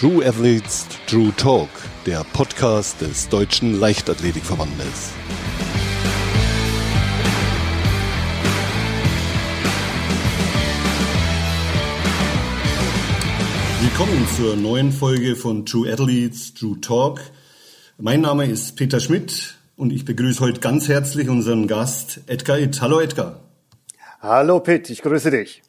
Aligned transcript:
True 0.00 0.24
Athletes 0.24 0.86
True 1.06 1.30
Talk, 1.36 1.68
der 2.06 2.24
Podcast 2.32 3.02
des 3.02 3.28
Deutschen 3.28 3.78
Leichtathletikverbandes. 3.78 5.10
Willkommen 13.82 14.26
zur 14.38 14.56
neuen 14.56 14.90
Folge 14.90 15.36
von 15.36 15.66
True 15.66 15.92
Athletes 15.92 16.54
True 16.54 16.80
Talk. 16.80 17.20
Mein 17.98 18.22
Name 18.22 18.46
ist 18.46 18.76
Peter 18.76 19.00
Schmidt 19.00 19.58
und 19.76 19.92
ich 19.92 20.06
begrüße 20.06 20.40
heute 20.40 20.60
ganz 20.60 20.88
herzlich 20.88 21.28
unseren 21.28 21.66
Gast 21.66 22.22
Edgar 22.26 22.58
Itt. 22.58 22.80
Hallo 22.80 23.00
Edgar. 23.00 23.40
Hallo 24.22 24.60
Pitt, 24.60 24.88
ich 24.88 25.02
grüße 25.02 25.30
dich. 25.30 25.60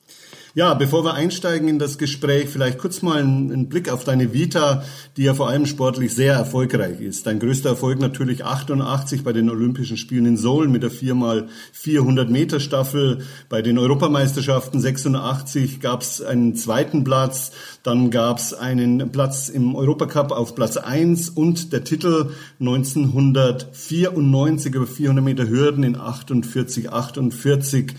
Ja, 0.54 0.74
bevor 0.74 1.06
wir 1.06 1.14
einsteigen 1.14 1.70
in 1.70 1.80
das 1.80 1.98
Gespräch, 1.98 2.50
vielleicht 2.50 2.78
kurz 2.78 3.02
mal 3.02 3.20
einen, 3.20 3.70
Blick 3.70 3.88
auf 3.88 4.04
deine 4.04 4.34
Vita, 4.34 4.84
die 5.16 5.24
ja 5.24 5.34
vor 5.34 5.48
allem 5.48 5.66
sportlich 5.66 6.14
sehr 6.14 6.34
erfolgreich 6.34 7.00
ist. 7.00 7.26
Dein 7.26 7.40
größter 7.40 7.70
Erfolg 7.70 8.02
natürlich 8.02 8.44
88 8.44 9.24
bei 9.24 9.32
den 9.32 9.50
Olympischen 9.50 9.96
Spielen 9.96 10.26
in 10.26 10.36
Seoul 10.36 10.68
mit 10.68 10.84
der 10.84 10.92
4x400 10.92 12.26
Meter 12.26 12.60
Staffel. 12.60 13.20
Bei 13.48 13.62
den 13.62 13.78
Europameisterschaften 13.78 14.82
86 14.82 15.80
gab 15.80 16.02
es 16.02 16.22
einen 16.22 16.58
zweiten 16.58 17.06
Platz. 17.06 17.54
Dann 17.84 18.12
gab 18.12 18.40
es 18.40 18.54
einen 18.54 19.10
Platz 19.14 19.48
im 19.48 19.74
Europacup 19.74 20.34
auf 20.34 20.54
Platz 20.54 20.76
1 20.76 21.30
und 21.30 21.72
der 21.72 21.86
Titel 21.86 22.32
1994 22.60 24.76
über 24.76 24.86
400 24.86 25.24
Meter 25.24 25.48
Hürden 25.48 25.86
in 25.86 25.96
48, 25.96 26.92
48 26.92 27.96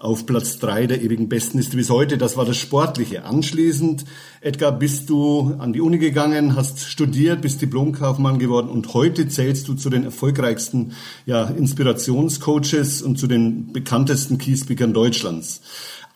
auf 0.00 0.24
Platz 0.24 0.58
drei 0.58 0.86
der 0.86 1.02
ewigen 1.02 1.28
Besten 1.28 1.58
ist 1.58 1.76
bis 1.76 1.90
heute. 1.90 2.16
Das 2.16 2.36
war 2.36 2.46
das 2.46 2.56
Sportliche. 2.56 3.24
Anschließend, 3.24 4.06
Edgar, 4.40 4.72
bist 4.72 5.10
du 5.10 5.54
an 5.58 5.74
die 5.74 5.82
Uni 5.82 5.98
gegangen, 5.98 6.56
hast 6.56 6.80
studiert, 6.80 7.42
bist 7.42 7.60
Diplomkaufmann 7.60 8.38
geworden 8.38 8.70
und 8.70 8.94
heute 8.94 9.28
zählst 9.28 9.68
du 9.68 9.74
zu 9.74 9.90
den 9.90 10.04
erfolgreichsten 10.04 10.94
ja, 11.26 11.44
Inspirationscoaches 11.44 13.02
und 13.02 13.18
zu 13.18 13.26
den 13.26 13.74
bekanntesten 13.74 14.38
Keyspeakern 14.38 14.94
Deutschlands. 14.94 15.60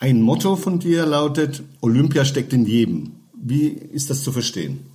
Ein 0.01 0.23
Motto 0.23 0.57
von 0.57 0.79
dir 0.79 1.05
lautet, 1.05 1.63
Olympia 1.83 2.25
steckt 2.25 2.55
in 2.55 2.65
jedem. 2.65 3.13
Wie 3.35 3.69
ist 3.69 4.09
das 4.09 4.25
zu 4.25 4.33
verstehen? 4.33 4.87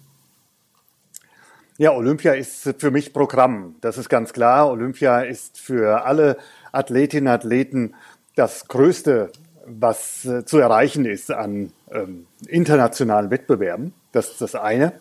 Ja, 1.77 1.93
Olympia 1.93 2.33
ist 2.33 2.73
für 2.79 2.91
mich 2.91 3.13
Programm. 3.13 3.75
Das 3.81 3.99
ist 3.99 4.09
ganz 4.09 4.33
klar. 4.33 4.69
Olympia 4.69 5.21
ist 5.21 5.59
für 5.59 6.05
alle 6.05 6.37
Athletinnen 6.71 7.27
und 7.27 7.33
Athleten 7.33 7.93
das 8.39 8.69
Größte, 8.69 9.31
was 9.65 10.23
äh, 10.23 10.45
zu 10.45 10.59
erreichen 10.59 11.05
ist 11.05 11.29
an 11.29 11.73
ähm, 11.91 12.25
internationalen 12.47 13.29
Wettbewerben. 13.31 13.93
Das 14.13 14.29
ist 14.29 14.41
das 14.41 14.55
eine. 14.55 14.93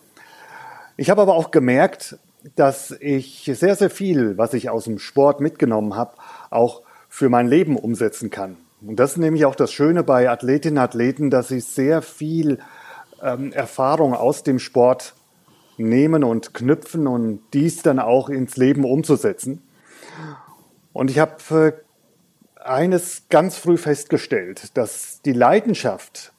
Ich 0.97 1.09
habe 1.09 1.23
aber 1.23 1.35
auch 1.35 1.53
gemerkt, 1.53 2.19
dass 2.57 2.91
ich 2.91 3.51
sehr, 3.55 3.77
sehr 3.77 3.91
viel, 3.91 4.37
was 4.37 4.55
ich 4.55 4.71
aus 4.71 4.85
dem 4.85 4.99
Sport 4.99 5.41
mitgenommen 5.41 5.95
habe, 5.95 6.15
auch 6.51 6.83
für 7.09 7.29
mein 7.29 7.47
Leben 7.47 7.77
umsetzen 7.77 8.31
kann. 8.31 8.57
Und 8.81 8.97
das 8.97 9.13
ist 9.13 9.19
nämlich 9.19 9.45
auch 9.45 9.55
das 9.55 9.73
Schöne 9.73 10.03
bei 10.03 10.29
Athletinnen 10.29 10.79
und 10.79 10.85
Athleten, 10.85 11.31
dass 11.31 11.49
sie 11.49 11.61
sehr 11.61 12.03
viel 12.03 12.59
ähm, 13.23 13.53
Erfahrung 13.53 14.15
aus 14.15 14.43
dem 14.43 14.59
Sport 14.59 15.15
nehmen 15.77 16.25
und 16.25 16.55
knüpfen 16.55 17.07
und 17.07 17.41
dies 17.53 17.83
dann 17.83 18.01
auch 18.01 18.29
ins 18.29 18.57
Leben 18.57 18.85
umzusetzen. 18.85 19.63
Und 20.93 21.11
ich 21.11 21.21
habe 21.21 21.37
äh, 21.51 21.73
eines 22.65 23.23
ganz 23.29 23.57
früh 23.57 23.77
festgestellt, 23.77 24.77
dass 24.77 25.23
die 25.23 25.33
Leidenschaft, 25.33 26.33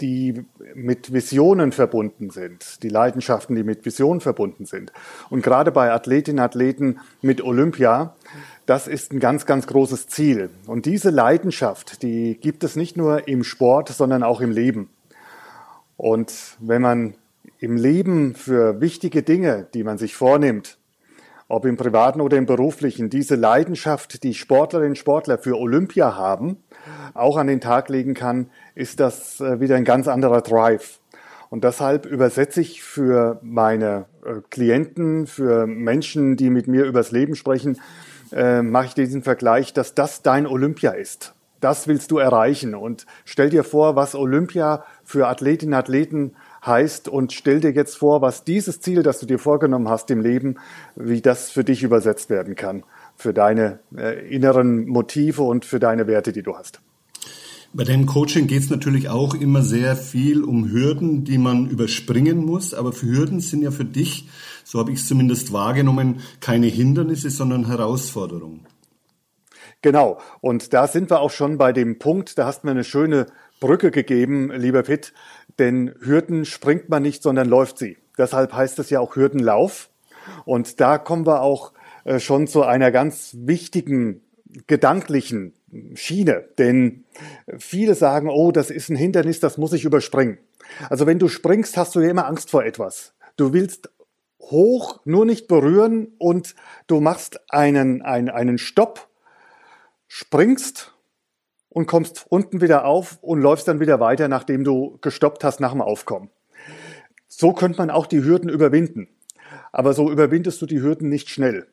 die 0.00 0.44
mit 0.74 1.12
Visionen 1.12 1.72
verbunden 1.72 2.30
sind, 2.30 2.82
die 2.82 2.88
Leidenschaften, 2.88 3.54
die 3.54 3.64
mit 3.64 3.84
Visionen 3.84 4.20
verbunden 4.20 4.64
sind, 4.64 4.92
und 5.30 5.42
gerade 5.42 5.72
bei 5.72 5.92
Athletinnen 5.92 6.38
und 6.38 6.44
Athleten 6.44 7.00
mit 7.20 7.42
Olympia, 7.42 8.14
das 8.66 8.86
ist 8.86 9.12
ein 9.12 9.20
ganz, 9.20 9.46
ganz 9.46 9.66
großes 9.66 10.08
Ziel. 10.08 10.50
Und 10.66 10.86
diese 10.86 11.10
Leidenschaft, 11.10 12.02
die 12.02 12.38
gibt 12.40 12.64
es 12.64 12.76
nicht 12.76 12.96
nur 12.96 13.26
im 13.26 13.44
Sport, 13.44 13.88
sondern 13.88 14.22
auch 14.22 14.40
im 14.40 14.50
Leben. 14.50 14.90
Und 15.96 16.56
wenn 16.60 16.82
man 16.82 17.14
im 17.58 17.76
Leben 17.76 18.34
für 18.34 18.80
wichtige 18.80 19.22
Dinge, 19.22 19.66
die 19.74 19.84
man 19.84 19.98
sich 19.98 20.14
vornimmt, 20.14 20.78
ob 21.48 21.64
im 21.64 21.76
privaten 21.76 22.20
oder 22.20 22.36
im 22.36 22.46
beruflichen, 22.46 23.08
diese 23.08 23.34
Leidenschaft, 23.34 24.22
die 24.22 24.34
Sportlerinnen 24.34 24.90
und 24.90 24.98
Sportler 24.98 25.38
für 25.38 25.58
Olympia 25.58 26.14
haben, 26.14 26.58
auch 27.14 27.38
an 27.38 27.46
den 27.46 27.60
Tag 27.60 27.88
legen 27.88 28.14
kann, 28.14 28.50
ist 28.74 29.00
das 29.00 29.40
äh, 29.40 29.58
wieder 29.58 29.76
ein 29.76 29.84
ganz 29.84 30.08
anderer 30.08 30.42
Drive. 30.42 31.00
Und 31.50 31.64
deshalb 31.64 32.04
übersetze 32.04 32.60
ich 32.60 32.82
für 32.82 33.40
meine 33.42 34.04
äh, 34.24 34.42
Klienten, 34.50 35.26
für 35.26 35.66
Menschen, 35.66 36.36
die 36.36 36.50
mit 36.50 36.68
mir 36.68 36.84
übers 36.84 37.10
Leben 37.10 37.34
sprechen, 37.34 37.80
äh, 38.32 38.60
mache 38.60 38.86
ich 38.86 38.94
diesen 38.94 39.22
Vergleich, 39.22 39.72
dass 39.72 39.94
das 39.94 40.20
dein 40.20 40.46
Olympia 40.46 40.90
ist. 40.90 41.34
Das 41.60 41.88
willst 41.88 42.10
du 42.10 42.18
erreichen. 42.18 42.74
Und 42.74 43.06
stell 43.24 43.48
dir 43.48 43.64
vor, 43.64 43.96
was 43.96 44.14
Olympia 44.14 44.84
für 45.02 45.26
Athletinnen 45.26 45.72
und 45.72 45.78
Athleten 45.78 46.36
heißt 46.68 47.08
und 47.08 47.32
stell 47.32 47.60
dir 47.60 47.72
jetzt 47.72 47.96
vor, 47.96 48.22
was 48.22 48.44
dieses 48.44 48.80
Ziel, 48.80 49.02
das 49.02 49.18
du 49.18 49.26
dir 49.26 49.38
vorgenommen 49.38 49.88
hast 49.88 50.10
im 50.10 50.20
Leben, 50.20 50.56
wie 50.94 51.20
das 51.20 51.50
für 51.50 51.64
dich 51.64 51.82
übersetzt 51.82 52.30
werden 52.30 52.54
kann, 52.54 52.84
für 53.16 53.34
deine 53.34 53.80
äh, 53.96 54.28
inneren 54.28 54.86
Motive 54.86 55.42
und 55.42 55.64
für 55.64 55.80
deine 55.80 56.06
Werte, 56.06 56.32
die 56.32 56.42
du 56.42 56.56
hast. 56.56 56.80
Bei 57.74 57.84
deinem 57.84 58.06
Coaching 58.06 58.46
geht 58.46 58.62
es 58.62 58.70
natürlich 58.70 59.10
auch 59.10 59.34
immer 59.34 59.62
sehr 59.62 59.94
viel 59.94 60.42
um 60.42 60.70
Hürden, 60.70 61.24
die 61.24 61.36
man 61.36 61.68
überspringen 61.68 62.44
muss. 62.44 62.72
Aber 62.72 62.92
für 62.92 63.06
Hürden 63.06 63.40
sind 63.40 63.62
ja 63.62 63.70
für 63.70 63.84
dich, 63.84 64.26
so 64.64 64.78
habe 64.78 64.90
ich 64.92 65.00
es 65.00 65.08
zumindest 65.08 65.52
wahrgenommen, 65.52 66.20
keine 66.40 66.66
Hindernisse, 66.66 67.28
sondern 67.28 67.66
Herausforderungen. 67.66 68.66
Genau. 69.82 70.18
Und 70.40 70.72
da 70.72 70.88
sind 70.88 71.10
wir 71.10 71.20
auch 71.20 71.30
schon 71.30 71.58
bei 71.58 71.72
dem 71.72 71.98
Punkt, 71.98 72.38
da 72.38 72.46
hast 72.46 72.62
du 72.62 72.66
mir 72.66 72.72
eine 72.72 72.84
schöne 72.84 73.26
Brücke 73.60 73.90
gegeben, 73.90 74.50
lieber 74.52 74.82
Pitt, 74.82 75.12
denn 75.58 75.94
Hürden 76.00 76.44
springt 76.44 76.88
man 76.88 77.02
nicht, 77.02 77.22
sondern 77.22 77.48
läuft 77.48 77.78
sie. 77.78 77.98
Deshalb 78.16 78.52
heißt 78.52 78.78
es 78.78 78.90
ja 78.90 79.00
auch 79.00 79.16
Hürdenlauf. 79.16 79.90
Und 80.44 80.80
da 80.80 80.98
kommen 80.98 81.26
wir 81.26 81.42
auch 81.42 81.72
äh, 82.04 82.20
schon 82.20 82.46
zu 82.46 82.62
einer 82.62 82.90
ganz 82.90 83.34
wichtigen 83.38 84.22
gedanklichen 84.66 85.52
Schiene, 85.94 86.48
denn 86.56 87.04
viele 87.58 87.94
sagen, 87.94 88.30
oh, 88.30 88.50
das 88.50 88.70
ist 88.70 88.88
ein 88.88 88.96
Hindernis, 88.96 89.40
das 89.40 89.58
muss 89.58 89.74
ich 89.74 89.84
überspringen. 89.84 90.38
Also 90.88 91.06
wenn 91.06 91.18
du 91.18 91.28
springst, 91.28 91.76
hast 91.76 91.94
du 91.94 92.00
ja 92.00 92.10
immer 92.10 92.26
Angst 92.26 92.50
vor 92.50 92.64
etwas. 92.64 93.12
Du 93.36 93.52
willst 93.52 93.90
hoch, 94.40 95.00
nur 95.04 95.26
nicht 95.26 95.48
berühren 95.48 96.08
und 96.18 96.54
du 96.86 97.00
machst 97.00 97.40
einen, 97.50 98.02
einen, 98.02 98.30
einen 98.30 98.58
Stopp, 98.58 99.08
springst 100.06 100.94
und 101.78 101.86
kommst 101.86 102.26
unten 102.28 102.60
wieder 102.60 102.84
auf 102.84 103.18
und 103.20 103.40
läufst 103.40 103.68
dann 103.68 103.78
wieder 103.78 104.00
weiter, 104.00 104.26
nachdem 104.26 104.64
du 104.64 104.98
gestoppt 105.00 105.44
hast 105.44 105.60
nach 105.60 105.70
dem 105.70 105.80
Aufkommen. 105.80 106.28
So 107.28 107.52
könnte 107.52 107.78
man 107.78 107.88
auch 107.88 108.06
die 108.06 108.24
Hürden 108.24 108.50
überwinden. 108.50 109.06
Aber 109.70 109.92
so 109.92 110.10
überwindest 110.10 110.60
du 110.60 110.66
die 110.66 110.82
Hürden 110.82 111.08
nicht 111.08 111.28
schnell. 111.28 111.68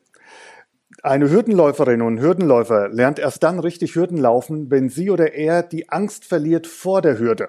Eine 1.02 1.28
Hürdenläuferin 1.28 2.02
und 2.02 2.20
Hürdenläufer 2.20 2.88
lernt 2.88 3.18
erst 3.18 3.42
dann 3.42 3.58
richtig 3.58 3.96
Hürden 3.96 4.18
laufen, 4.18 4.70
wenn 4.70 4.90
sie 4.90 5.10
oder 5.10 5.34
er 5.34 5.64
die 5.64 5.88
Angst 5.88 6.24
verliert 6.24 6.68
vor 6.68 7.02
der 7.02 7.18
Hürde. 7.18 7.48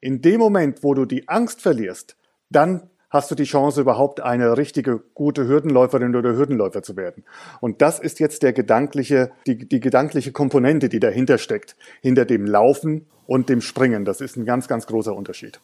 In 0.00 0.20
dem 0.20 0.40
Moment, 0.40 0.82
wo 0.82 0.94
du 0.94 1.04
die 1.04 1.28
Angst 1.28 1.62
verlierst, 1.62 2.16
dann 2.50 2.90
hast 3.12 3.30
du 3.30 3.34
die 3.34 3.44
Chance, 3.44 3.82
überhaupt 3.82 4.20
eine 4.20 4.56
richtige 4.56 5.02
gute 5.14 5.46
Hürdenläuferin 5.46 6.16
oder 6.16 6.34
Hürdenläufer 6.34 6.82
zu 6.82 6.96
werden. 6.96 7.24
Und 7.60 7.82
das 7.82 8.00
ist 8.00 8.18
jetzt 8.18 8.42
der 8.42 8.54
gedankliche, 8.54 9.30
die, 9.46 9.68
die 9.68 9.80
gedankliche 9.80 10.32
Komponente, 10.32 10.88
die 10.88 10.98
dahinter 10.98 11.36
steckt, 11.38 11.76
hinter 12.00 12.24
dem 12.24 12.46
Laufen 12.46 13.06
und 13.26 13.50
dem 13.50 13.60
Springen. 13.60 14.04
Das 14.04 14.20
ist 14.20 14.36
ein 14.36 14.46
ganz, 14.46 14.66
ganz 14.66 14.86
großer 14.86 15.14
Unterschied. 15.14 15.60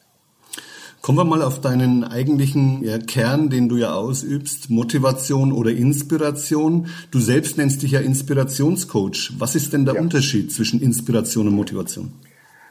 Kommen 1.01 1.19
wir 1.19 1.25
mal 1.25 1.43
auf 1.43 1.61
deinen 1.61 2.05
eigentlichen 2.05 2.83
ja, 2.85 2.99
Kern, 2.99 3.51
den 3.51 3.69
du 3.69 3.77
ja 3.77 3.95
ausübst, 3.95 4.69
Motivation 4.69 5.53
oder 5.53 5.71
Inspiration. 5.71 6.89
Du 7.11 7.21
selbst 7.21 7.57
nennst 7.57 7.83
dich 7.83 7.93
ja 7.93 8.01
Inspirationscoach. 8.01 9.35
Was 9.39 9.55
ist 9.55 9.73
denn 9.73 9.85
der 9.85 9.95
ja. 9.95 10.01
Unterschied 10.01 10.53
zwischen 10.53 10.83
Inspiration 10.83 11.47
und 11.47 11.55
Motivation? 11.55 12.13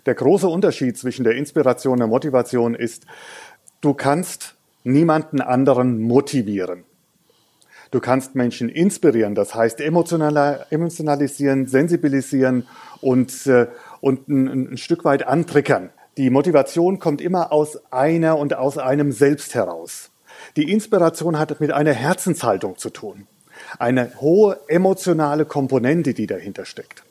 Der 0.06 0.13
große 0.13 0.47
Unterschied 0.47 0.97
zwischen 0.97 1.23
der 1.23 1.35
Inspiration 1.35 1.94
und 1.94 2.00
der 2.00 2.07
Motivation 2.07 2.75
ist, 2.75 3.06
du 3.81 3.94
kannst 3.94 4.56
niemanden 4.88 5.42
anderen 5.42 6.00
motivieren. 6.00 6.84
Du 7.92 8.00
kannst 8.00 8.36
Menschen 8.36 8.69
inspirieren, 8.69 9.34
das 9.34 9.56
heißt 9.56 9.80
emotionalisieren, 9.80 11.68
sensibilisieren 11.68 12.68
und, 13.01 13.48
äh, 13.48 13.68
und 14.01 14.28
ein, 14.28 14.74
ein 14.74 14.78
Stück 14.78 15.06
weit 15.06 15.25
antriggern. 15.25 15.92
Die 16.18 16.30
Motivation 16.30 17.00
kommt 17.00 17.22
immer 17.22 17.54
aus 17.54 17.80
einer 17.92 18.38
und 18.38 18.56
aus 18.56 18.78
einem 18.78 19.12
selbst 19.12 19.56
heraus. 19.56 20.10
Die 20.56 20.72
Inspiration 20.72 21.40
hat 21.40 21.60
mit 21.62 21.72
einer 21.72 21.94
Herzenshaltung 21.94 22.78
zu 22.78 22.90
tun. 22.90 23.28
Eine 23.80 24.12
hohe 24.19 24.60
emotionale 24.68 25.45
Komponente, 25.45 26.13
die 26.13 26.28
dahinter 26.28 26.66
steckt. 26.66 27.04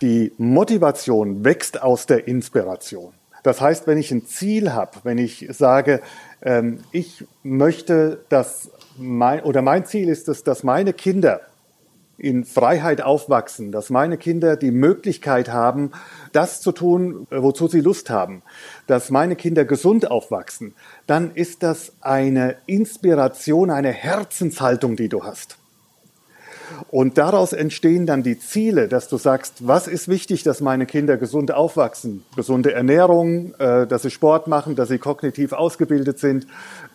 Die 0.00 0.32
Motivation 0.38 1.44
wächst 1.44 1.82
aus 1.82 2.06
der 2.06 2.28
Inspiration. 2.28 3.12
Das 3.42 3.60
heißt, 3.60 3.86
wenn 3.86 3.98
ich 3.98 4.10
ein 4.10 4.26
Ziel 4.26 4.72
habe, 4.72 4.98
wenn 5.02 5.18
ich 5.18 5.48
sage, 5.50 6.00
ähm, 6.42 6.78
ich 6.92 7.24
möchte, 7.42 8.24
dass 8.28 8.70
mein, 8.96 9.42
oder 9.42 9.62
mein 9.62 9.84
Ziel 9.84 10.08
ist 10.08 10.28
es, 10.28 10.44
dass 10.44 10.62
meine 10.62 10.92
Kinder 10.92 11.40
in 12.18 12.44
Freiheit 12.44 13.02
aufwachsen, 13.02 13.72
dass 13.72 13.90
meine 13.90 14.16
Kinder 14.16 14.56
die 14.56 14.70
Möglichkeit 14.70 15.50
haben, 15.50 15.90
das 16.30 16.60
zu 16.60 16.70
tun, 16.70 17.26
wozu 17.30 17.66
sie 17.66 17.80
Lust 17.80 18.10
haben, 18.10 18.42
dass 18.86 19.10
meine 19.10 19.34
Kinder 19.34 19.64
gesund 19.64 20.08
aufwachsen, 20.08 20.74
dann 21.08 21.34
ist 21.34 21.64
das 21.64 21.92
eine 22.00 22.56
Inspiration, 22.66 23.70
eine 23.70 23.90
Herzenshaltung, 23.90 24.94
die 24.94 25.08
du 25.08 25.24
hast. 25.24 25.56
Und 26.90 27.18
daraus 27.18 27.52
entstehen 27.52 28.06
dann 28.06 28.22
die 28.22 28.38
Ziele, 28.38 28.88
dass 28.88 29.08
du 29.08 29.16
sagst, 29.16 29.66
was 29.66 29.86
ist 29.86 30.08
wichtig, 30.08 30.42
dass 30.42 30.60
meine 30.60 30.86
Kinder 30.86 31.16
gesund 31.16 31.52
aufwachsen? 31.52 32.24
Gesunde 32.36 32.72
Ernährung, 32.72 33.54
äh, 33.58 33.86
dass 33.86 34.02
sie 34.02 34.10
Sport 34.10 34.46
machen, 34.46 34.76
dass 34.76 34.88
sie 34.88 34.98
kognitiv 34.98 35.52
ausgebildet 35.52 36.18
sind, 36.18 36.46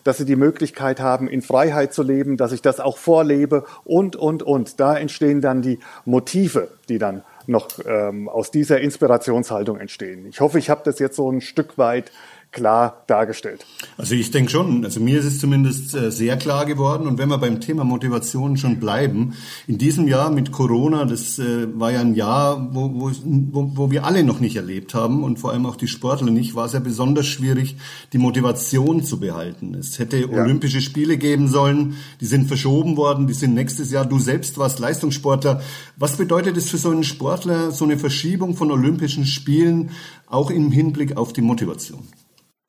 dass 0.04 0.18
sie 0.18 0.24
die 0.24 0.36
Möglichkeit 0.36 1.00
haben, 1.00 1.28
in 1.28 1.42
Freiheit 1.42 1.92
zu 1.92 2.02
leben, 2.02 2.36
dass 2.36 2.52
ich 2.52 2.62
das 2.62 2.80
auch 2.80 2.98
vorlebe 2.98 3.64
und, 3.84 4.16
und, 4.16 4.42
und. 4.42 4.80
Da 4.80 4.96
entstehen 4.96 5.40
dann 5.40 5.62
die 5.62 5.78
Motive, 6.04 6.68
die 6.88 6.98
dann 6.98 7.22
noch 7.48 7.68
ähm, 7.86 8.28
aus 8.28 8.50
dieser 8.50 8.80
Inspirationshaltung 8.80 9.80
entstehen. 9.80 10.26
Ich 10.26 10.40
hoffe, 10.40 10.58
ich 10.58 10.68
habe 10.68 10.82
das 10.84 10.98
jetzt 10.98 11.16
so 11.16 11.30
ein 11.30 11.40
Stück 11.40 11.78
weit 11.78 12.12
klar 12.50 13.04
dargestellt. 13.06 13.66
Also 13.98 14.14
ich 14.14 14.30
denke 14.30 14.50
schon, 14.50 14.84
also 14.84 15.00
mir 15.00 15.18
ist 15.18 15.26
es 15.26 15.38
zumindest 15.38 15.94
äh, 15.94 16.10
sehr 16.10 16.36
klar 16.36 16.64
geworden 16.64 17.06
und 17.06 17.18
wenn 17.18 17.28
wir 17.28 17.38
beim 17.38 17.60
Thema 17.60 17.84
Motivation 17.84 18.56
schon 18.56 18.80
bleiben, 18.80 19.34
in 19.66 19.76
diesem 19.76 20.08
Jahr 20.08 20.30
mit 20.30 20.50
Corona, 20.50 21.04
das 21.04 21.38
äh, 21.38 21.68
war 21.78 21.92
ja 21.92 22.00
ein 22.00 22.14
Jahr, 22.14 22.74
wo, 22.74 22.90
wo, 22.94 23.10
wo, 23.24 23.70
wo 23.74 23.90
wir 23.90 24.04
alle 24.04 24.24
noch 24.24 24.40
nicht 24.40 24.56
erlebt 24.56 24.94
haben 24.94 25.24
und 25.24 25.38
vor 25.38 25.52
allem 25.52 25.66
auch 25.66 25.76
die 25.76 25.88
Sportler 25.88 26.30
nicht, 26.30 26.54
war 26.54 26.64
es 26.66 26.72
ja 26.72 26.80
besonders 26.80 27.26
schwierig, 27.26 27.76
die 28.12 28.18
Motivation 28.18 29.04
zu 29.04 29.20
behalten. 29.20 29.74
Es 29.74 29.98
hätte 29.98 30.18
ja. 30.18 30.28
Olympische 30.28 30.80
Spiele 30.80 31.18
geben 31.18 31.48
sollen, 31.48 31.96
die 32.20 32.26
sind 32.26 32.48
verschoben 32.48 32.96
worden, 32.96 33.26
die 33.26 33.34
sind 33.34 33.54
nächstes 33.54 33.90
Jahr. 33.90 34.06
Du 34.06 34.18
selbst 34.18 34.56
warst 34.56 34.78
Leistungssportler. 34.78 35.60
Was 35.96 36.16
bedeutet 36.16 36.56
es 36.56 36.70
für 36.70 36.78
so 36.78 36.90
einen 36.90 37.04
Sportler, 37.04 37.72
so 37.72 37.84
eine 37.84 37.98
Verschiebung 37.98 38.56
von 38.56 38.70
Olympischen 38.70 39.26
Spielen, 39.26 39.90
auch 40.26 40.50
im 40.50 40.72
Hinblick 40.72 41.16
auf 41.16 41.32
die 41.32 41.42
Motivation? 41.42 42.08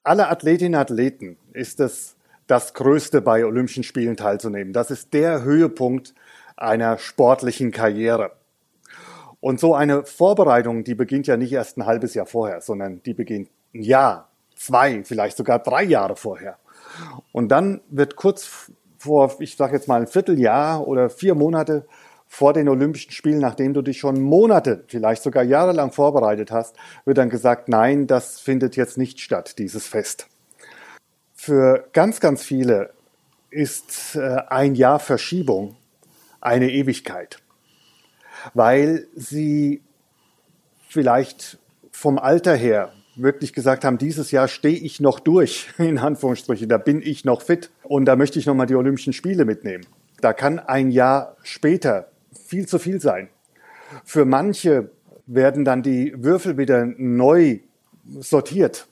Alle 0.03 0.29
Athletinnen 0.29 0.75
und 0.75 0.81
Athleten 0.81 1.37
ist 1.53 1.79
es 1.79 2.15
das 2.47 2.73
Größte 2.73 3.21
bei 3.21 3.45
Olympischen 3.45 3.83
Spielen 3.83 4.17
teilzunehmen. 4.17 4.73
Das 4.73 4.91
ist 4.91 5.13
der 5.13 5.43
Höhepunkt 5.43 6.15
einer 6.57 6.97
sportlichen 6.97 7.71
Karriere. 7.71 8.31
Und 9.39 9.59
so 9.59 9.75
eine 9.75 10.03
Vorbereitung, 10.03 10.83
die 10.83 10.95
beginnt 10.95 11.27
ja 11.27 11.37
nicht 11.37 11.53
erst 11.53 11.77
ein 11.77 11.85
halbes 11.85 12.13
Jahr 12.13 12.25
vorher, 12.25 12.61
sondern 12.61 13.01
die 13.03 13.13
beginnt 13.13 13.49
ein 13.73 13.83
Jahr, 13.83 14.29
zwei, 14.55 15.03
vielleicht 15.03 15.37
sogar 15.37 15.59
drei 15.59 15.83
Jahre 15.83 16.15
vorher. 16.15 16.57
Und 17.31 17.49
dann 17.49 17.81
wird 17.89 18.15
kurz 18.15 18.71
vor, 18.97 19.35
ich 19.39 19.55
sage 19.55 19.75
jetzt 19.75 19.87
mal 19.87 20.01
ein 20.01 20.07
Vierteljahr 20.07 20.85
oder 20.85 21.09
vier 21.09 21.35
Monate 21.35 21.85
vor 22.31 22.53
den 22.53 22.69
Olympischen 22.69 23.11
Spielen, 23.11 23.39
nachdem 23.39 23.73
du 23.73 23.81
dich 23.81 23.97
schon 23.97 24.21
Monate, 24.21 24.83
vielleicht 24.87 25.23
sogar 25.23 25.43
jahrelang 25.43 25.91
vorbereitet 25.91 26.51
hast, 26.51 26.75
wird 27.03 27.17
dann 27.17 27.31
gesagt, 27.31 27.67
nein, 27.67 28.05
das 28.05 28.39
findet 28.39 28.77
jetzt 28.77 28.97
nicht 28.97 29.19
statt, 29.19 29.57
dieses 29.57 29.87
Fest. 29.87 30.27
Für 31.33 31.89
ganz, 31.91 32.19
ganz 32.19 32.43
viele 32.43 32.91
ist 33.49 34.15
äh, 34.15 34.37
ein 34.47 34.75
Jahr 34.75 34.99
Verschiebung 34.99 35.75
eine 36.39 36.71
Ewigkeit, 36.71 37.39
weil 38.53 39.07
sie 39.15 39.81
vielleicht 40.87 41.57
vom 41.91 42.19
Alter 42.19 42.55
her 42.55 42.93
wirklich 43.15 43.53
gesagt 43.53 43.83
haben, 43.83 43.97
dieses 43.97 44.29
Jahr 44.29 44.47
stehe 44.47 44.77
ich 44.77 44.99
noch 44.99 45.19
durch, 45.19 45.69
in 45.79 45.97
Anführungsstrichen, 45.97 46.69
da 46.69 46.77
bin 46.77 47.01
ich 47.01 47.25
noch 47.25 47.41
fit 47.41 47.71
und 47.83 48.05
da 48.05 48.15
möchte 48.15 48.37
ich 48.37 48.45
nochmal 48.45 48.67
die 48.67 48.75
Olympischen 48.75 49.13
Spiele 49.13 49.45
mitnehmen. 49.45 49.85
Da 50.21 50.31
kann 50.33 50.59
ein 50.59 50.91
Jahr 50.91 51.35
später 51.41 52.09
viel 52.33 52.67
zu 52.67 52.79
viel 52.79 53.01
sein. 53.01 53.29
Für 54.03 54.25
manche 54.25 54.91
werden 55.25 55.65
dann 55.65 55.83
die 55.83 56.13
Würfel 56.17 56.57
wieder 56.57 56.85
neu 56.85 57.59
sortiert. 58.05 58.87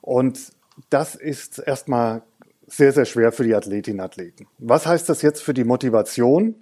Und 0.00 0.52
das 0.88 1.14
ist 1.14 1.58
erstmal 1.58 2.22
sehr, 2.66 2.92
sehr 2.92 3.04
schwer 3.04 3.32
für 3.32 3.44
die 3.44 3.54
Athletinnen 3.54 4.00
und 4.00 4.04
Athleten. 4.04 4.46
Was 4.58 4.86
heißt 4.86 5.08
das 5.08 5.22
jetzt 5.22 5.42
für 5.42 5.54
die 5.54 5.64
Motivation? 5.64 6.54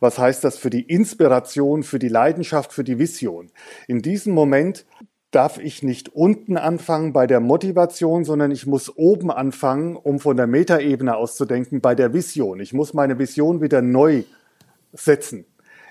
Was 0.00 0.18
heißt 0.18 0.42
das 0.42 0.56
für 0.56 0.70
die 0.70 0.82
Inspiration, 0.82 1.82
für 1.82 1.98
die 1.98 2.08
Leidenschaft, 2.08 2.72
für 2.72 2.84
die 2.84 2.98
Vision? 2.98 3.50
In 3.86 4.00
diesem 4.00 4.32
Moment 4.32 4.86
darf 5.30 5.58
ich 5.58 5.82
nicht 5.82 6.08
unten 6.08 6.56
anfangen 6.56 7.12
bei 7.12 7.26
der 7.26 7.40
Motivation, 7.40 8.24
sondern 8.24 8.50
ich 8.50 8.66
muss 8.66 8.96
oben 8.96 9.30
anfangen, 9.30 9.96
um 9.96 10.18
von 10.18 10.36
der 10.36 10.46
Metaebene 10.46 11.16
aus 11.16 11.36
zu 11.36 11.44
denken, 11.44 11.80
bei 11.80 11.94
der 11.94 12.12
Vision. 12.12 12.58
Ich 12.58 12.72
muss 12.72 12.94
meine 12.94 13.18
Vision 13.18 13.60
wieder 13.60 13.82
neu 13.82 14.24
setzen. 14.92 15.44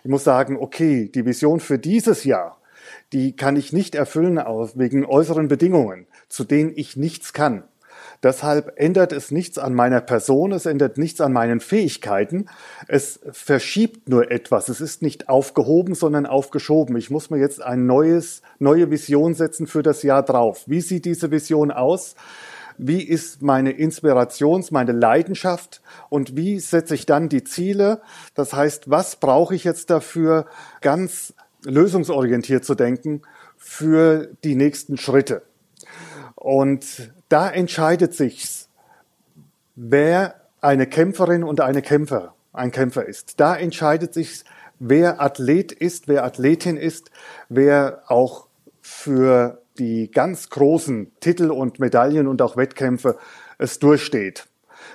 Ich 0.03 0.09
muss 0.09 0.23
sagen, 0.23 0.57
okay, 0.57 1.09
die 1.13 1.25
Vision 1.25 1.59
für 1.59 1.77
dieses 1.77 2.23
Jahr, 2.23 2.59
die 3.13 3.35
kann 3.35 3.55
ich 3.55 3.73
nicht 3.73 3.95
erfüllen 3.95 4.37
wegen 4.37 5.05
äußeren 5.05 5.47
Bedingungen, 5.47 6.07
zu 6.27 6.43
denen 6.43 6.71
ich 6.75 6.95
nichts 6.95 7.33
kann. 7.33 7.63
Deshalb 8.21 8.73
ändert 8.75 9.13
es 9.13 9.31
nichts 9.31 9.57
an 9.57 9.73
meiner 9.73 10.01
Person, 10.01 10.51
es 10.51 10.65
ändert 10.65 10.97
nichts 10.97 11.21
an 11.21 11.31
meinen 11.31 11.61
Fähigkeiten. 11.61 12.47
Es 12.87 13.21
verschiebt 13.31 14.09
nur 14.09 14.29
etwas. 14.29 14.67
Es 14.67 14.81
ist 14.81 15.01
nicht 15.01 15.29
aufgehoben, 15.29 15.95
sondern 15.95 16.25
aufgeschoben. 16.25 16.97
Ich 16.97 17.09
muss 17.09 17.29
mir 17.29 17.39
jetzt 17.39 17.61
eine 17.61 17.81
neues, 17.81 18.41
neue 18.57 18.91
Vision 18.91 19.35
setzen 19.35 19.67
für 19.67 19.83
das 19.83 20.03
Jahr 20.03 20.23
drauf. 20.23 20.63
Wie 20.65 20.81
sieht 20.81 21.05
diese 21.05 21.31
Vision 21.31 21.71
aus? 21.71 22.15
Wie 22.79 23.03
ist 23.03 23.41
meine 23.41 23.71
Inspirations-, 23.71 24.71
meine 24.71 24.93
Leidenschaft 24.93 25.81
und 26.09 26.35
wie 26.35 26.59
setze 26.59 26.95
ich 26.95 27.05
dann 27.05 27.29
die 27.29 27.43
Ziele? 27.43 28.01
Das 28.33 28.53
heißt, 28.53 28.89
was 28.89 29.17
brauche 29.17 29.53
ich 29.53 29.63
jetzt 29.65 29.89
dafür, 29.89 30.45
ganz 30.81 31.33
lösungsorientiert 31.63 32.63
zu 32.63 32.75
denken 32.75 33.21
für 33.57 34.29
die 34.43 34.55
nächsten 34.55 34.97
Schritte? 34.97 35.41
Und 36.35 37.11
da 37.27 37.49
entscheidet 37.49 38.13
sich, 38.15 38.67
wer 39.75 40.35
eine 40.61 40.87
Kämpferin 40.87 41.43
und 41.43 41.59
eine 41.59 41.81
Kämpfer, 41.81 42.33
ein 42.53 42.71
Kämpfer 42.71 43.05
ist. 43.05 43.39
Da 43.41 43.55
entscheidet 43.55 44.13
sich, 44.13 44.45
wer 44.79 45.21
Athlet 45.21 45.73
ist, 45.73 46.07
wer 46.07 46.23
Athletin 46.23 46.77
ist, 46.77 47.11
wer 47.49 48.03
auch 48.07 48.47
für 48.81 49.61
die 49.79 50.11
ganz 50.11 50.49
großen 50.49 51.11
Titel 51.19 51.51
und 51.51 51.79
Medaillen 51.79 52.27
und 52.27 52.41
auch 52.41 52.57
Wettkämpfe 52.57 53.17
es 53.57 53.79
durchsteht. 53.79 54.47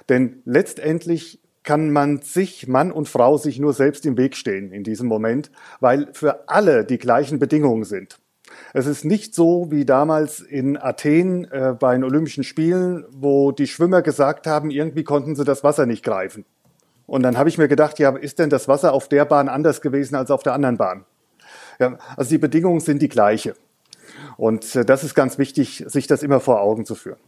Denn 0.08 0.42
letztendlich 0.44 1.40
kann 1.62 1.90
man 1.90 2.20
sich, 2.20 2.68
Mann 2.68 2.92
und 2.92 3.08
Frau, 3.08 3.38
sich 3.38 3.58
nur 3.58 3.72
selbst 3.72 4.04
im 4.06 4.16
Weg 4.18 4.36
stehen 4.36 4.70
in 4.70 4.84
diesem 4.84 5.08
Moment, 5.08 5.50
weil 5.80 6.08
für 6.12 6.48
alle 6.48 6.84
die 6.84 6.98
gleichen 6.98 7.38
Bedingungen 7.38 7.84
sind. 7.84 8.18
Es 8.72 8.86
ist 8.86 9.04
nicht 9.04 9.34
so 9.34 9.70
wie 9.70 9.84
damals 9.84 10.40
in 10.40 10.76
Athen 10.76 11.50
äh, 11.50 11.74
bei 11.78 11.94
den 11.94 12.04
Olympischen 12.04 12.44
Spielen, 12.44 13.04
wo 13.10 13.50
die 13.50 13.66
Schwimmer 13.66 14.02
gesagt 14.02 14.46
haben, 14.46 14.70
irgendwie 14.70 15.04
konnten 15.04 15.34
sie 15.34 15.44
das 15.44 15.64
Wasser 15.64 15.86
nicht 15.86 16.04
greifen. 16.04 16.44
Und 17.06 17.22
dann 17.22 17.36
habe 17.36 17.48
ich 17.48 17.58
mir 17.58 17.68
gedacht, 17.68 17.98
ja, 17.98 18.10
ist 18.16 18.38
denn 18.38 18.50
das 18.50 18.68
Wasser 18.68 18.92
auf 18.92 19.08
der 19.08 19.24
Bahn 19.24 19.48
anders 19.48 19.80
gewesen 19.80 20.14
als 20.14 20.30
auf 20.30 20.42
der 20.42 20.52
anderen 20.52 20.76
Bahn? 20.76 21.04
Ja, 21.78 21.98
also 22.16 22.30
die 22.30 22.38
Bedingungen 22.38 22.80
sind 22.80 23.02
die 23.02 23.08
gleiche. 23.08 23.54
Und 24.36 24.74
äh, 24.76 24.84
das 24.84 25.04
ist 25.04 25.14
ganz 25.14 25.38
wichtig, 25.38 25.84
sich 25.86 26.06
das 26.06 26.22
immer 26.22 26.40
vor 26.40 26.60
Augen 26.60 26.84
zu 26.84 26.94
führen. 26.94 27.18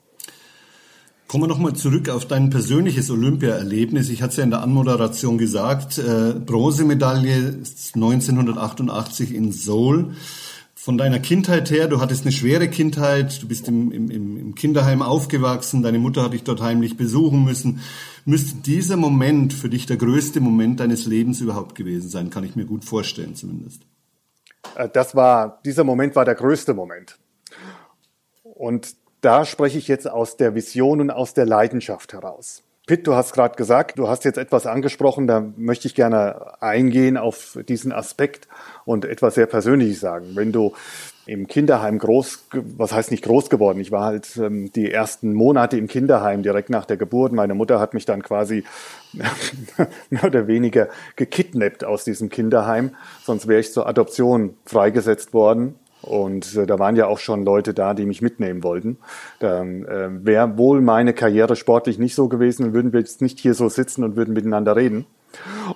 Kommen 1.28 1.42
wir 1.42 1.48
nochmal 1.48 1.72
zurück 1.72 2.08
auf 2.08 2.26
dein 2.26 2.50
persönliches 2.50 3.10
Olympia-Erlebnis. 3.10 4.10
Ich 4.10 4.22
hatte 4.22 4.30
es 4.30 4.36
ja 4.36 4.44
in 4.44 4.50
der 4.50 4.62
Anmoderation 4.62 5.38
gesagt, 5.38 5.98
äh, 5.98 6.34
Bronzemedaille 6.34 7.62
1988 7.94 9.34
in 9.34 9.50
Seoul. 9.50 10.12
Von 10.76 10.98
deiner 10.98 11.18
Kindheit 11.18 11.72
her, 11.72 11.88
du 11.88 12.00
hattest 12.00 12.22
eine 12.22 12.30
schwere 12.30 12.68
Kindheit, 12.68 13.42
du 13.42 13.48
bist 13.48 13.66
im, 13.66 13.90
im, 13.90 14.08
im 14.08 14.54
Kinderheim 14.54 15.02
aufgewachsen, 15.02 15.82
deine 15.82 15.98
Mutter 15.98 16.22
hat 16.22 16.32
dich 16.32 16.44
dort 16.44 16.60
heimlich 16.60 16.96
besuchen 16.96 17.42
müssen. 17.42 17.80
Müsste 18.24 18.58
dieser 18.58 18.96
Moment 18.96 19.52
für 19.52 19.68
dich 19.68 19.86
der 19.86 19.96
größte 19.96 20.40
Moment 20.40 20.78
deines 20.78 21.06
Lebens 21.06 21.40
überhaupt 21.40 21.74
gewesen 21.74 22.08
sein, 22.08 22.30
kann 22.30 22.44
ich 22.44 22.54
mir 22.54 22.66
gut 22.66 22.84
vorstellen 22.84 23.34
zumindest. 23.34 23.82
Äh, 24.74 24.88
das 24.88 25.14
war, 25.14 25.60
dieser 25.64 25.84
Moment 25.84 26.16
war 26.16 26.24
der 26.24 26.34
größte 26.34 26.74
Moment. 26.74 27.18
Und 28.42 28.96
da 29.20 29.44
spreche 29.44 29.78
ich 29.78 29.88
jetzt 29.88 30.08
aus 30.08 30.36
der 30.36 30.54
Vision 30.54 31.00
und 31.00 31.10
aus 31.10 31.34
der 31.34 31.46
Leidenschaft 31.46 32.12
heraus. 32.12 32.62
Pitt, 32.86 33.04
du 33.08 33.14
hast 33.14 33.32
gerade 33.32 33.56
gesagt, 33.56 33.98
du 33.98 34.06
hast 34.08 34.24
jetzt 34.24 34.38
etwas 34.38 34.64
angesprochen, 34.64 35.26
da 35.26 35.44
möchte 35.56 35.88
ich 35.88 35.96
gerne 35.96 36.62
eingehen 36.62 37.16
auf 37.16 37.58
diesen 37.68 37.90
Aspekt 37.90 38.46
und 38.84 39.04
etwas 39.04 39.34
sehr 39.34 39.46
Persönliches 39.46 39.98
sagen. 39.98 40.36
Wenn 40.36 40.52
du 40.52 40.72
im 41.26 41.48
Kinderheim 41.48 41.98
groß, 41.98 42.46
was 42.52 42.92
heißt 42.92 43.10
nicht 43.10 43.24
groß 43.24 43.50
geworden? 43.50 43.80
Ich 43.80 43.90
war 43.90 44.04
halt 44.04 44.36
ähm, 44.36 44.70
die 44.70 44.92
ersten 44.92 45.34
Monate 45.34 45.76
im 45.76 45.88
Kinderheim 45.88 46.44
direkt 46.44 46.70
nach 46.70 46.84
der 46.84 46.96
Geburt. 46.96 47.32
Meine 47.32 47.54
Mutter 47.54 47.80
hat 47.80 47.92
mich 47.92 48.04
dann 48.04 48.22
quasi 48.22 48.62
mehr 50.10 50.24
oder 50.24 50.46
weniger 50.46 50.88
gekidnappt 51.16 51.82
aus 51.82 52.04
diesem 52.04 52.28
Kinderheim. 52.28 52.94
Sonst 53.24 53.48
wäre 53.48 53.58
ich 53.58 53.72
zur 53.72 53.88
Adoption 53.88 54.56
freigesetzt 54.64 55.34
worden. 55.34 55.74
Und 56.02 56.54
äh, 56.56 56.66
da 56.66 56.78
waren 56.78 56.96
ja 56.96 57.06
auch 57.06 57.18
schon 57.18 57.44
Leute 57.44 57.74
da, 57.74 57.94
die 57.94 58.06
mich 58.06 58.22
mitnehmen 58.22 58.62
wollten. 58.62 58.98
Da 59.38 59.62
äh, 59.62 60.24
wäre 60.24 60.56
wohl 60.56 60.80
meine 60.80 61.12
Karriere 61.12 61.56
sportlich 61.56 61.98
nicht 61.98 62.14
so 62.14 62.28
gewesen, 62.28 62.72
würden 62.74 62.92
wir 62.92 63.00
jetzt 63.00 63.22
nicht 63.22 63.38
hier 63.38 63.54
so 63.54 63.68
sitzen 63.68 64.04
und 64.04 64.16
würden 64.16 64.34
miteinander 64.34 64.76
reden. 64.76 65.06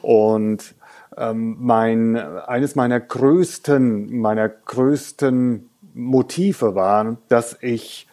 Und 0.02 0.74
ähm, 1.16 1.56
mein, 1.58 2.16
eines 2.16 2.76
meiner 2.76 3.00
größten, 3.00 4.18
meiner 4.18 4.48
größten 4.48 5.68
Motive 5.94 6.74
war, 6.74 7.16
dass 7.28 7.56
ich 7.60 8.06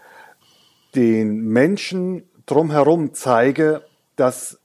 den 0.96 1.48
Menschen 1.48 2.24
drumherum 2.48 3.14
zeige, 3.14 3.84
dass 4.16 4.60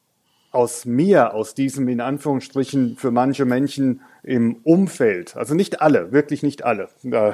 aus 0.52 0.84
mir, 0.84 1.34
aus 1.34 1.54
diesem 1.54 1.88
in 1.88 2.00
Anführungsstrichen 2.00 2.96
für 2.96 3.10
manche 3.10 3.46
Menschen 3.46 4.02
im 4.22 4.56
Umfeld, 4.62 5.36
also 5.36 5.54
nicht 5.54 5.80
alle, 5.80 6.12
wirklich 6.12 6.42
nicht 6.42 6.64
alle. 6.64 6.88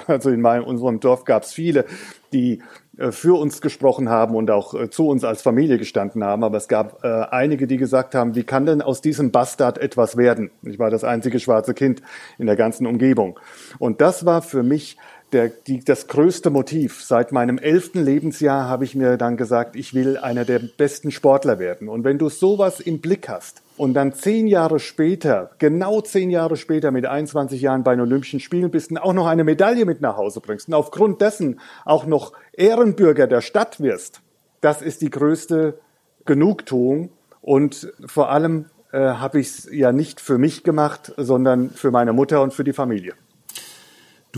Also 0.07 0.31
in 0.31 0.41
meinem, 0.41 0.65
unserem 0.65 1.01
Dorf 1.01 1.25
gab 1.25 1.43
es 1.43 1.53
viele, 1.53 1.85
die 2.33 2.63
äh, 2.97 3.13
für 3.13 3.39
uns 3.39 3.61
gesprochen 3.61 4.09
haben 4.09 4.35
und 4.35 4.51
auch 4.51 4.73
äh, 4.73 4.89
zu 4.89 5.09
uns 5.09 5.25
als 5.25 5.43
Familie 5.43 5.79
gestanden 5.79 6.25
haben, 6.25 6.45
aber 6.45 6.57
es 6.57 6.69
gab 6.69 7.05
äh, 7.05 7.09
einige, 7.31 7.67
die 7.67 7.77
gesagt 7.77 8.15
haben, 8.15 8.35
wie 8.35 8.45
kann 8.45 8.65
denn 8.65 8.81
aus 8.81 9.01
diesem 9.03 9.33
Bastard 9.33 9.79
etwas 9.79 10.17
werden? 10.17 10.51
Ich 10.63 10.79
war 10.79 10.91
das 10.91 11.05
einzige 11.05 11.41
schwarze 11.41 11.75
Kind 11.75 12.01
in 12.39 12.47
der 12.47 12.57
ganzen 12.57 12.87
Umgebung. 12.87 13.39
Und 13.79 14.01
das 14.01 14.25
war 14.25 14.41
für 14.41 14.63
mich 14.63 14.97
der, 15.33 15.49
die, 15.49 15.81
das 15.81 16.07
größte 16.07 16.51
Motiv. 16.51 17.03
Seit 17.03 17.33
meinem 17.33 17.59
elften 17.59 18.03
Lebensjahr 18.05 18.69
habe 18.69 18.85
ich 18.85 18.95
mir 18.95 19.17
dann 19.17 19.37
gesagt, 19.37 19.77
ich 19.77 19.95
will 19.95 20.17
einer 20.17 20.45
der 20.45 20.59
besten 20.59 21.11
Sportler 21.11 21.59
werden. 21.59 21.89
Und 21.89 22.05
wenn 22.05 22.19
du 22.19 22.29
sowas 22.29 22.81
im 22.81 23.01
Blick 23.01 23.29
hast 23.29 23.63
und 23.77 23.95
dann 23.95 24.13
zehn 24.13 24.47
Jahre 24.47 24.79
später, 24.79 25.51
genau 25.59 26.01
zehn 26.01 26.31
Jahre 26.31 26.57
später 26.57 26.91
mit 26.91 27.07
21 27.07 27.61
Jahren 27.61 27.85
bei 27.85 27.95
den 27.95 28.01
Olympischen 28.01 28.41
Spielen 28.41 28.71
bist 28.71 28.91
und 28.91 28.99
auch 28.99 29.13
noch 29.13 29.27
eine 29.27 29.45
Medaille 29.45 29.85
mit 29.85 30.01
nach 30.01 30.17
Hause 30.17 30.41
bringst 30.41 30.69
und 30.69 30.75
aufgrund 30.75 31.21
dessen 31.21 31.61
auch 31.85 32.07
noch 32.07 32.33
Ehrenbürger 32.53 33.27
der 33.27 33.41
Stadt 33.41 33.81
wirst, 33.81 34.21
das 34.61 34.83
ist 34.83 35.03
die 35.03 35.11
größte 35.11 35.79
Genugtuung. 36.25 37.11
Und 37.41 37.93
vor 38.05 38.31
allem 38.31 38.67
äh, 38.93 38.99
habe 38.99 39.41
ich 39.41 39.49
es 39.49 39.69
ja 39.73 39.93
nicht 39.93 40.21
für 40.21 40.39
mich 40.39 40.65
gemacht, 40.65 41.13
sondern 41.17 41.71
für 41.71 41.91
meine 41.91 42.13
Mutter 42.13 42.43
und 42.43 42.53
für 42.53 42.65
die 42.65 42.73
Familie. 42.73 43.15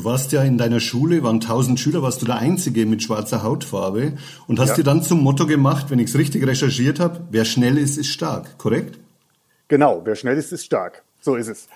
Du 0.00 0.06
warst 0.06 0.32
ja 0.32 0.42
in 0.42 0.56
deiner 0.56 0.80
Schule, 0.80 1.22
waren 1.22 1.40
tausend 1.40 1.78
Schüler, 1.78 2.00
warst 2.00 2.22
du 2.22 2.26
der 2.26 2.36
Einzige 2.36 2.86
mit 2.86 3.02
schwarzer 3.02 3.42
Hautfarbe 3.42 4.14
und 4.46 4.58
hast 4.58 4.70
ja. 4.70 4.76
dir 4.76 4.84
dann 4.84 5.02
zum 5.02 5.22
Motto 5.22 5.46
gemacht, 5.46 5.90
wenn 5.90 5.98
ich 5.98 6.08
es 6.08 6.16
richtig 6.16 6.46
recherchiert 6.46 6.98
habe, 6.98 7.20
wer 7.30 7.44
schnell 7.44 7.76
ist, 7.76 7.98
ist 7.98 8.06
stark, 8.06 8.56
korrekt? 8.56 8.98
Genau, 9.68 10.00
wer 10.04 10.16
schnell 10.16 10.38
ist, 10.38 10.52
ist 10.52 10.64
stark. 10.64 11.02
So 11.20 11.36
ist 11.36 11.48
es. 11.48 11.68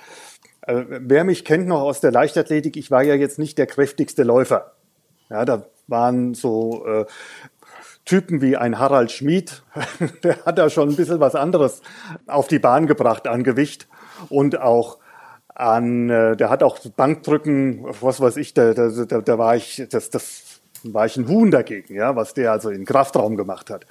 Also, 0.63 0.85
wer 0.89 1.25
mich 1.25 1.45
kennt 1.45 1.69
noch 1.69 1.83
aus 1.83 2.01
der 2.01 2.13
Leichtathletik, 2.13 2.79
ich 2.79 2.91
war 2.91 3.03
ja 3.03 3.15
jetzt 3.15 3.39
nicht 3.39 3.59
der 3.59 3.67
kräftigste 3.67 4.23
Läufer. 4.23 4.73
Ja, 5.29 5.45
da 5.45 5.67
waren 5.87 6.33
so 6.33 6.87
äh, 6.87 7.05
Typen 8.07 8.41
wie 8.41 8.57
ein 8.57 8.79
Harald 8.79 9.13
Schmid, 9.13 9.63
der 10.23 10.47
hat 10.47 10.57
da 10.57 10.71
schon 10.71 10.89
ein 10.89 10.97
bisschen 10.97 11.21
was 11.21 11.35
anderes 11.35 11.83
auf 12.27 12.49
die 12.49 12.59
Bahn 12.59 12.87
gebracht 12.87 13.27
an 13.27 13.45
Gewicht 13.45 13.87
und 14.31 14.59
auch 14.59 14.97
an, 15.55 16.11
äh, 16.11 16.37
der 16.37 16.51
hat 16.51 16.63
auch 16.63 16.79
Bankdrücken, 16.81 17.85
was 18.01 18.21
weiß 18.21 18.37
ich, 18.37 18.55
da, 18.55 18.75
da, 18.75 18.89
da, 18.89 19.21
da 19.21 19.39
war 19.39 19.57
ich, 19.57 19.87
das, 19.91 20.11
das 20.11 20.61
war 20.83 21.07
ich 21.07 21.17
ein 21.17 21.29
Huhn 21.29 21.51
dagegen, 21.51 21.95
ja, 21.95 22.15
was 22.17 22.35
der 22.35 22.53
also 22.53 22.71
in 22.71 22.85
Kraftraum 22.85 23.37
gemacht 23.37 23.71
hat. 23.71 23.87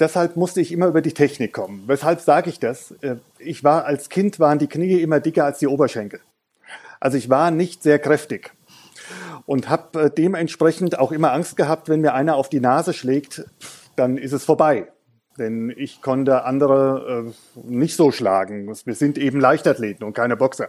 Deshalb 0.00 0.36
musste 0.36 0.60
ich 0.60 0.72
immer 0.72 0.86
über 0.86 1.02
die 1.02 1.12
Technik 1.12 1.52
kommen. 1.52 1.84
Weshalb 1.86 2.20
sage 2.20 2.48
ich 2.50 2.58
das? 2.58 2.92
Äh, 3.02 3.16
ich 3.38 3.64
war 3.64 3.84
als 3.84 4.08
Kind 4.08 4.40
waren 4.40 4.58
die 4.58 4.68
Knie 4.68 5.00
immer 5.00 5.20
dicker 5.20 5.44
als 5.44 5.58
die 5.58 5.66
Oberschenkel. 5.66 6.20
Also 7.00 7.18
ich 7.18 7.28
war 7.28 7.50
nicht 7.50 7.82
sehr 7.82 7.98
kräftig 7.98 8.52
und 9.44 9.68
habe 9.68 10.04
äh, 10.04 10.10
dementsprechend 10.10 10.98
auch 10.98 11.12
immer 11.12 11.32
Angst 11.32 11.56
gehabt, 11.56 11.88
wenn 11.88 12.00
mir 12.00 12.14
einer 12.14 12.36
auf 12.36 12.48
die 12.48 12.60
Nase 12.60 12.92
schlägt, 12.92 13.44
dann 13.96 14.16
ist 14.16 14.32
es 14.32 14.44
vorbei. 14.44 14.86
Denn 15.38 15.74
ich 15.76 16.02
konnte 16.02 16.44
andere 16.44 17.24
äh, 17.26 17.60
nicht 17.68 17.96
so 17.96 18.12
schlagen. 18.12 18.72
Wir 18.84 18.94
sind 18.94 19.18
eben 19.18 19.40
Leichtathleten 19.40 20.06
und 20.06 20.12
keine 20.12 20.36
Boxer. 20.36 20.68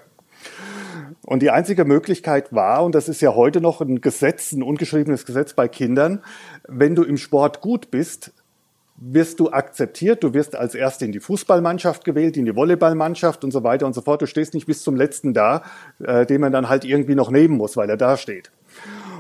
Und 1.26 1.42
die 1.42 1.52
einzige 1.52 1.86
Möglichkeit 1.86 2.54
war, 2.54 2.84
und 2.84 2.96
das 2.96 3.10
ist 3.10 3.22
ja 3.22 3.34
heute 3.34 3.62
noch 3.62 3.82
ein 3.82 4.02
Gesetz, 4.02 4.52
ein 4.52 4.64
ungeschriebenes 4.64 5.26
Gesetz 5.26 5.54
bei 5.54 5.68
Kindern, 5.68 6.22
wenn 6.68 6.96
du 6.96 7.04
im 7.04 7.18
Sport 7.18 7.62
gut 7.62 7.92
bist, 7.92 8.34
wirst 8.96 9.40
du 9.40 9.52
akzeptiert, 9.52 10.24
du 10.24 10.34
wirst 10.34 10.56
als 10.56 10.76
Erste 10.76 11.06
in 11.06 11.12
die 11.12 11.20
Fußballmannschaft 11.20 12.06
gewählt, 12.06 12.38
in 12.38 12.46
die 12.46 12.56
Volleyballmannschaft 12.56 13.44
und 13.44 13.52
so 13.52 13.64
weiter 13.64 13.86
und 13.86 13.94
so 13.94 14.02
fort. 14.02 14.22
Du 14.22 14.28
stehst 14.28 14.54
nicht 14.54 14.66
bis 14.66 14.84
zum 14.84 14.96
Letzten 14.96 15.34
da, 15.34 15.64
äh, 16.04 16.26
den 16.26 16.42
man 16.42 16.52
dann 16.52 16.70
halt 16.70 16.86
irgendwie 16.86 17.16
noch 17.16 17.32
nehmen 17.32 17.58
muss, 17.58 17.76
weil 17.76 17.90
er 17.90 17.98
da 17.98 18.18
steht. 18.18 18.52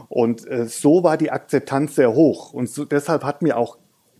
Und 0.09 0.47
äh, 0.47 0.67
so 0.67 1.03
war 1.03 1.17
die 1.17 1.31
Akzeptanz 1.31 1.95
sehr 1.95 2.13
hoch. 2.13 2.53
Und 2.53 2.69
so, 2.69 2.85
deshalb 2.85 3.23
hat 3.23 3.41
mir 3.41 3.57
auch 3.57 3.77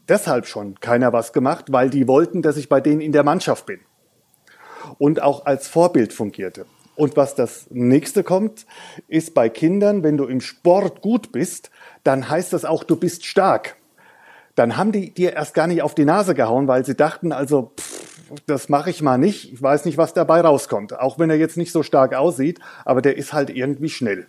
deshalb 0.09 0.47
schon 0.47 0.79
keiner 0.79 1.13
was 1.13 1.33
gemacht, 1.33 1.71
weil 1.71 1.89
die 1.89 2.07
wollten, 2.07 2.41
dass 2.41 2.57
ich 2.57 2.67
bei 2.67 2.81
denen 2.81 3.01
in 3.01 3.11
der 3.11 3.23
Mannschaft 3.23 3.65
bin. 3.65 3.79
Und 4.97 5.21
auch 5.21 5.45
als 5.45 5.67
Vorbild 5.67 6.13
fungierte. 6.13 6.65
Und 6.95 7.17
was 7.17 7.35
das 7.35 7.67
nächste 7.69 8.23
kommt, 8.23 8.65
ist 9.07 9.33
bei 9.33 9.49
Kindern, 9.49 10.03
wenn 10.03 10.17
du 10.17 10.25
im 10.25 10.41
Sport 10.41 11.01
gut 11.01 11.31
bist, 11.31 11.71
dann 12.03 12.29
heißt 12.29 12.53
das 12.53 12.65
auch, 12.65 12.83
du 12.83 12.95
bist 12.95 13.25
stark. 13.25 13.77
Dann 14.55 14.77
haben 14.77 14.91
die 14.91 15.11
dir 15.11 15.33
erst 15.33 15.55
gar 15.55 15.67
nicht 15.67 15.81
auf 15.81 15.95
die 15.95 16.05
Nase 16.05 16.35
gehauen, 16.35 16.67
weil 16.67 16.85
sie 16.85 16.95
dachten, 16.95 17.31
also, 17.31 17.71
pff, 17.79 18.03
das 18.45 18.69
mache 18.69 18.89
ich 18.89 19.01
mal 19.01 19.17
nicht. 19.17 19.51
Ich 19.53 19.61
weiß 19.61 19.85
nicht, 19.85 19.97
was 19.97 20.13
dabei 20.13 20.41
rauskommt. 20.41 20.99
Auch 20.99 21.19
wenn 21.19 21.29
er 21.29 21.37
jetzt 21.37 21.57
nicht 21.57 21.71
so 21.71 21.83
stark 21.83 22.13
aussieht, 22.13 22.59
aber 22.85 23.01
der 23.01 23.17
ist 23.17 23.33
halt 23.33 23.49
irgendwie 23.49 23.89
schnell. 23.89 24.27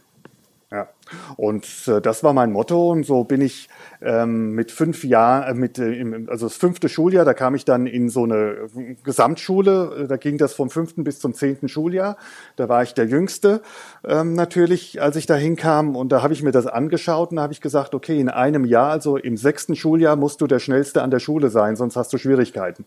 Und 1.36 1.66
äh, 1.86 2.00
das 2.00 2.22
war 2.24 2.32
mein 2.32 2.52
Motto 2.52 2.90
und 2.90 3.04
so 3.04 3.24
bin 3.24 3.40
ich 3.40 3.68
ähm, 4.02 4.52
mit 4.52 4.70
fünf 4.70 5.04
Jahren, 5.04 5.56
äh, 5.56 5.58
mit, 5.58 5.78
äh, 5.78 6.04
also 6.28 6.46
das 6.46 6.56
fünfte 6.56 6.88
Schuljahr, 6.88 7.24
da 7.24 7.34
kam 7.34 7.54
ich 7.54 7.64
dann 7.64 7.86
in 7.86 8.08
so 8.08 8.24
eine 8.24 8.68
Gesamtschule, 9.02 10.04
äh, 10.04 10.06
da 10.06 10.16
ging 10.16 10.38
das 10.38 10.54
vom 10.54 10.70
fünften 10.70 11.04
bis 11.04 11.20
zum 11.20 11.34
zehnten 11.34 11.68
Schuljahr. 11.68 12.16
Da 12.56 12.68
war 12.68 12.82
ich 12.82 12.94
der 12.94 13.06
Jüngste 13.06 13.62
ähm, 14.04 14.34
natürlich, 14.34 15.00
als 15.02 15.16
ich 15.16 15.26
da 15.26 15.34
hinkam 15.34 15.96
und 15.96 16.10
da 16.10 16.22
habe 16.22 16.32
ich 16.32 16.42
mir 16.42 16.52
das 16.52 16.66
angeschaut 16.66 17.30
und 17.30 17.36
da 17.36 17.42
habe 17.42 17.52
ich 17.52 17.60
gesagt, 17.60 17.94
okay, 17.94 18.18
in 18.18 18.28
einem 18.28 18.64
Jahr, 18.64 18.90
also 18.90 19.16
im 19.16 19.36
sechsten 19.36 19.76
Schuljahr 19.76 20.16
musst 20.16 20.40
du 20.40 20.46
der 20.46 20.58
Schnellste 20.58 21.02
an 21.02 21.10
der 21.10 21.20
Schule 21.20 21.50
sein, 21.50 21.76
sonst 21.76 21.96
hast 21.96 22.12
du 22.12 22.18
Schwierigkeiten. 22.18 22.84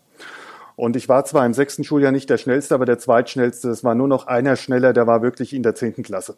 Und 0.76 0.94
ich 0.94 1.08
war 1.08 1.24
zwar 1.24 1.44
im 1.44 1.54
sechsten 1.54 1.82
Schuljahr 1.82 2.12
nicht 2.12 2.30
der 2.30 2.38
Schnellste, 2.38 2.72
aber 2.72 2.84
der 2.84 3.00
Zweitschnellste. 3.00 3.68
Es 3.68 3.82
war 3.82 3.96
nur 3.96 4.06
noch 4.06 4.28
einer 4.28 4.54
schneller, 4.54 4.92
der 4.92 5.08
war 5.08 5.22
wirklich 5.22 5.52
in 5.52 5.64
der 5.64 5.74
zehnten 5.74 6.04
Klasse. 6.04 6.36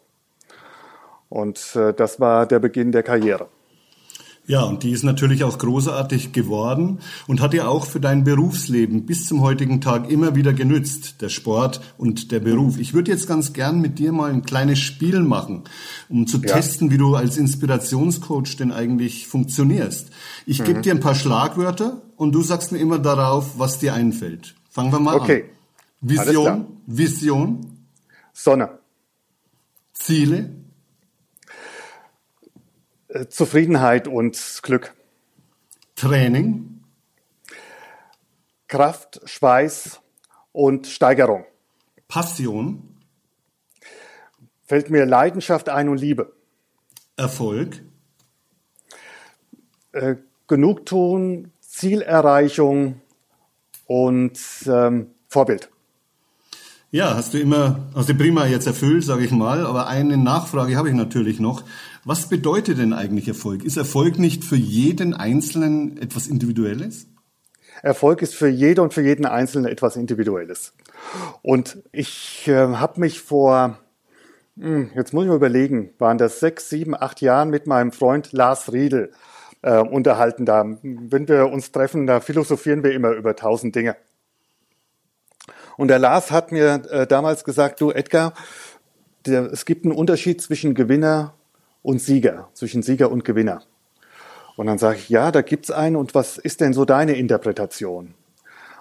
Und 1.31 1.77
äh, 1.77 1.93
das 1.93 2.19
war 2.19 2.45
der 2.45 2.59
Beginn 2.59 2.91
der 2.91 3.03
Karriere. 3.03 3.47
Ja, 4.47 4.63
und 4.63 4.83
die 4.83 4.91
ist 4.91 5.03
natürlich 5.03 5.45
auch 5.45 5.57
großartig 5.57 6.33
geworden 6.33 6.99
und 7.25 7.39
hat 7.39 7.53
ja 7.53 7.67
auch 7.67 7.85
für 7.85 8.01
dein 8.01 8.25
Berufsleben 8.25 9.05
bis 9.05 9.27
zum 9.27 9.39
heutigen 9.39 9.79
Tag 9.79 10.09
immer 10.11 10.35
wieder 10.35 10.51
genützt, 10.51 11.21
der 11.21 11.29
Sport 11.29 11.79
und 11.97 12.33
der 12.33 12.41
Beruf. 12.41 12.77
Ich 12.77 12.93
würde 12.93 13.11
jetzt 13.11 13.27
ganz 13.27 13.53
gern 13.53 13.79
mit 13.79 13.97
dir 13.97 14.11
mal 14.11 14.29
ein 14.29 14.41
kleines 14.41 14.79
Spiel 14.79 15.21
machen, 15.21 15.63
um 16.09 16.27
zu 16.27 16.39
ja. 16.39 16.53
testen, 16.53 16.91
wie 16.91 16.97
du 16.97 17.15
als 17.15 17.37
Inspirationscoach 17.37 18.57
denn 18.57 18.73
eigentlich 18.73 19.25
funktionierst. 19.25 20.09
Ich 20.45 20.59
mhm. 20.59 20.65
gebe 20.65 20.81
dir 20.81 20.93
ein 20.95 20.99
paar 20.99 21.15
Schlagwörter 21.15 22.01
und 22.17 22.33
du 22.33 22.41
sagst 22.41 22.73
mir 22.73 22.79
immer 22.79 22.99
darauf, 22.99 23.57
was 23.57 23.79
dir 23.79 23.93
einfällt. 23.93 24.55
Fangen 24.69 24.91
wir 24.91 24.99
mal 24.99 25.15
okay. 25.15 25.45
an. 26.01 26.09
Vision, 26.09 26.65
Vision. 26.87 27.87
Sonne. 28.33 28.79
Ziele. 29.93 30.61
Äh, 33.13 33.27
Zufriedenheit 33.27 34.07
und 34.07 34.59
Glück. 34.63 34.93
Training. 35.95 36.81
Kraft, 38.67 39.19
Schweiß 39.25 39.99
und 40.53 40.87
Steigerung. 40.87 41.45
Passion. 42.07 42.95
Fällt 44.63 44.89
mir 44.89 45.05
Leidenschaft 45.05 45.67
ein 45.67 45.89
und 45.89 45.97
Liebe. 45.97 46.31
Erfolg. 47.17 47.81
Äh, 49.91 50.15
Genugtuung, 50.47 51.51
Zielerreichung 51.59 53.01
und 53.87 54.39
ähm, 54.67 55.07
Vorbild. 55.27 55.69
Ja, 56.93 57.15
hast 57.15 57.33
du 57.33 57.39
immer, 57.39 57.89
du 57.93 58.15
prima 58.15 58.45
jetzt 58.45 58.67
erfüllt, 58.67 59.05
sage 59.05 59.23
ich 59.23 59.31
mal, 59.31 59.65
aber 59.65 59.87
eine 59.87 60.17
Nachfrage 60.17 60.75
habe 60.75 60.89
ich 60.89 60.95
natürlich 60.95 61.39
noch. 61.39 61.63
Was 62.03 62.29
bedeutet 62.29 62.79
denn 62.79 62.93
eigentlich 62.93 63.27
Erfolg? 63.27 63.63
Ist 63.63 63.77
Erfolg 63.77 64.17
nicht 64.17 64.43
für 64.43 64.55
jeden 64.55 65.13
Einzelnen 65.13 65.97
etwas 65.97 66.27
Individuelles? 66.27 67.05
Erfolg 67.83 68.21
ist 68.23 68.35
für 68.35 68.47
jede 68.47 68.81
und 68.81 68.93
für 68.93 69.01
jeden 69.01 69.25
Einzelnen 69.25 69.71
etwas 69.71 69.95
Individuelles. 69.95 70.73
Und 71.43 71.77
ich 71.91 72.47
äh, 72.47 72.53
habe 72.53 72.99
mich 72.99 73.21
vor, 73.21 73.77
hm, 74.57 74.89
jetzt 74.95 75.13
muss 75.13 75.23
ich 75.23 75.29
mal 75.29 75.35
überlegen, 75.35 75.93
waren 75.99 76.17
das 76.17 76.39
sechs, 76.39 76.69
sieben, 76.69 76.95
acht 76.95 77.21
Jahren 77.21 77.49
mit 77.49 77.67
meinem 77.67 77.91
Freund 77.91 78.31
Lars 78.31 78.71
Riedel 78.73 79.11
äh, 79.61 79.77
unterhalten. 79.77 80.45
Da, 80.45 80.65
wenn 80.81 81.27
wir 81.27 81.49
uns 81.49 81.71
treffen, 81.71 82.07
da 82.07 82.19
philosophieren 82.19 82.83
wir 82.83 82.93
immer 82.93 83.11
über 83.11 83.35
tausend 83.35 83.75
Dinge. 83.75 83.95
Und 85.77 85.87
der 85.87 85.99
Lars 85.99 86.31
hat 86.31 86.51
mir 86.51 86.83
äh, 86.89 87.05
damals 87.05 87.43
gesagt, 87.43 87.79
du 87.79 87.91
Edgar, 87.91 88.33
der, 89.25 89.51
es 89.51 89.65
gibt 89.65 89.85
einen 89.85 89.95
Unterschied 89.95 90.41
zwischen 90.41 90.73
Gewinner 90.73 91.35
und 91.81 91.99
Sieger, 91.99 92.49
zwischen 92.53 92.83
Sieger 92.83 93.11
und 93.11 93.25
Gewinner. 93.25 93.61
Und 94.55 94.67
dann 94.67 94.77
sage 94.77 94.97
ich, 94.97 95.09
ja, 95.09 95.31
da 95.31 95.41
gibt's 95.41 95.71
einen 95.71 95.95
und 95.95 96.13
was 96.13 96.37
ist 96.37 96.61
denn 96.61 96.73
so 96.73 96.85
deine 96.85 97.13
Interpretation? 97.13 98.13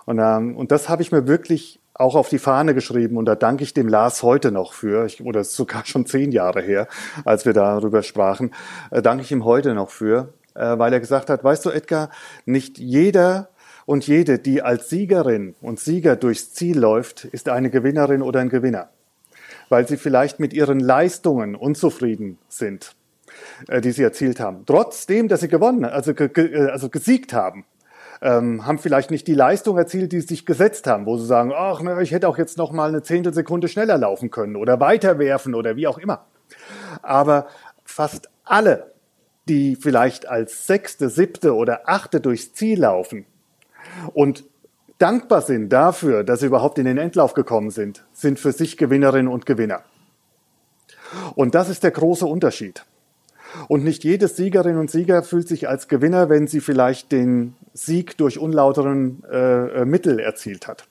Und, 0.04 0.18
ähm, 0.18 0.56
und 0.56 0.72
das 0.72 0.88
habe 0.88 1.02
ich 1.02 1.12
mir 1.12 1.26
wirklich 1.26 1.80
auch 1.94 2.14
auf 2.14 2.28
die 2.28 2.38
Fahne 2.38 2.74
geschrieben 2.74 3.16
und 3.16 3.26
da 3.26 3.34
danke 3.34 3.62
ich 3.62 3.74
dem 3.74 3.88
Lars 3.88 4.22
heute 4.22 4.50
noch 4.50 4.72
für, 4.72 5.04
ich, 5.06 5.22
oder 5.22 5.40
ist 5.40 5.54
sogar 5.54 5.84
schon 5.84 6.06
zehn 6.06 6.32
Jahre 6.32 6.62
her, 6.62 6.88
als 7.24 7.44
wir 7.44 7.52
darüber 7.52 8.02
sprachen, 8.02 8.52
äh, 8.90 9.02
danke 9.02 9.22
ich 9.22 9.32
ihm 9.32 9.44
heute 9.44 9.74
noch 9.74 9.90
für, 9.90 10.32
äh, 10.54 10.78
weil 10.78 10.92
er 10.92 11.00
gesagt 11.00 11.30
hat, 11.30 11.44
weißt 11.44 11.64
du 11.66 11.70
Edgar, 11.70 12.10
nicht 12.46 12.78
jeder 12.78 13.50
und 13.86 14.06
jede, 14.06 14.38
die 14.38 14.62
als 14.62 14.88
Siegerin 14.88 15.54
und 15.60 15.78
Sieger 15.78 16.16
durchs 16.16 16.52
Ziel 16.52 16.78
läuft, 16.78 17.24
ist 17.26 17.48
eine 17.48 17.70
Gewinnerin 17.70 18.22
oder 18.22 18.40
ein 18.40 18.48
Gewinner, 18.48 18.88
weil 19.70 19.88
sie 19.88 19.96
vielleicht 19.96 20.38
mit 20.38 20.52
ihren 20.52 20.80
Leistungen 20.80 21.54
unzufrieden 21.54 22.36
sind, 22.48 22.94
äh, 23.68 23.80
die 23.80 23.92
sie 23.92 24.02
erzielt 24.02 24.38
haben. 24.40 24.66
Trotzdem, 24.66 25.28
dass 25.28 25.40
sie 25.40 25.48
gewonnen, 25.48 25.86
also, 25.86 26.12
äh, 26.12 26.68
also 26.70 26.90
gesiegt 26.90 27.32
haben 27.32 27.64
ähm, 28.22 28.66
haben 28.66 28.78
vielleicht 28.78 29.10
nicht 29.10 29.26
die 29.26 29.34
Leistung 29.34 29.78
erzielt, 29.78 30.12
die 30.12 30.20
sie 30.20 30.28
sich 30.28 30.46
gesetzt 30.46 30.86
haben, 30.86 31.06
wo 31.06 31.16
sie 31.16 31.26
sagen, 31.26 31.52
ach, 31.54 31.80
ich 32.00 32.12
hätte 32.12 32.28
auch 32.28 32.38
jetzt 32.38 32.58
noch 32.58 32.72
mal 32.72 32.88
eine 32.88 33.02
Zehntelsekunde 33.02 33.68
schneller 33.68 33.96
laufen 33.98 34.30
können 34.30 34.56
oder 34.56 34.80
weiterwerfen 34.80 35.54
oder 35.54 35.76
wie 35.76 35.86
auch 35.86 35.98
immer. 35.98 36.26
Aber 37.02 37.46
fast 37.84 38.28
alle, 38.44 38.92
die 39.48 39.76
vielleicht 39.76 40.28
als 40.28 40.66
Sechste, 40.66 41.08
Siebte 41.08 41.54
oder 41.54 41.88
Achte 41.88 42.20
durchs 42.20 42.52
Ziel 42.52 42.80
laufen 42.80 43.24
und 44.12 44.44
dankbar 45.00 45.42
sind 45.42 45.70
dafür, 45.70 46.24
dass 46.24 46.40
sie 46.40 46.46
überhaupt 46.46 46.78
in 46.78 46.84
den 46.84 46.98
Endlauf 46.98 47.34
gekommen 47.34 47.70
sind, 47.70 48.04
sind 48.12 48.38
für 48.38 48.52
sich 48.52 48.76
Gewinnerinnen 48.76 49.32
und 49.32 49.46
Gewinner. 49.46 49.82
Und 51.34 51.54
das 51.54 51.68
ist 51.68 51.82
der 51.82 51.90
große 51.90 52.26
Unterschied. 52.26 52.84
Und 53.66 53.82
nicht 53.82 54.04
jede 54.04 54.28
Siegerin 54.28 54.76
und 54.76 54.90
Sieger 54.90 55.22
fühlt 55.22 55.48
sich 55.48 55.68
als 55.68 55.88
Gewinner, 55.88 56.28
wenn 56.28 56.46
sie 56.46 56.60
vielleicht 56.60 57.10
den 57.10 57.56
Sieg 57.72 58.16
durch 58.16 58.38
unlauteren 58.38 59.24
äh, 59.24 59.84
Mittel 59.84 60.20
erzielt 60.20 60.68
hat. 60.68 60.86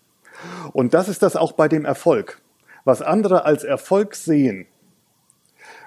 Und 0.74 0.94
das 0.94 1.08
ist 1.08 1.24
das 1.24 1.36
auch 1.36 1.54
bei 1.54 1.68
dem 1.68 1.86
Erfolg. 1.86 2.42
Was 2.84 3.02
andere 3.02 3.46
als 3.46 3.64
Erfolg 3.64 4.16
sehen, 4.16 4.66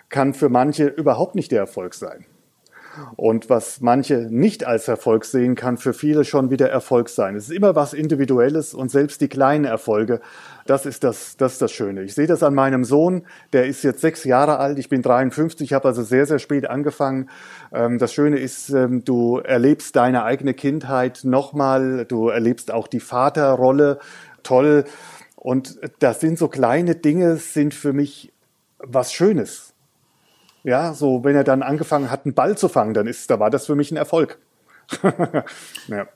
kann 0.08 0.34
für 0.34 0.48
manche 0.48 0.86
überhaupt 0.86 1.34
nicht 1.34 1.52
der 1.52 1.60
Erfolg 1.60 1.94
sein. 1.94 2.26
Und 3.16 3.50
was 3.50 3.80
manche 3.80 4.26
nicht 4.30 4.64
als 4.64 4.88
Erfolg 4.88 5.24
sehen, 5.24 5.54
kann 5.54 5.76
für 5.76 5.92
viele 5.92 6.24
schon 6.24 6.50
wieder 6.50 6.68
Erfolg 6.68 7.08
sein. 7.08 7.36
Es 7.36 7.44
ist 7.44 7.56
immer 7.56 7.74
was 7.74 7.94
Individuelles 7.94 8.74
und 8.74 8.90
selbst 8.90 9.20
die 9.20 9.28
kleinen 9.28 9.64
Erfolge, 9.64 10.20
das 10.66 10.86
ist 10.86 11.02
das, 11.02 11.36
das 11.36 11.54
ist 11.54 11.62
das 11.62 11.72
Schöne. 11.72 12.02
Ich 12.02 12.14
sehe 12.14 12.26
das 12.26 12.42
an 12.42 12.54
meinem 12.54 12.84
Sohn, 12.84 13.22
der 13.52 13.66
ist 13.66 13.82
jetzt 13.82 14.00
sechs 14.00 14.24
Jahre 14.24 14.58
alt, 14.58 14.78
ich 14.78 14.88
bin 14.88 15.02
53, 15.02 15.72
habe 15.72 15.88
also 15.88 16.02
sehr, 16.02 16.26
sehr 16.26 16.38
spät 16.38 16.68
angefangen. 16.68 17.30
Ähm, 17.72 17.98
das 17.98 18.12
Schöne 18.12 18.38
ist, 18.38 18.70
ähm, 18.70 19.04
du 19.04 19.38
erlebst 19.38 19.96
deine 19.96 20.24
eigene 20.24 20.54
Kindheit 20.54 21.20
nochmal, 21.24 22.04
du 22.06 22.28
erlebst 22.28 22.72
auch 22.72 22.88
die 22.88 23.00
Vaterrolle 23.00 23.98
toll. 24.42 24.84
Und 25.36 25.80
das 25.98 26.20
sind 26.20 26.38
so 26.38 26.48
kleine 26.48 26.94
Dinge, 26.94 27.36
sind 27.36 27.74
für 27.74 27.92
mich 27.92 28.32
was 28.78 29.12
Schönes. 29.12 29.71
Ja, 30.64 30.94
so 30.94 31.24
wenn 31.24 31.34
er 31.34 31.44
dann 31.44 31.62
angefangen 31.62 32.10
hat, 32.10 32.24
einen 32.24 32.34
Ball 32.34 32.56
zu 32.56 32.68
fangen, 32.68 32.94
dann 32.94 33.06
ist, 33.06 33.30
da 33.30 33.40
war 33.40 33.50
das 33.50 33.66
für 33.66 33.74
mich 33.74 33.90
ein 33.90 33.96
Erfolg. 33.96 34.38
ja. 35.88 36.06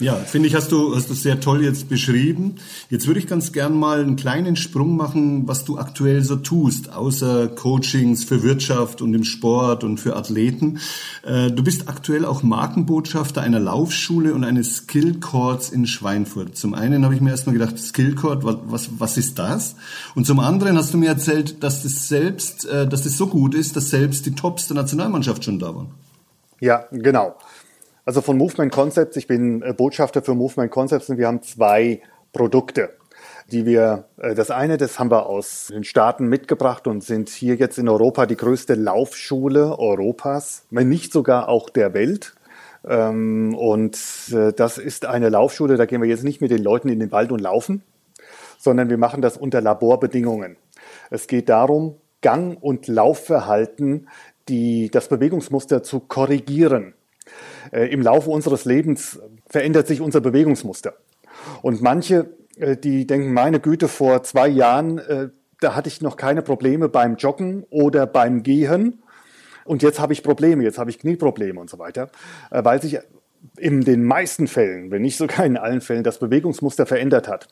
Ja, 0.00 0.16
finde 0.16 0.48
ich, 0.48 0.56
hast 0.56 0.72
du, 0.72 0.96
hast 0.96 1.08
du 1.08 1.14
sehr 1.14 1.38
toll 1.38 1.62
jetzt 1.62 1.88
beschrieben. 1.88 2.56
Jetzt 2.90 3.06
würde 3.06 3.20
ich 3.20 3.28
ganz 3.28 3.52
gern 3.52 3.78
mal 3.78 4.00
einen 4.00 4.16
kleinen 4.16 4.56
Sprung 4.56 4.96
machen, 4.96 5.46
was 5.46 5.64
du 5.64 5.78
aktuell 5.78 6.24
so 6.24 6.34
tust, 6.34 6.92
außer 6.92 7.46
Coachings 7.46 8.24
für 8.24 8.42
Wirtschaft 8.42 9.02
und 9.02 9.14
im 9.14 9.22
Sport 9.22 9.84
und 9.84 9.98
für 9.98 10.16
Athleten. 10.16 10.80
Äh, 11.22 11.52
du 11.52 11.62
bist 11.62 11.88
aktuell 11.88 12.24
auch 12.24 12.42
Markenbotschafter 12.42 13.40
einer 13.40 13.60
Laufschule 13.60 14.34
und 14.34 14.42
eines 14.42 14.78
Skill 14.78 15.20
Courts 15.20 15.70
in 15.70 15.86
Schweinfurt. 15.86 16.56
Zum 16.56 16.74
einen 16.74 17.04
habe 17.04 17.14
ich 17.14 17.20
mir 17.20 17.30
erstmal 17.30 17.56
gedacht, 17.56 17.78
Skill 17.78 18.16
Court, 18.16 18.42
was, 18.42 18.88
was 18.98 19.16
ist 19.16 19.38
das? 19.38 19.76
Und 20.16 20.26
zum 20.26 20.40
anderen 20.40 20.76
hast 20.76 20.92
du 20.92 20.98
mir 20.98 21.08
erzählt, 21.08 21.62
dass 21.62 21.84
das 21.84 22.08
selbst, 22.08 22.64
äh, 22.64 22.88
dass 22.88 23.04
das 23.04 23.16
so 23.16 23.28
gut 23.28 23.54
ist, 23.54 23.76
dass 23.76 23.90
selbst 23.90 24.26
die 24.26 24.34
Tops 24.34 24.66
der 24.66 24.74
Nationalmannschaft 24.74 25.44
schon 25.44 25.60
da 25.60 25.72
waren. 25.72 25.90
Ja, 26.58 26.86
genau. 26.90 27.36
Also 28.06 28.20
von 28.20 28.36
Movement 28.36 28.70
Concepts, 28.70 29.16
ich 29.16 29.26
bin 29.26 29.62
äh, 29.62 29.72
Botschafter 29.72 30.22
für 30.22 30.34
Movement 30.34 30.70
Concepts 30.70 31.08
und 31.08 31.16
wir 31.16 31.26
haben 31.26 31.40
zwei 31.40 32.02
Produkte, 32.32 32.90
die 33.50 33.64
wir, 33.64 34.04
äh, 34.18 34.34
das 34.34 34.50
eine, 34.50 34.76
das 34.76 34.98
haben 34.98 35.10
wir 35.10 35.26
aus 35.26 35.68
den 35.72 35.84
Staaten 35.84 36.26
mitgebracht 36.26 36.86
und 36.86 37.02
sind 37.02 37.30
hier 37.30 37.54
jetzt 37.54 37.78
in 37.78 37.88
Europa 37.88 38.26
die 38.26 38.36
größte 38.36 38.74
Laufschule 38.74 39.78
Europas, 39.78 40.66
wenn 40.70 40.90
nicht 40.90 41.12
sogar 41.12 41.48
auch 41.48 41.70
der 41.70 41.94
Welt. 41.94 42.34
Ähm, 42.86 43.54
und 43.54 43.98
äh, 44.32 44.52
das 44.52 44.76
ist 44.76 45.06
eine 45.06 45.30
Laufschule, 45.30 45.78
da 45.78 45.86
gehen 45.86 46.02
wir 46.02 46.08
jetzt 46.08 46.24
nicht 46.24 46.42
mit 46.42 46.50
den 46.50 46.62
Leuten 46.62 46.90
in 46.90 47.00
den 47.00 47.10
Wald 47.10 47.32
und 47.32 47.40
laufen, 47.40 47.82
sondern 48.58 48.90
wir 48.90 48.98
machen 48.98 49.22
das 49.22 49.38
unter 49.38 49.62
Laborbedingungen. 49.62 50.58
Es 51.08 51.26
geht 51.26 51.48
darum, 51.48 51.94
Gang- 52.20 52.62
und 52.62 52.86
Laufverhalten, 52.86 54.08
die, 54.48 54.90
das 54.90 55.08
Bewegungsmuster 55.08 55.82
zu 55.82 56.00
korrigieren. 56.00 56.92
Äh, 57.72 57.86
Im 57.92 58.02
Laufe 58.02 58.30
unseres 58.30 58.64
Lebens 58.64 59.20
verändert 59.46 59.86
sich 59.86 60.00
unser 60.00 60.20
Bewegungsmuster. 60.20 60.94
Und 61.62 61.82
manche, 61.82 62.30
äh, 62.56 62.76
die 62.76 63.06
denken, 63.06 63.32
meine 63.32 63.60
Güte, 63.60 63.88
vor 63.88 64.22
zwei 64.22 64.48
Jahren, 64.48 64.98
äh, 64.98 65.28
da 65.60 65.74
hatte 65.74 65.88
ich 65.88 66.00
noch 66.00 66.16
keine 66.16 66.42
Probleme 66.42 66.88
beim 66.88 67.16
Joggen 67.16 67.64
oder 67.70 68.06
beim 68.06 68.42
Gehen. 68.42 69.02
Und 69.64 69.82
jetzt 69.82 69.98
habe 69.98 70.12
ich 70.12 70.22
Probleme, 70.22 70.62
jetzt 70.62 70.78
habe 70.78 70.90
ich 70.90 70.98
Knieprobleme 70.98 71.58
und 71.58 71.70
so 71.70 71.78
weiter, 71.78 72.10
weil 72.50 72.82
sich 72.82 72.98
in 73.56 73.80
den 73.80 74.04
meisten 74.04 74.46
Fällen, 74.46 74.90
wenn 74.90 75.00
nicht 75.00 75.16
sogar 75.16 75.46
in 75.46 75.56
allen 75.56 75.80
Fällen, 75.80 76.04
das 76.04 76.18
Bewegungsmuster 76.18 76.84
verändert 76.84 77.28
hat. 77.28 77.48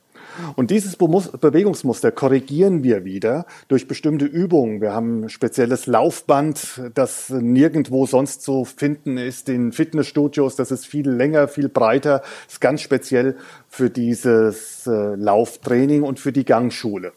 Und 0.56 0.70
dieses 0.70 0.96
Bewegungsmuster 0.96 2.10
korrigieren 2.10 2.82
wir 2.82 3.04
wieder 3.04 3.46
durch 3.68 3.86
bestimmte 3.86 4.24
Übungen. 4.24 4.80
Wir 4.80 4.92
haben 4.92 5.24
ein 5.24 5.28
spezielles 5.28 5.86
Laufband, 5.86 6.80
das 6.94 7.30
nirgendwo 7.30 8.06
sonst 8.06 8.42
zu 8.42 8.64
finden 8.64 9.18
ist 9.18 9.48
in 9.48 9.72
Fitnessstudios. 9.72 10.56
Das 10.56 10.70
ist 10.70 10.86
viel 10.86 11.08
länger, 11.08 11.48
viel 11.48 11.68
breiter. 11.68 12.22
Ist 12.48 12.60
ganz 12.60 12.80
speziell 12.80 13.36
für 13.68 13.90
dieses 13.90 14.86
äh, 14.86 15.14
Lauftraining 15.14 16.02
und 16.02 16.18
für 16.18 16.32
die 16.32 16.44
Gangschule. 16.44 17.12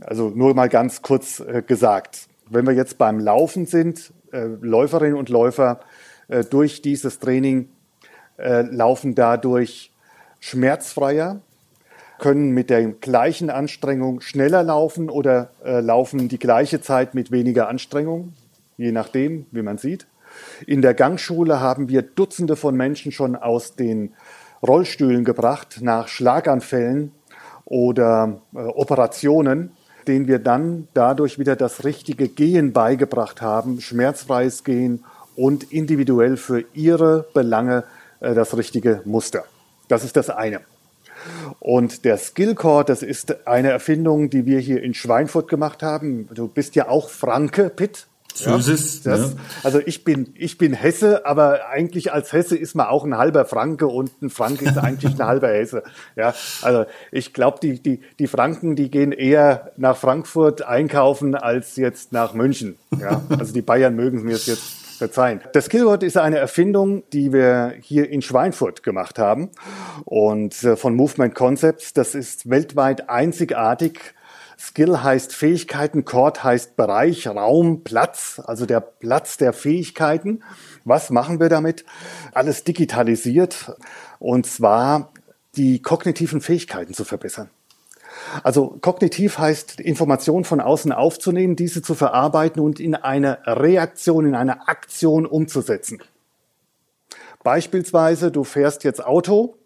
Also 0.00 0.30
nur 0.30 0.54
mal 0.54 0.68
ganz 0.68 1.02
kurz 1.02 1.40
äh, 1.40 1.62
gesagt. 1.66 2.28
Wenn 2.50 2.66
wir 2.66 2.74
jetzt 2.74 2.98
beim 2.98 3.18
Laufen 3.18 3.66
sind, 3.66 4.12
äh, 4.32 4.44
Läuferinnen 4.60 5.16
und 5.16 5.28
Läufer 5.28 5.80
durch 6.50 6.82
dieses 6.82 7.20
Training 7.20 7.70
laufen 8.36 9.14
dadurch 9.14 9.92
schmerzfreier, 10.40 11.40
können 12.18 12.50
mit 12.50 12.70
der 12.70 12.84
gleichen 12.84 13.50
Anstrengung 13.50 14.20
schneller 14.20 14.62
laufen 14.62 15.08
oder 15.08 15.50
äh, 15.64 15.80
laufen 15.80 16.28
die 16.28 16.38
gleiche 16.38 16.80
Zeit 16.80 17.14
mit 17.14 17.30
weniger 17.30 17.68
Anstrengung, 17.68 18.34
je 18.76 18.92
nachdem, 18.92 19.46
wie 19.50 19.62
man 19.62 19.78
sieht. 19.78 20.06
In 20.66 20.82
der 20.82 20.94
Gangschule 20.94 21.60
haben 21.60 21.88
wir 21.88 22.02
Dutzende 22.02 22.56
von 22.56 22.76
Menschen 22.76 23.12
schon 23.12 23.36
aus 23.36 23.76
den 23.76 24.14
Rollstühlen 24.66 25.24
gebracht 25.24 25.78
nach 25.80 26.08
Schlaganfällen 26.08 27.12
oder 27.64 28.40
äh, 28.54 28.58
Operationen, 28.58 29.72
denen 30.06 30.26
wir 30.26 30.38
dann 30.38 30.88
dadurch 30.94 31.38
wieder 31.38 31.54
das 31.54 31.84
richtige 31.84 32.28
Gehen 32.28 32.72
beigebracht 32.72 33.42
haben, 33.42 33.80
schmerzfreies 33.80 34.64
Gehen 34.64 35.04
und 35.36 35.72
individuell 35.72 36.36
für 36.36 36.64
ihre 36.74 37.26
Belange 37.34 37.84
äh, 38.20 38.34
das 38.34 38.56
richtige 38.56 39.02
Muster. 39.04 39.44
Das 39.86 40.04
ist 40.04 40.16
das 40.16 40.30
eine. 40.30 40.60
Und 41.60 42.04
der 42.04 42.18
Skillcore, 42.18 42.84
das 42.84 43.02
ist 43.02 43.46
eine 43.46 43.70
Erfindung, 43.70 44.30
die 44.30 44.46
wir 44.46 44.60
hier 44.60 44.82
in 44.82 44.94
Schweinfurt 44.94 45.48
gemacht 45.48 45.82
haben. 45.82 46.28
Du 46.34 46.48
bist 46.48 46.74
ja 46.74 46.88
auch 46.88 47.08
Franke, 47.08 47.70
Pitt. 47.70 48.06
So 48.34 48.54
ist 48.54 48.68
es. 48.68 49.02
Das, 49.02 49.32
ja. 49.32 49.36
Also 49.64 49.80
ich 49.84 50.04
bin, 50.04 50.32
ich 50.36 50.58
bin 50.58 50.72
Hesse, 50.72 51.26
aber 51.26 51.68
eigentlich 51.68 52.12
als 52.12 52.32
Hesse 52.32 52.56
ist 52.56 52.74
man 52.74 52.86
auch 52.86 53.04
ein 53.04 53.16
halber 53.16 53.44
Franke 53.44 53.88
und 53.88 54.22
ein 54.22 54.30
Franke 54.30 54.66
ist 54.66 54.78
eigentlich 54.78 55.14
ein 55.18 55.26
halber 55.26 55.48
Hesse. 55.48 55.82
Ja, 56.14 56.34
also 56.62 56.84
ich 57.10 57.32
glaube, 57.32 57.58
die, 57.60 57.82
die, 57.82 58.00
die 58.18 58.26
Franken, 58.26 58.76
die 58.76 58.90
gehen 58.90 59.12
eher 59.12 59.72
nach 59.76 59.96
Frankfurt 59.96 60.62
einkaufen 60.62 61.34
als 61.34 61.76
jetzt 61.76 62.12
nach 62.12 62.32
München. 62.32 62.76
Ja, 63.00 63.22
also 63.28 63.52
die 63.52 63.62
Bayern 63.62 63.96
mögen 63.96 64.22
mir 64.22 64.36
es 64.36 64.46
jetzt 64.46 64.87
verzeihen. 64.98 65.40
Das 65.52 65.66
Skillboard 65.66 66.02
ist 66.02 66.16
eine 66.16 66.38
Erfindung, 66.38 67.02
die 67.12 67.32
wir 67.32 67.74
hier 67.80 68.10
in 68.10 68.22
Schweinfurt 68.22 68.82
gemacht 68.82 69.18
haben 69.18 69.50
und 70.04 70.62
äh, 70.64 70.76
von 70.76 70.94
Movement 70.94 71.34
Concepts. 71.34 71.92
Das 71.92 72.14
ist 72.14 72.50
weltweit 72.50 73.08
einzigartig. 73.08 74.14
Skill 74.58 75.02
heißt 75.04 75.34
Fähigkeiten, 75.34 76.04
Chord 76.04 76.42
heißt 76.42 76.76
Bereich, 76.76 77.28
Raum, 77.28 77.84
Platz, 77.84 78.42
also 78.44 78.66
der 78.66 78.80
Platz 78.80 79.36
der 79.36 79.52
Fähigkeiten. 79.52 80.42
Was 80.84 81.10
machen 81.10 81.38
wir 81.38 81.48
damit? 81.48 81.84
Alles 82.34 82.64
digitalisiert 82.64 83.72
und 84.18 84.46
zwar 84.46 85.12
die 85.56 85.80
kognitiven 85.80 86.40
Fähigkeiten 86.40 86.92
zu 86.92 87.04
verbessern. 87.04 87.50
Also 88.42 88.78
kognitiv 88.80 89.38
heißt 89.38 89.80
Informationen 89.80 90.44
von 90.44 90.60
außen 90.60 90.92
aufzunehmen, 90.92 91.56
diese 91.56 91.82
zu 91.82 91.94
verarbeiten 91.94 92.60
und 92.60 92.80
in 92.80 92.94
eine 92.94 93.38
Reaktion, 93.46 94.26
in 94.26 94.34
eine 94.34 94.68
Aktion 94.68 95.26
umzusetzen. 95.26 96.02
Beispielsweise, 97.42 98.30
du 98.30 98.44
fährst 98.44 98.84
jetzt 98.84 99.04
Auto 99.04 99.56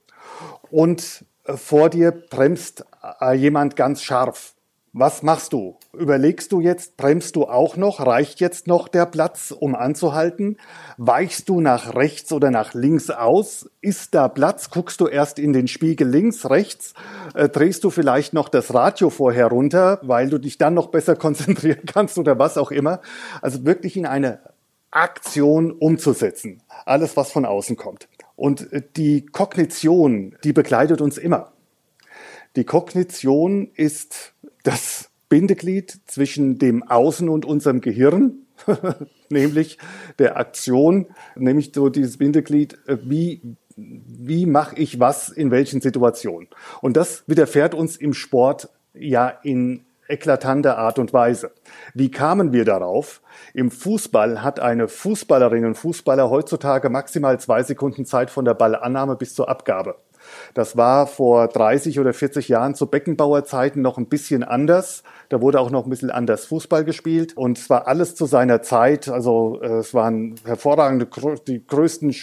und 0.70 1.25
äh, 1.44 1.57
vor 1.57 1.90
dir 1.90 2.12
bremst 2.12 2.85
äh, 3.20 3.35
jemand 3.35 3.77
ganz 3.77 4.03
scharf. 4.03 4.55
Was 4.94 5.22
machst 5.22 5.55
du? 5.55 5.78
Überlegst 5.94 6.52
du 6.52 6.61
jetzt, 6.61 6.98
bremst 6.98 7.35
du 7.37 7.44
auch 7.44 7.78
noch? 7.78 7.98
Reicht 8.00 8.40
jetzt 8.40 8.66
noch 8.66 8.88
der 8.88 9.07
Platz, 9.07 9.50
um 9.50 9.74
anzuhalten? 9.74 10.59
Weichst 10.98 11.48
du 11.48 11.62
nach 11.62 11.94
rechts 11.94 12.31
oder 12.31 12.50
nach 12.50 12.74
links 12.74 13.09
aus? 13.09 13.70
Ist 13.81 14.14
da 14.14 14.28
Platz? 14.28 14.68
Guckst 14.68 15.00
du 15.00 15.07
erst 15.07 15.38
in 15.38 15.55
den 15.55 15.66
Spiegel 15.66 16.07
links, 16.07 16.50
rechts? 16.50 16.92
Äh, 17.33 17.48
drehst 17.48 17.85
du 17.85 17.90
vielleicht 17.90 18.35
noch 18.35 18.50
das 18.50 18.74
Radio 18.74 19.09
vorher 19.09 19.46
runter, 19.46 19.98
weil 20.02 20.28
du 20.28 20.37
dich 20.37 20.59
dann 20.59 20.74
noch 20.74 20.88
besser 20.88 21.16
konzentrieren 21.16 21.87
kannst 21.87 22.18
oder 22.18 22.38
was 22.38 22.59
auch 22.59 22.70
immer? 22.70 23.00
Also 23.40 23.64
wirklich 23.64 23.96
in 23.96 24.05
eine 24.05 24.40
Aktion 24.90 25.72
umzusetzen. 25.72 26.62
Alles, 26.85 27.16
was 27.16 27.33
von 27.33 27.46
außen 27.46 27.76
kommt. 27.76 28.09
Und 28.37 28.70
äh, 28.74 28.83
die 28.94 29.24
Kognition, 29.24 30.37
die 30.44 30.52
begleitet 30.52 31.00
uns 31.00 31.16
immer. 31.16 31.52
Die 32.57 32.64
Kognition 32.64 33.70
ist 33.74 34.32
das 34.62 35.11
Bindeglied 35.29 36.01
zwischen 36.07 36.59
dem 36.59 36.83
Außen 36.83 37.29
und 37.29 37.44
unserem 37.44 37.81
Gehirn, 37.81 38.46
nämlich 39.31 39.79
der 40.18 40.37
Aktion, 40.37 41.07
nämlich 41.37 41.72
so 41.75 41.88
dieses 41.88 42.18
Bindeglied, 42.18 42.77
äh, 42.87 42.98
wie, 43.03 43.57
wie 43.77 44.46
mache 44.46 44.77
ich 44.77 45.01
was 45.01 45.31
in 45.31 45.51
welchen 45.51 45.81
Situationen. 45.81 46.48
Und 46.81 46.96
das 46.96 47.25
widerfährt 47.27 47.75
uns 47.75 47.96
im 47.96 48.12
Sport 48.12 48.68
ja 48.94 49.29
in 49.29 49.85
eklatanter 50.09 50.77
Art 50.77 50.98
und 50.98 51.12
Weise. 51.12 51.53
Wie 51.94 52.11
kamen 52.11 52.53
wir 52.53 52.64
darauf? 52.64 53.22
Im 53.55 53.70
Fußball 53.70 54.42
hat 54.42 54.61
eine 54.61 54.88
Fußballerin 54.88 55.64
und 55.64 55.77
Fußballer 55.77 56.29
heutzutage 56.29 56.90
maximal 56.90 57.40
zwei 57.40 57.62
Sekunden 57.62 58.05
Zeit 58.05 58.31
von 58.31 58.44
der 58.44 58.55
Ballannahme 58.55 59.16
bis 59.16 59.35
zur 59.35 59.48
Abgabe. 59.48 59.96
Das 60.55 60.77
war 60.77 61.07
vor 61.07 61.49
30 61.49 62.01
oder 62.01 62.12
40 62.12 62.49
Jahren 62.49 62.75
zu 62.75 62.87
Beckenbauerzeiten 62.87 63.83
noch 63.83 63.99
ein 63.99 64.07
bisschen 64.07 64.42
anders. 64.42 65.03
Da 65.29 65.40
wurde 65.40 65.61
auch 65.61 65.71
noch 65.71 65.85
ein 65.85 65.90
bisschen 65.90 66.11
anders 66.11 66.45
Fußball 66.47 66.85
gespielt 66.85 67.37
und 67.37 67.59
es 67.59 67.71
war 67.71 67.87
alles 67.87 68.14
zu 68.14 68.27
seiner 68.27 68.62
Zeit. 68.62 69.09
Also 69.09 69.61
äh, 69.62 69.79
es 69.79 69.95
waren 69.95 70.35
hervorragende, 70.45 71.09
die 71.47 71.66
größten 71.66 72.14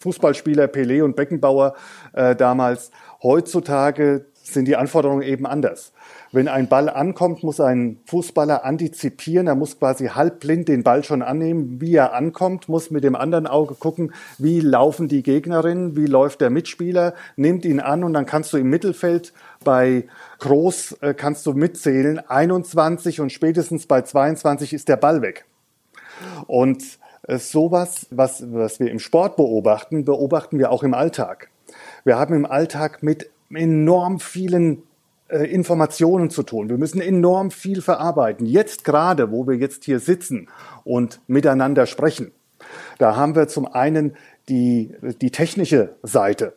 Fußballspieler 0.00 0.64
Pelé 0.66 1.02
und 1.02 1.16
Beckenbauer 1.16 1.74
äh, 2.12 2.34
damals. 2.34 2.90
Heutzutage 3.22 4.26
sind 4.52 4.66
die 4.66 4.76
Anforderungen 4.76 5.22
eben 5.22 5.46
anders. 5.46 5.92
Wenn 6.32 6.48
ein 6.48 6.68
Ball 6.68 6.88
ankommt, 6.88 7.42
muss 7.42 7.60
ein 7.60 7.98
Fußballer 8.06 8.64
antizipieren. 8.64 9.46
Er 9.46 9.54
muss 9.54 9.78
quasi 9.78 10.08
halbblind 10.08 10.68
den 10.68 10.82
Ball 10.82 11.04
schon 11.04 11.22
annehmen, 11.22 11.80
wie 11.80 11.94
er 11.94 12.14
ankommt, 12.14 12.68
muss 12.68 12.90
mit 12.90 13.04
dem 13.04 13.16
anderen 13.16 13.46
Auge 13.46 13.74
gucken, 13.74 14.12
wie 14.38 14.60
laufen 14.60 15.08
die 15.08 15.22
Gegnerinnen, 15.22 15.96
wie 15.96 16.06
läuft 16.06 16.40
der 16.40 16.50
Mitspieler, 16.50 17.14
nimmt 17.36 17.64
ihn 17.64 17.80
an 17.80 18.04
und 18.04 18.12
dann 18.12 18.26
kannst 18.26 18.52
du 18.52 18.56
im 18.56 18.70
Mittelfeld 18.70 19.32
bei 19.64 20.04
Groß 20.38 20.98
äh, 21.00 21.14
kannst 21.14 21.46
du 21.46 21.52
mitzählen, 21.52 22.18
21 22.18 23.20
und 23.20 23.32
spätestens 23.32 23.86
bei 23.86 24.02
22 24.02 24.72
ist 24.72 24.88
der 24.88 24.96
Ball 24.96 25.22
weg. 25.22 25.46
Und 26.46 26.82
äh, 27.22 27.38
sowas, 27.38 28.06
was, 28.10 28.44
was 28.52 28.80
wir 28.80 28.90
im 28.90 28.98
Sport 28.98 29.36
beobachten, 29.36 30.04
beobachten 30.04 30.58
wir 30.58 30.70
auch 30.70 30.82
im 30.82 30.94
Alltag. 30.94 31.50
Wir 32.04 32.18
haben 32.18 32.34
im 32.34 32.46
Alltag 32.46 33.02
mit 33.02 33.30
enorm 33.52 34.20
vielen 34.20 34.82
äh, 35.28 35.44
Informationen 35.44 36.30
zu 36.30 36.42
tun. 36.42 36.68
Wir 36.68 36.78
müssen 36.78 37.00
enorm 37.00 37.50
viel 37.50 37.82
verarbeiten. 37.82 38.46
Jetzt 38.46 38.84
gerade, 38.84 39.30
wo 39.30 39.46
wir 39.46 39.56
jetzt 39.56 39.84
hier 39.84 39.98
sitzen 39.98 40.48
und 40.84 41.20
miteinander 41.26 41.86
sprechen, 41.86 42.32
da 42.98 43.16
haben 43.16 43.34
wir 43.34 43.48
zum 43.48 43.66
einen 43.66 44.16
die, 44.48 44.94
die 45.20 45.30
technische 45.30 45.96
Seite. 46.02 46.54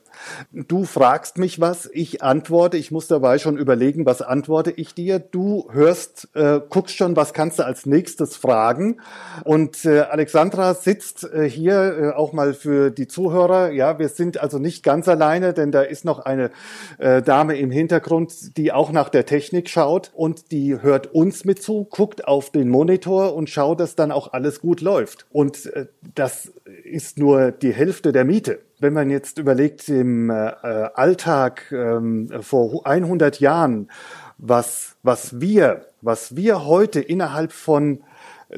Du 0.51 0.85
fragst 0.85 1.37
mich 1.37 1.59
was, 1.59 1.89
ich 1.91 2.23
antworte, 2.23 2.77
ich 2.77 2.91
muss 2.91 3.07
dabei 3.07 3.37
schon 3.37 3.57
überlegen, 3.57 4.05
was 4.05 4.21
antworte 4.21 4.71
ich 4.71 4.93
dir. 4.93 5.19
Du 5.19 5.69
hörst, 5.71 6.29
äh, 6.33 6.59
guckst 6.69 6.95
schon, 6.97 7.15
was 7.15 7.33
kannst 7.33 7.59
du 7.59 7.65
als 7.65 7.85
nächstes 7.85 8.35
fragen. 8.35 9.01
Und 9.43 9.85
äh, 9.85 10.01
Alexandra 10.01 10.73
sitzt 10.73 11.23
äh, 11.23 11.49
hier 11.49 11.97
äh, 11.97 12.09
auch 12.11 12.33
mal 12.33 12.53
für 12.53 12.89
die 12.91 13.07
Zuhörer. 13.07 13.71
Ja, 13.71 13.99
wir 13.99 14.09
sind 14.09 14.39
also 14.39 14.59
nicht 14.59 14.83
ganz 14.83 15.07
alleine, 15.07 15.53
denn 15.53 15.71
da 15.71 15.81
ist 15.81 16.05
noch 16.05 16.19
eine 16.19 16.51
äh, 16.97 17.21
Dame 17.21 17.57
im 17.57 17.71
Hintergrund, 17.71 18.57
die 18.57 18.71
auch 18.71 18.91
nach 18.91 19.09
der 19.09 19.25
Technik 19.25 19.69
schaut 19.69 20.11
und 20.13 20.51
die 20.51 20.81
hört 20.81 21.13
uns 21.13 21.45
mit 21.45 21.61
zu, 21.61 21.85
guckt 21.85 22.27
auf 22.27 22.51
den 22.51 22.69
Monitor 22.69 23.35
und 23.35 23.49
schaut, 23.49 23.79
dass 23.79 23.95
dann 23.95 24.11
auch 24.11 24.33
alles 24.33 24.61
gut 24.61 24.81
läuft. 24.81 25.25
Und 25.31 25.65
äh, 25.67 25.87
das 26.15 26.51
ist 26.83 27.17
nur 27.17 27.51
die 27.51 27.73
Hälfte 27.73 28.11
der 28.11 28.25
Miete 28.25 28.59
wenn 28.79 28.93
man 28.93 29.09
jetzt 29.09 29.37
überlegt, 29.37 29.89
im 29.89 30.29
äh, 30.29 30.33
Alltag 30.33 31.71
ähm, 31.71 32.29
vor 32.41 32.85
100 32.85 33.39
Jahren, 33.39 33.89
was, 34.37 34.95
was 35.03 35.39
wir, 35.41 35.85
was 36.01 36.35
wir 36.35 36.65
heute 36.65 37.01
innerhalb 37.01 37.51
von 37.51 38.03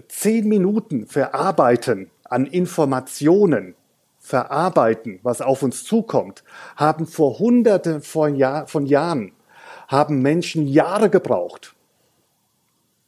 zehn 0.07 0.47
Minuten 0.47 1.07
verarbeiten 1.07 2.11
an 2.23 2.45
Informationen, 2.45 3.75
verarbeiten, 4.19 5.19
was 5.23 5.41
auf 5.41 5.63
uns 5.63 5.83
zukommt, 5.83 6.43
haben 6.77 7.07
vor 7.07 7.39
Hunderten 7.39 8.01
von, 8.01 8.35
Jahr, 8.35 8.67
von 8.67 8.85
Jahren, 8.85 9.33
haben 9.87 10.21
Menschen 10.21 10.67
Jahre 10.67 11.09
gebraucht, 11.09 11.75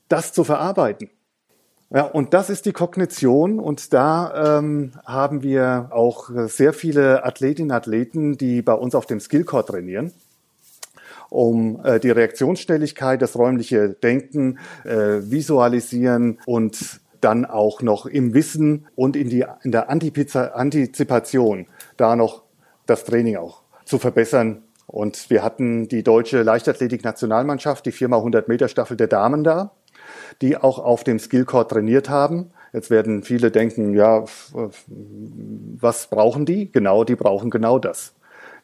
das 0.10 0.34
zu 0.34 0.43
verarbeiten. 0.43 1.10
Ja, 1.89 2.04
und 2.04 2.34
das 2.34 2.50
ist 2.50 2.65
die 2.65 2.74
Kognition 2.74 3.60
und 3.60 3.93
da 3.93 4.58
ähm, 4.60 4.93
haben 5.06 5.43
wir 5.43 5.89
auch 5.91 6.30
sehr 6.48 6.74
viele 6.74 7.24
Athletinnen 7.24 7.69
und 7.69 7.78
Athleten, 7.78 8.38
die 8.38 8.62
bei 8.62 8.74
uns 8.74 8.96
auf 8.96 9.06
dem 9.06 9.19
Skillcore 9.19 9.65
trainieren 9.65 10.12
um 11.34 11.84
äh, 11.84 12.00
die 12.00 12.12
Reaktionsstelligkeit, 12.12 13.22
das 13.22 13.36
räumliche 13.36 13.89
Denken, 13.89 14.60
äh, 14.84 15.19
Visualisieren 15.24 16.39
und 16.46 17.02
dann 17.22 17.46
auch 17.46 17.82
noch 17.82 18.06
im 18.06 18.34
Wissen 18.34 18.88
und 18.96 19.15
in, 19.15 19.30
die, 19.30 19.46
in 19.63 19.72
der 19.72 19.89
Antizipation 19.89 21.65
da 21.98 22.15
noch 22.15 22.43
das 22.86 23.06
Training 23.06 23.38
auch 23.38 23.62
zu 23.86 23.98
verbessern. 23.98 24.62
Und 24.86 25.30
wir 25.30 25.43
hatten 25.43 25.88
die 25.88 26.04
deutsche 26.04 26.43
Leichtathletik-Nationalmannschaft, 26.43 27.86
die 27.86 27.93
4x100 27.93 28.43
Meter 28.48 28.67
Staffel 28.67 28.98
der 28.98 29.08
Damen 29.08 29.43
da 29.43 29.72
die 30.41 30.58
auch 30.58 30.80
auf 30.80 31.04
dem 31.04 31.19
Skillcore 31.19 31.67
trainiert 31.67 32.10
haben. 32.10 32.52
Jetzt 32.74 32.89
werden 32.89 33.24
viele 33.24 33.52
denken, 33.52 33.93
ja, 33.93 34.26
was 35.80 36.08
brauchen 36.08 36.46
die? 36.46 36.72
Genau, 36.72 37.04
die 37.04 37.15
brauchen 37.15 37.50
genau 37.50 37.80
das. 37.80 38.13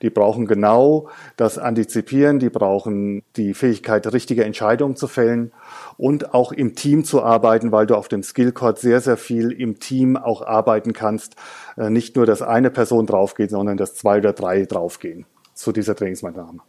Die 0.01 0.09
brauchen 0.09 0.45
genau 0.45 1.09
das 1.35 1.57
Antizipieren, 1.57 2.39
die 2.39 2.49
brauchen 2.49 3.23
die 3.35 3.53
Fähigkeit, 3.53 4.11
richtige 4.13 4.45
Entscheidungen 4.45 4.95
zu 4.95 5.07
fällen 5.07 5.51
und 5.97 6.33
auch 6.33 6.53
im 6.53 6.75
Team 6.75 7.03
zu 7.03 7.21
arbeiten, 7.21 7.71
weil 7.71 7.85
du 7.85 7.95
auf 7.95 8.07
dem 8.07 8.23
Skillcord 8.23 8.79
sehr, 8.79 9.01
sehr 9.01 9.17
viel 9.17 9.51
im 9.51 9.79
Team 9.79 10.15
auch 10.15 10.41
arbeiten 10.41 10.93
kannst. 10.93 11.35
Äh, 11.77 11.89
nicht 11.89 12.15
nur, 12.15 12.25
dass 12.25 12.41
eine 12.41 12.71
Person 12.71 13.07
draufgeht, 13.07 13.49
sondern 13.49 13.75
dass 13.75 13.95
zwei 13.95 14.19
oder 14.19 14.31
drei 14.31 14.63
draufgehen 14.63 15.25
zu 15.53 15.73
dieser 15.73 15.95
Trainingsmaßnahme. 15.95 16.59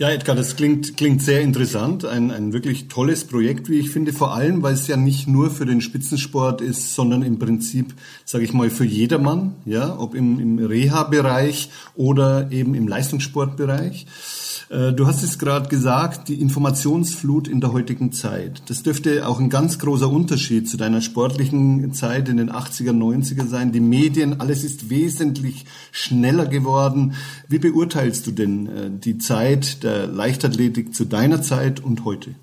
Ja, 0.00 0.10
Edgar, 0.10 0.36
das 0.36 0.54
klingt, 0.54 0.96
klingt 0.96 1.22
sehr 1.22 1.40
interessant. 1.40 2.04
Ein, 2.04 2.30
ein 2.30 2.52
wirklich 2.52 2.86
tolles 2.86 3.24
Projekt, 3.24 3.68
wie 3.68 3.80
ich 3.80 3.90
finde, 3.90 4.12
vor 4.12 4.32
allem, 4.32 4.62
weil 4.62 4.74
es 4.74 4.86
ja 4.86 4.96
nicht 4.96 5.26
nur 5.26 5.50
für 5.50 5.66
den 5.66 5.80
Spitzensport 5.80 6.60
ist, 6.60 6.94
sondern 6.94 7.22
im 7.22 7.40
Prinzip, 7.40 7.94
sage 8.24 8.44
ich 8.44 8.52
mal, 8.52 8.70
für 8.70 8.84
jedermann, 8.84 9.56
ja, 9.64 9.98
ob 9.98 10.14
im, 10.14 10.38
im 10.38 10.64
Reha-Bereich 10.64 11.70
oder 11.96 12.52
eben 12.52 12.76
im 12.76 12.86
Leistungssportbereich. 12.86 14.04
Äh, 14.04 14.47
du 14.68 15.06
hast 15.06 15.22
es 15.22 15.38
gerade 15.38 15.68
gesagt, 15.68 16.28
die 16.28 16.40
Informationsflut 16.40 17.48
in 17.48 17.60
der 17.60 17.72
heutigen 17.72 18.12
Zeit. 18.12 18.62
Das 18.66 18.82
dürfte 18.82 19.26
auch 19.26 19.40
ein 19.40 19.48
ganz 19.48 19.78
großer 19.78 20.10
Unterschied 20.10 20.68
zu 20.68 20.76
deiner 20.76 21.00
sportlichen 21.00 21.94
Zeit 21.94 22.28
in 22.28 22.36
den 22.36 22.50
80er, 22.50 22.92
90er 22.92 23.46
sein. 23.46 23.72
Die 23.72 23.80
Medien, 23.80 24.40
alles 24.40 24.64
ist 24.64 24.90
wesentlich 24.90 25.64
schneller 25.90 26.46
geworden. 26.46 27.14
Wie 27.48 27.58
beurteilst 27.58 28.26
du 28.26 28.32
denn 28.32 28.66
äh, 28.66 28.90
die 28.90 29.16
Zeit 29.16 29.82
der 29.84 30.06
Leichtathletik 30.06 30.94
zu 30.94 31.06
deiner 31.06 31.40
Zeit 31.40 31.80
und 31.80 32.04
heute? 32.04 32.34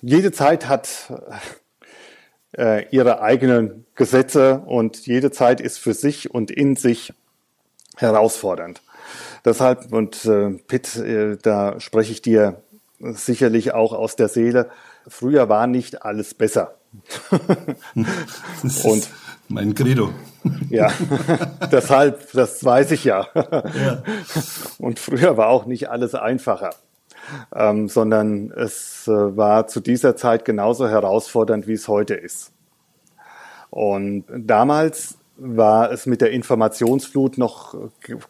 Jede 0.00 0.32
Zeit 0.32 0.68
hat 0.68 1.12
äh, 2.52 2.88
ihre 2.90 3.20
eigenen 3.20 3.84
Gesetze 3.94 4.60
und 4.60 5.06
jede 5.06 5.30
Zeit 5.30 5.60
ist 5.60 5.78
für 5.78 5.94
sich 5.94 6.30
und 6.30 6.50
in 6.50 6.76
sich 6.76 7.12
herausfordernd. 7.96 8.82
Deshalb, 9.46 9.92
und 9.92 10.24
äh, 10.24 10.50
Pitt, 10.66 10.96
äh, 10.96 11.36
da 11.40 11.78
spreche 11.78 12.10
ich 12.10 12.20
dir 12.20 12.62
sicherlich 12.98 13.72
auch 13.72 13.92
aus 13.92 14.16
der 14.16 14.28
Seele, 14.28 14.68
früher 15.06 15.48
war 15.48 15.68
nicht 15.68 16.02
alles 16.02 16.34
besser. 16.34 16.74
das 18.62 18.84
und 18.84 19.08
mein 19.48 19.72
Credo. 19.74 20.10
ja, 20.68 20.90
deshalb, 21.70 22.32
das 22.32 22.64
weiß 22.64 22.90
ich 22.90 23.04
ja. 23.04 23.28
ja. 23.34 24.02
Und 24.78 24.98
früher 24.98 25.36
war 25.36 25.46
auch 25.46 25.66
nicht 25.66 25.90
alles 25.90 26.16
einfacher. 26.16 26.70
ähm, 27.54 27.88
sondern 27.88 28.50
es 28.50 29.06
äh, 29.06 29.36
war 29.36 29.68
zu 29.68 29.80
dieser 29.80 30.16
Zeit 30.16 30.44
genauso 30.44 30.88
herausfordernd, 30.88 31.68
wie 31.68 31.74
es 31.74 31.86
heute 31.86 32.14
ist. 32.14 32.52
Und 33.70 34.24
damals 34.28 35.18
war 35.38 35.90
es 35.92 36.06
mit 36.06 36.20
der 36.20 36.30
Informationsflut 36.30 37.36
noch 37.36 37.74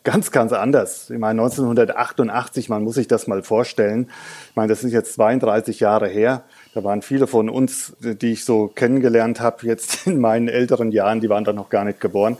ganz, 0.02 0.32
ganz 0.32 0.52
anders. 0.52 1.10
Ich 1.10 1.18
meine, 1.18 1.40
1988, 1.40 2.68
man 2.68 2.82
muss 2.82 2.96
sich 2.96 3.06
das 3.06 3.26
mal 3.26 3.42
vorstellen. 3.42 4.10
Ich 4.50 4.56
meine, 4.56 4.68
das 4.68 4.82
ist 4.82 4.92
jetzt 4.92 5.14
32 5.14 5.80
Jahre 5.80 6.08
her. 6.08 6.42
Da 6.74 6.82
waren 6.82 7.02
viele 7.02 7.26
von 7.26 7.48
uns, 7.48 7.96
die 8.00 8.32
ich 8.32 8.44
so 8.44 8.68
kennengelernt 8.68 9.40
habe, 9.40 9.66
jetzt 9.66 10.06
in 10.06 10.20
meinen 10.20 10.48
älteren 10.48 10.90
Jahren, 10.90 11.20
die 11.20 11.28
waren 11.28 11.44
da 11.44 11.52
noch 11.52 11.68
gar 11.68 11.84
nicht 11.84 12.00
geboren 12.00 12.38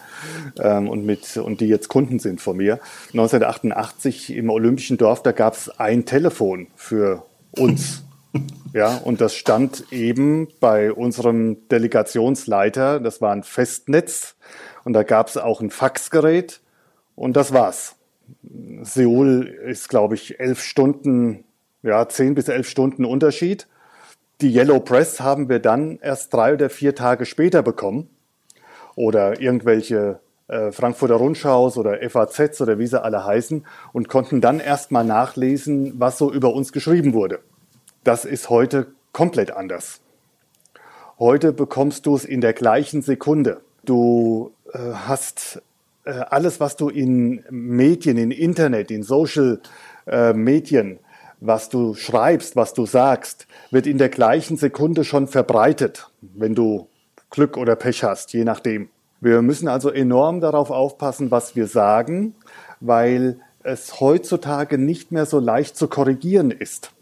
ähm, 0.59 0.89
und, 0.89 1.07
mit, 1.07 1.37
und 1.37 1.61
die 1.61 1.67
jetzt 1.67 1.89
Kunden 1.89 2.19
sind 2.19 2.41
von 2.41 2.57
mir. 2.57 2.81
1988 3.13 4.35
im 4.35 4.51
Olympischen 4.51 4.97
Dorf, 4.97 5.23
da 5.23 5.33
gab 5.33 5.55
es 5.55 5.79
ein 5.79 6.07
Telefon 6.07 6.67
für 6.75 7.25
uns. 7.53 8.06
Ja, 8.73 8.97
und 8.99 9.21
das 9.21 9.35
stand 9.35 9.93
eben 9.93 10.49
bei 10.61 10.93
unserem 10.93 11.69
Delegationsleiter, 11.69 13.01
das 13.01 13.21
war 13.21 13.33
ein 13.33 13.43
Festnetz, 13.43 14.37
und 14.85 14.93
da 14.93 15.03
gab 15.03 15.29
es 15.29 15.37
auch 15.37 15.61
ein 15.61 15.71
Faxgerät 15.71 16.61
und 17.15 17.37
das 17.37 17.53
war's. 17.53 17.97
Seoul 18.83 19.47
ist, 19.47 19.89
glaube 19.89 20.15
ich, 20.15 20.39
elf 20.41 20.63
Stunden, 20.63 21.45
ja, 21.83 22.09
zehn 22.09 22.35
bis 22.35 22.49
elf 22.49 22.69
Stunden 22.69 23.05
Unterschied. 23.05 23.67
Die 24.41 24.55
Yellow 24.55 24.81
Press 24.81 25.21
haben 25.21 25.49
wir 25.49 25.61
dann 25.61 25.99
erst 26.03 26.35
drei 26.35 26.55
oder 26.55 26.69
vier 26.69 26.95
Tage 26.95 27.25
später 27.25 27.63
bekommen. 27.63 28.11
Oder 28.95 29.41
irgendwelche 29.41 30.21
äh, 30.49 30.73
Frankfurter 30.73 31.17
Rundschaus 31.17 31.77
oder 31.77 31.99
FAZs 32.09 32.61
oder 32.61 32.79
wie 32.79 32.87
sie 32.87 33.03
alle 33.03 33.25
heißen 33.25 33.67
und 33.93 34.09
konnten 34.09 34.41
dann 34.41 34.61
erst 34.61 34.91
mal 34.91 35.05
nachlesen, 35.05 35.95
was 35.99 36.19
so 36.19 36.33
über 36.33 36.55
uns 36.55 36.73
geschrieben 36.73 37.13
wurde. 37.13 37.41
Das 38.07 38.25
ist 38.25 38.51
heute 38.51 38.87
komplett 39.11 39.51
anders. 39.51 40.01
Heute 41.19 41.53
bekommst 41.53 42.07
du 42.07 42.15
es 42.15 42.25
in 42.25 42.41
der 42.41 42.53
gleichen 42.53 43.03
Sekunde. 43.03 43.63
Du 43.85 44.53
äh, 44.73 44.79
hast 44.79 45.61
äh, 46.05 46.13
alles, 46.13 46.61
was 46.61 46.77
du 46.77 46.89
in 46.89 47.45
Medien, 47.51 48.17
in 48.17 48.31
Internet, 48.31 48.93
in 48.93 49.03
Social 49.03 49.61
äh, 50.07 50.33
Medien 50.33 51.01
was 51.41 51.69
du 51.69 51.95
schreibst, 51.95 52.55
was 52.55 52.75
du 52.75 52.87
sagst, 52.87 53.47
wird 53.71 53.87
in 53.87 53.99
der 53.99 54.09
gleichen 54.09 54.57
Sekunde 54.57 55.05
schon 55.05 55.27
verbreitet, 55.27 56.09
wenn 56.23 56.55
du 56.55 56.89
Glück 57.31 57.59
oder 57.59 57.77
Pech 57.77 58.05
hast, 58.05 58.33
je 58.33 58.45
nachdem. 58.45 58.89
Wir 59.21 59.43
müssen 59.43 59.69
also 59.69 59.91
enorm 59.91 60.41
darauf 60.41 60.71
aufpassen, 60.71 61.31
was 61.31 61.55
wir 61.55 61.67
sagen, 61.67 62.37
weil 62.81 63.41
es 63.65 64.01
heutzutage 64.01 64.79
nicht 64.79 65.13
mehr 65.13 65.27
so 65.27 65.41
leicht 65.41 65.77
zu 65.77 65.89
korrigieren 65.89 66.51
ist. 66.53 66.93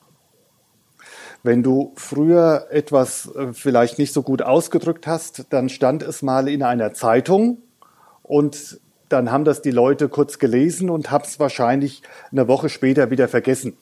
Wenn 1.45 1.63
du 1.63 1.93
früher 1.97 2.69
etwas 2.71 3.31
äh, 3.37 3.53
vielleicht 3.53 3.99
nicht 3.99 4.15
so 4.15 4.23
gut 4.23 4.41
ausgedrückt 4.41 5.07
hast, 5.07 5.45
dann 5.51 5.69
stand 5.69 6.03
es 6.03 6.23
mal 6.23 6.49
in 6.49 6.63
einer 6.63 6.95
Zeitung 6.95 7.59
und 8.23 8.81
dann 9.11 9.31
haben 9.31 9.45
das 9.45 9.61
die 9.61 9.71
Leute 9.71 10.09
kurz 10.09 10.39
gelesen 10.39 10.89
und 10.89 11.11
haben 11.11 11.25
es 11.27 11.39
wahrscheinlich 11.39 12.03
eine 12.33 12.49
Woche 12.49 12.71
später 12.71 13.11
wieder 13.11 13.29
vergessen. 13.29 13.77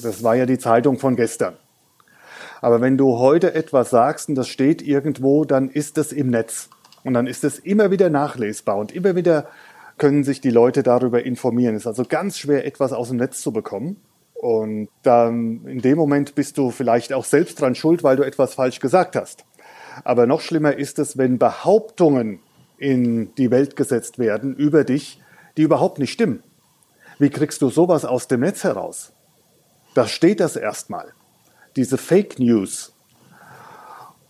Das 0.00 0.22
war 0.22 0.36
ja 0.36 0.46
die 0.46 0.58
Zeitung 0.58 1.00
von 1.00 1.16
gestern. 1.16 1.56
Aber 2.60 2.80
wenn 2.80 2.96
du 2.96 3.18
heute 3.18 3.54
etwas 3.54 3.90
sagst 3.90 4.28
und 4.28 4.36
das 4.36 4.46
steht 4.46 4.82
irgendwo, 4.82 5.44
dann 5.44 5.68
ist 5.68 5.98
es 5.98 6.12
im 6.12 6.28
Netz. 6.28 6.68
Und 7.02 7.14
dann 7.14 7.26
ist 7.26 7.42
es 7.42 7.58
immer 7.58 7.90
wieder 7.90 8.08
nachlesbar 8.08 8.76
und 8.76 8.92
immer 8.92 9.16
wieder 9.16 9.48
können 9.98 10.22
sich 10.22 10.40
die 10.40 10.50
Leute 10.50 10.84
darüber 10.84 11.24
informieren. 11.24 11.74
Es 11.74 11.82
ist 11.82 11.88
also 11.88 12.04
ganz 12.04 12.38
schwer, 12.38 12.64
etwas 12.64 12.92
aus 12.92 13.08
dem 13.08 13.16
Netz 13.16 13.42
zu 13.42 13.52
bekommen. 13.52 13.96
Und 14.42 14.88
dann 15.04 15.64
in 15.66 15.78
dem 15.82 15.96
Moment 15.96 16.34
bist 16.34 16.58
du 16.58 16.72
vielleicht 16.72 17.12
auch 17.12 17.24
selbst 17.24 17.60
dran 17.60 17.76
schuld, 17.76 18.02
weil 18.02 18.16
du 18.16 18.24
etwas 18.24 18.54
falsch 18.54 18.80
gesagt 18.80 19.14
hast. 19.14 19.44
Aber 20.02 20.26
noch 20.26 20.40
schlimmer 20.40 20.76
ist 20.76 20.98
es, 20.98 21.16
wenn 21.16 21.38
Behauptungen 21.38 22.40
in 22.76 23.32
die 23.36 23.52
Welt 23.52 23.76
gesetzt 23.76 24.18
werden 24.18 24.56
über 24.56 24.82
dich, 24.82 25.20
die 25.56 25.62
überhaupt 25.62 26.00
nicht 26.00 26.10
stimmen. 26.10 26.42
Wie 27.20 27.30
kriegst 27.30 27.62
du 27.62 27.70
sowas 27.70 28.04
aus 28.04 28.26
dem 28.26 28.40
Netz 28.40 28.64
heraus? 28.64 29.12
Da 29.94 30.08
steht 30.08 30.40
das 30.40 30.56
erstmal. 30.56 31.12
Diese 31.76 31.96
Fake 31.96 32.40
News. 32.40 32.92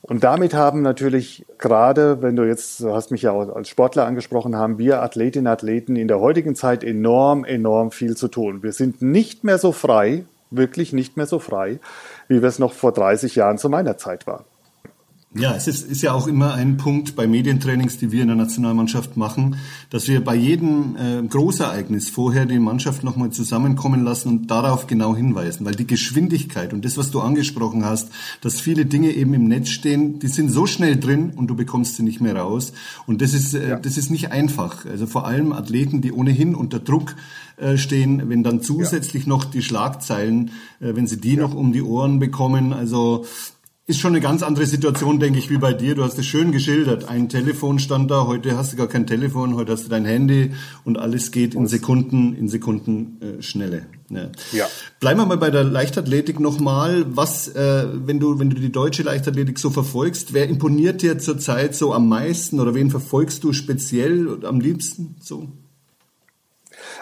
Und 0.02 0.24
damit 0.24 0.52
haben 0.52 0.82
natürlich 0.82 1.46
gerade, 1.58 2.22
wenn 2.22 2.34
du 2.34 2.42
jetzt, 2.42 2.80
du 2.80 2.92
hast 2.92 3.12
mich 3.12 3.22
ja 3.22 3.30
auch 3.30 3.54
als 3.54 3.68
Sportler 3.68 4.04
angesprochen, 4.04 4.56
haben 4.56 4.76
wir 4.78 5.00
Athletinnen 5.00 5.46
und 5.46 5.52
Athleten 5.52 5.94
in 5.94 6.08
der 6.08 6.18
heutigen 6.18 6.56
Zeit 6.56 6.82
enorm, 6.82 7.44
enorm 7.44 7.92
viel 7.92 8.16
zu 8.16 8.26
tun. 8.26 8.64
Wir 8.64 8.72
sind 8.72 9.00
nicht 9.00 9.44
mehr 9.44 9.58
so 9.58 9.70
frei, 9.70 10.24
wirklich 10.50 10.92
nicht 10.92 11.16
mehr 11.16 11.26
so 11.26 11.38
frei, 11.38 11.78
wie 12.26 12.42
wir 12.42 12.48
es 12.48 12.58
noch 12.58 12.72
vor 12.72 12.92
30 12.92 13.36
Jahren 13.36 13.58
zu 13.58 13.68
meiner 13.68 13.96
Zeit 13.96 14.26
waren. 14.26 14.44
Ja, 15.34 15.54
es 15.54 15.66
ist, 15.66 15.88
ist 15.88 16.02
ja 16.02 16.12
auch 16.12 16.26
immer 16.26 16.52
ein 16.52 16.76
Punkt 16.76 17.16
bei 17.16 17.26
Medientrainings, 17.26 17.96
die 17.96 18.12
wir 18.12 18.20
in 18.20 18.28
der 18.28 18.36
Nationalmannschaft 18.36 19.16
machen, 19.16 19.56
dass 19.88 20.06
wir 20.06 20.22
bei 20.22 20.34
jedem 20.34 20.94
äh, 20.96 21.26
Großereignis 21.26 22.10
vorher 22.10 22.44
die 22.44 22.58
Mannschaft 22.58 23.02
nochmal 23.02 23.30
zusammenkommen 23.30 24.04
lassen 24.04 24.28
und 24.28 24.50
darauf 24.50 24.86
genau 24.86 25.16
hinweisen. 25.16 25.64
Weil 25.64 25.74
die 25.74 25.86
Geschwindigkeit 25.86 26.74
und 26.74 26.84
das, 26.84 26.98
was 26.98 27.10
du 27.10 27.20
angesprochen 27.20 27.82
hast, 27.82 28.10
dass 28.42 28.60
viele 28.60 28.84
Dinge 28.84 29.12
eben 29.12 29.32
im 29.32 29.48
Netz 29.48 29.70
stehen, 29.70 30.18
die 30.18 30.28
sind 30.28 30.50
so 30.50 30.66
schnell 30.66 31.00
drin 31.00 31.32
und 31.34 31.46
du 31.46 31.56
bekommst 31.56 31.96
sie 31.96 32.02
nicht 32.02 32.20
mehr 32.20 32.36
raus. 32.36 32.74
Und 33.06 33.22
das 33.22 33.32
ist, 33.32 33.54
äh, 33.54 33.70
ja. 33.70 33.78
das 33.78 33.96
ist 33.96 34.10
nicht 34.10 34.32
einfach. 34.32 34.84
Also 34.84 35.06
vor 35.06 35.26
allem 35.26 35.54
Athleten, 35.54 36.02
die 36.02 36.12
ohnehin 36.12 36.54
unter 36.54 36.78
Druck 36.78 37.16
äh, 37.56 37.78
stehen, 37.78 38.28
wenn 38.28 38.42
dann 38.42 38.60
zusätzlich 38.60 39.22
ja. 39.22 39.30
noch 39.30 39.46
die 39.46 39.62
Schlagzeilen, 39.62 40.50
äh, 40.80 40.94
wenn 40.94 41.06
sie 41.06 41.18
die 41.18 41.36
ja. 41.36 41.40
noch 41.40 41.54
um 41.54 41.72
die 41.72 41.82
Ohren 41.82 42.18
bekommen, 42.18 42.74
also 42.74 43.24
ist 43.84 43.98
schon 43.98 44.12
eine 44.12 44.20
ganz 44.20 44.44
andere 44.44 44.66
Situation, 44.66 45.18
denke 45.18 45.40
ich, 45.40 45.50
wie 45.50 45.58
bei 45.58 45.72
dir. 45.72 45.96
Du 45.96 46.04
hast 46.04 46.16
es 46.16 46.24
schön 46.24 46.52
geschildert. 46.52 47.08
Ein 47.08 47.28
Telefon 47.28 47.80
stand 47.80 48.12
da, 48.12 48.26
heute 48.26 48.56
hast 48.56 48.72
du 48.72 48.76
gar 48.76 48.86
kein 48.86 49.08
Telefon, 49.08 49.56
heute 49.56 49.72
hast 49.72 49.86
du 49.86 49.88
dein 49.88 50.04
Handy 50.04 50.52
und 50.84 50.98
alles 50.98 51.32
geht 51.32 51.56
in 51.56 51.66
Sekunden, 51.66 52.32
in 52.36 52.48
Sekunden 52.48 53.20
äh, 53.20 53.42
Schnelle. 53.42 53.86
Ja. 54.08 54.30
ja. 54.52 54.66
Bleiben 55.00 55.18
wir 55.18 55.26
mal 55.26 55.36
bei 55.36 55.50
der 55.50 55.64
Leichtathletik 55.64 56.38
nochmal. 56.38 57.04
Was, 57.08 57.48
äh, 57.48 57.88
wenn 57.92 58.20
du, 58.20 58.38
wenn 58.38 58.50
du 58.50 58.56
die 58.56 58.70
deutsche 58.70 59.02
Leichtathletik 59.02 59.58
so 59.58 59.70
verfolgst, 59.70 60.32
wer 60.32 60.48
imponiert 60.48 61.02
dir 61.02 61.18
zurzeit 61.18 61.74
so 61.74 61.92
am 61.92 62.08
meisten 62.08 62.60
oder 62.60 62.76
wen 62.76 62.88
verfolgst 62.88 63.42
du 63.42 63.52
speziell 63.52 64.28
und 64.28 64.44
am 64.44 64.60
liebsten 64.60 65.16
so? 65.20 65.48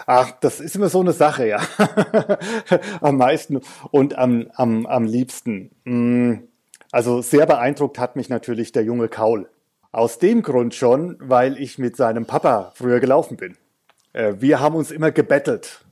Ach, 0.07 0.31
das 0.41 0.59
ist 0.59 0.75
immer 0.75 0.89
so 0.89 0.99
eine 0.99 1.13
Sache, 1.13 1.47
ja. 1.47 1.59
am 3.01 3.17
meisten 3.17 3.61
und 3.91 4.17
am, 4.17 4.47
am, 4.55 4.87
am 4.87 5.05
liebsten. 5.05 5.69
Hm 5.85 6.47
also 6.91 7.21
sehr 7.21 7.45
beeindruckt 7.45 7.99
hat 7.99 8.15
mich 8.15 8.29
natürlich 8.29 8.71
der 8.71 8.83
junge 8.83 9.07
Kaul. 9.07 9.49
Aus 9.91 10.19
dem 10.19 10.41
Grund 10.41 10.73
schon, 10.73 11.17
weil 11.19 11.57
ich 11.59 11.77
mit 11.77 11.95
seinem 11.95 12.25
Papa 12.25 12.71
früher 12.75 12.99
gelaufen 12.99 13.37
bin. 13.37 13.57
Äh, 14.13 14.35
wir 14.39 14.59
haben 14.59 14.75
uns 14.75 14.91
immer 14.91 15.11
gebettelt. 15.11 15.85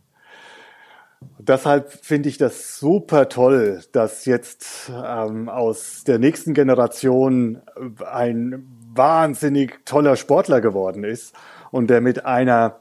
Deshalb 1.38 1.92
finde 1.92 2.30
ich 2.30 2.38
das 2.38 2.80
super 2.80 3.28
toll, 3.28 3.82
dass 3.92 4.26
jetzt 4.26 4.90
ähm, 4.90 5.50
aus 5.50 6.06
der 6.06 6.18
nächsten 6.18 6.54
Generation 6.54 7.62
ein 8.06 8.66
wahnsinnig 8.94 9.86
toller 9.86 10.16
Sportler 10.16 10.62
geworden 10.62 11.04
ist 11.04 11.36
und 11.72 11.90
der 11.90 12.00
mit 12.02 12.26
einer 12.26 12.80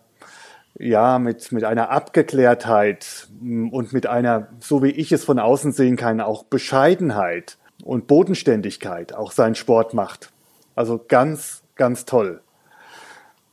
ja, 0.81 1.18
mit, 1.18 1.50
mit 1.50 1.64
einer 1.64 1.90
Abgeklärtheit 1.90 3.26
und 3.40 3.92
mit 3.92 4.07
einer, 4.07 4.48
so 4.61 4.81
wie 4.81 4.90
ich 4.90 5.11
es 5.11 5.24
von 5.24 5.40
außen 5.40 5.72
sehen 5.72 5.96
kann, 5.96 6.20
auch 6.20 6.44
Bescheidenheit 6.44 7.59
und 7.88 8.07
Bodenständigkeit 8.07 9.14
auch 9.14 9.33
seinen 9.33 9.55
Sport 9.55 9.94
macht. 9.94 10.31
Also 10.74 11.03
ganz, 11.09 11.62
ganz 11.74 12.05
toll. 12.05 12.42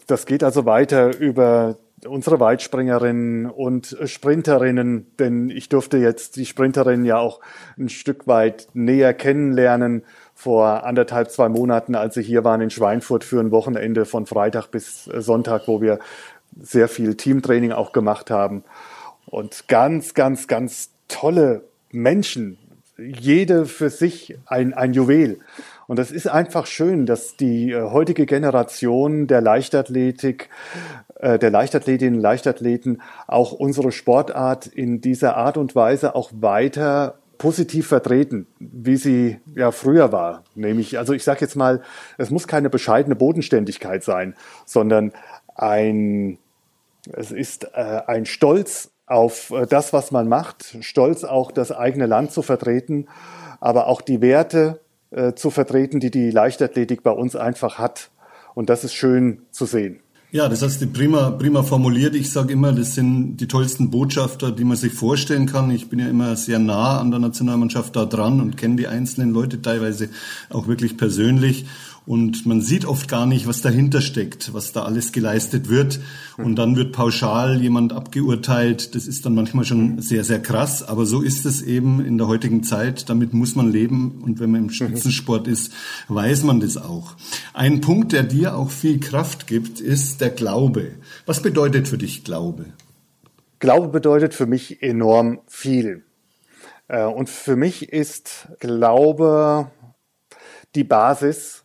Das 0.08 0.26
geht 0.26 0.43
also 0.43 0.65
weiter 0.65 1.17
über 1.17 1.78
unsere 2.06 2.41
Weitspringerinnen 2.41 3.50
und 3.50 3.98
Sprinterinnen, 4.04 5.08
denn 5.19 5.50
ich 5.50 5.69
durfte 5.69 5.98
jetzt 5.98 6.36
die 6.36 6.45
Sprinterinnen 6.45 7.06
ja 7.06 7.17
auch 7.17 7.39
ein 7.78 7.88
Stück 7.88 8.28
weit 8.28 8.67
näher 8.74 9.13
kennenlernen 9.13 10.04
vor 10.34 10.84
anderthalb, 10.84 11.32
zwei 11.32 11.48
Monaten, 11.48 11.95
als 11.95 12.15
sie 12.15 12.21
hier 12.21 12.43
waren 12.43 12.60
in 12.60 12.69
Schweinfurt 12.69 13.24
für 13.24 13.39
ein 13.39 13.52
Wochenende 13.52 14.04
von 14.04 14.26
Freitag 14.26 14.67
bis 14.67 15.06
Sonntag, 15.06 15.69
wo 15.69 15.82
wir 15.82 15.98
sehr 16.60 16.89
viel 16.89 17.15
Teamtraining 17.15 17.71
auch 17.71 17.93
gemacht 17.93 18.30
haben. 18.30 18.65
Und 19.28 19.69
ganz, 19.69 20.13
ganz, 20.13 20.50
ganz 20.50 20.89
tolle 21.08 21.63
Menschen, 21.89 22.58
jede 22.97 23.65
für 23.65 23.89
sich 23.89 24.38
ein, 24.45 24.73
ein 24.73 24.93
Juwel. 24.93 25.39
Und 25.88 25.99
das 25.99 26.12
ist 26.12 26.27
einfach 26.27 26.65
schön, 26.65 27.05
dass 27.05 27.38
die 27.38 27.71
äh, 27.71 27.81
heutige 27.81 28.25
Generation 28.25 29.27
der 29.27 29.41
Leichtathletik, 29.41 30.49
äh, 31.19 31.38
der 31.38 31.51
Leichtathletinnen 31.51 32.19
Leichtathleten 32.19 33.01
auch 33.27 33.51
unsere 33.51 33.91
Sportart 33.91 34.67
in 34.67 35.01
dieser 35.01 35.38
Art 35.38 35.58
und 35.58 35.75
Weise 35.75 36.15
auch 36.15 36.31
weiter 36.34 37.19
positiv 37.38 37.88
vertreten, 37.88 38.47
wie 38.60 38.95
sie 38.95 39.39
ja 39.55 39.71
früher 39.71 40.12
war. 40.12 40.43
Nämlich, 40.55 40.97
also 40.97 41.13
ich 41.13 41.23
sage 41.23 41.41
jetzt 41.41 41.55
mal, 41.55 41.81
es 42.17 42.31
muss 42.31 42.47
keine 42.47 42.69
bescheidene 42.69 43.15
Bodenständigkeit 43.15 44.03
sein, 44.03 44.36
sondern 44.65 45.12
ein, 45.53 46.38
es 47.12 47.31
ist 47.31 47.65
äh, 47.73 48.01
ein 48.08 48.25
Stolz 48.25 48.91
auf 49.06 49.52
äh, 49.52 49.65
das, 49.68 49.94
was 49.94 50.12
man 50.12 50.28
macht, 50.28 50.78
stolz 50.82 51.24
auch 51.24 51.52
das 51.52 51.72
eigene 51.72 52.06
Land 52.06 52.32
zu 52.32 52.41
vertreten, 52.41 53.08
aber 53.60 53.88
auch 53.88 54.02
die 54.02 54.22
Werte 54.22 54.82
äh, 55.12 55.34
zu 55.34 55.50
vertreten, 55.50 56.00
die 56.00 56.12
die 56.12 56.32
Leichtathletik 56.32 57.04
bei 57.04 57.12
uns 57.12 57.36
einfach 57.36 57.78
hat. 57.78 58.12
Und 58.54 58.70
das 58.70 58.84
ist 58.84 58.94
schön 58.94 59.41
zu 59.52 59.65
sehen. 59.65 60.00
Ja, 60.32 60.50
das 60.50 60.62
hast 60.62 60.82
du 60.82 60.88
prima, 60.88 61.32
prima 61.32 61.63
formuliert. 61.63 62.13
Ich 62.13 62.30
sage 62.30 62.52
immer, 62.52 62.74
das 62.74 62.96
sind 62.96 63.38
die 63.38 63.48
tollsten 63.48 63.89
Botschafter, 63.89 64.52
die 64.52 64.65
man 64.65 64.76
sich 64.76 64.91
vorstellen 64.91 65.46
kann. 65.46 65.72
Ich 65.72 65.88
bin 65.88 66.00
ja 66.00 66.10
immer 66.10 66.36
sehr 66.36 66.60
nah 66.60 67.00
an 67.00 67.10
der 67.10 67.22
Nationalmannschaft 67.22 67.96
da 67.96 68.06
dran 68.06 68.41
und 68.41 68.58
kenne 68.58 68.76
die 68.76 68.88
einzelnen 68.88 69.32
Leute 69.32 69.62
teilweise 69.62 70.10
auch 70.50 70.68
wirklich 70.68 70.98
persönlich. 70.98 71.68
Und 72.06 72.46
man 72.46 72.62
sieht 72.62 72.86
oft 72.86 73.08
gar 73.08 73.26
nicht, 73.26 73.48
was 73.48 73.62
dahinter 73.62 74.00
steckt, 74.00 74.54
was 74.54 74.72
da 74.72 74.84
alles 74.84 75.12
geleistet 75.12 75.70
wird. 75.70 76.00
Und 76.38 76.56
dann 76.56 76.76
wird 76.76 76.91
pauschal 76.91 77.60
jemand 77.60 77.94
abgeurteilt. 77.94 78.94
Das 78.94 79.08
ist 79.08 79.26
dann 79.26 79.34
manchmal 79.34 79.65
schon 79.65 80.00
sehr, 80.02 80.24
sehr 80.24 80.39
krass. 80.39 80.84
Aber 80.84 81.08
so 81.08 81.22
ist 81.22 81.46
es 81.46 81.63
eben 81.63 82.06
in 82.06 82.20
der 82.20 82.28
heutigen 82.28 82.63
Zeit. 82.63 83.10
Damit 83.10 83.34
muss 83.34 83.56
man 83.56 83.72
leben. 83.72 84.22
Und 84.24 84.39
wenn 84.39 84.52
man 84.52 84.65
im 84.65 84.70
Spitzensport 84.70 85.48
ist, 85.48 85.74
weiß 86.08 86.44
man 86.44 86.60
das 86.60 86.78
auch. 86.78 87.15
Ein 87.54 87.82
Punkt, 87.82 88.12
der 88.12 88.24
dir 88.24 88.56
auch 88.56 88.70
viel 88.70 89.00
Kraft 89.00 89.48
gibt, 89.48 89.80
ist 89.80 90.22
der 90.22 90.30
Glaube. 90.30 90.91
Was 91.26 91.41
bedeutet 91.41 91.88
für 91.88 91.98
dich 91.98 92.24
Glaube? 92.24 92.65
Glaube 93.60 93.88
bedeutet 93.88 94.36
für 94.36 94.46
mich 94.46 94.84
enorm 94.84 95.39
viel. 95.48 96.04
Äh, 96.88 97.06
und 97.06 97.30
für 97.30 97.56
mich 97.56 97.91
ist 97.91 98.48
Glaube 98.60 99.72
die 100.76 100.84
Basis 100.84 101.64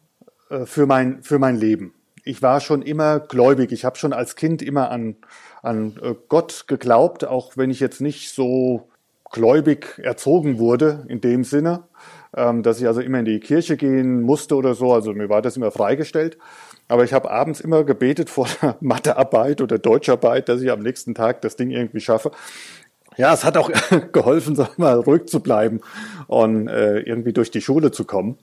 für 0.65 0.87
mein, 0.87 1.23
für 1.23 1.39
mein 1.39 1.57
Leben. 1.57 1.95
Ich 2.25 2.43
war 2.43 2.61
schon 2.61 2.83
immer 2.83 3.21
gläubig. 3.21 3.73
Ich 3.73 3.85
habe 3.85 3.97
schon 3.97 4.13
als 4.13 4.37
Kind 4.37 4.63
immer 4.63 4.91
an, 4.91 5.17
an 5.63 5.99
äh, 6.03 6.15
Gott 6.29 6.65
geglaubt, 6.67 7.25
auch 7.25 7.57
wenn 7.57 7.71
ich 7.71 7.81
jetzt 7.81 8.01
nicht 8.01 8.31
so 8.33 8.89
gläubig 9.31 9.99
erzogen 10.03 10.59
wurde 10.59 11.05
in 11.09 11.21
dem 11.21 11.45
Sinne, 11.45 11.85
ähm, 12.37 12.63
dass 12.63 12.81
ich 12.81 12.87
also 12.87 13.01
immer 13.01 13.21
in 13.21 13.25
die 13.25 13.41
Kirche 13.41 13.77
gehen 13.77 14.23
musste 14.23 14.57
oder 14.57 14.75
so. 14.75 14.93
Also 14.93 15.13
mir 15.13 15.29
war 15.29 15.43
das 15.43 15.57
immer 15.57 15.71
freigestellt. 15.71 16.37
Aber 16.89 17.05
ich 17.05 17.13
habe 17.13 17.31
abends 17.31 17.61
immer 17.61 17.85
gebetet 17.85 18.31
vor 18.31 18.49
der 18.61 18.77
Mathearbeit 18.81 19.61
oder 19.61 19.79
Deutscharbeit, 19.79 20.49
dass 20.49 20.61
ich 20.61 20.71
am 20.71 20.81
nächsten 20.81 21.15
Tag 21.15 21.41
das 21.43 21.57
Ding 21.57 21.71
irgendwie 21.71 22.01
schaffe. 22.01 22.33
Ja, 23.17 23.33
es 23.33 23.45
hat 23.45 23.57
auch 23.57 23.71
geholfen, 24.13 24.57
sag 24.57 24.79
mal, 24.79 24.99
ruhig 24.99 25.27
zu 25.27 25.41
bleiben 25.41 25.81
und 26.27 26.69
äh, 26.69 27.01
irgendwie 27.01 27.33
durch 27.33 27.51
die 27.51 27.61
Schule 27.61 27.93
zu 27.93 28.05
kommen. 28.05 28.39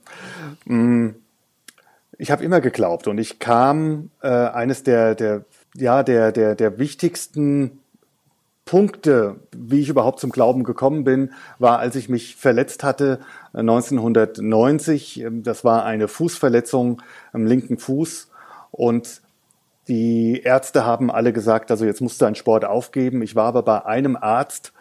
Ich 2.18 2.32
habe 2.32 2.44
immer 2.44 2.60
geglaubt 2.60 3.06
und 3.06 3.16
ich 3.18 3.38
kam 3.38 4.10
äh, 4.22 4.28
eines 4.28 4.82
der, 4.82 5.14
der, 5.14 5.44
ja, 5.74 6.02
der, 6.02 6.32
der, 6.32 6.56
der 6.56 6.78
wichtigsten 6.78 7.78
Punkte, 8.64 9.36
wie 9.56 9.80
ich 9.80 9.88
überhaupt 9.88 10.18
zum 10.20 10.30
Glauben 10.30 10.64
gekommen 10.64 11.04
bin, 11.04 11.32
war, 11.58 11.78
als 11.78 11.94
ich 11.94 12.08
mich 12.08 12.36
verletzt 12.36 12.82
hatte 12.82 13.20
1990. 13.52 15.20
Ähm, 15.20 15.42
das 15.44 15.64
war 15.64 15.84
eine 15.84 16.08
Fußverletzung 16.08 17.00
am 17.32 17.46
linken 17.46 17.78
Fuß 17.78 18.28
und 18.72 19.22
die 19.86 20.42
Ärzte 20.42 20.84
haben 20.84 21.10
alle 21.10 21.32
gesagt, 21.32 21.70
also 21.70 21.86
jetzt 21.86 22.02
musst 22.02 22.20
du 22.20 22.26
einen 22.26 22.34
Sport 22.34 22.66
aufgeben. 22.66 23.22
Ich 23.22 23.34
war 23.34 23.46
aber 23.46 23.62
bei 23.62 23.86
einem 23.86 24.16
Arzt, 24.16 24.74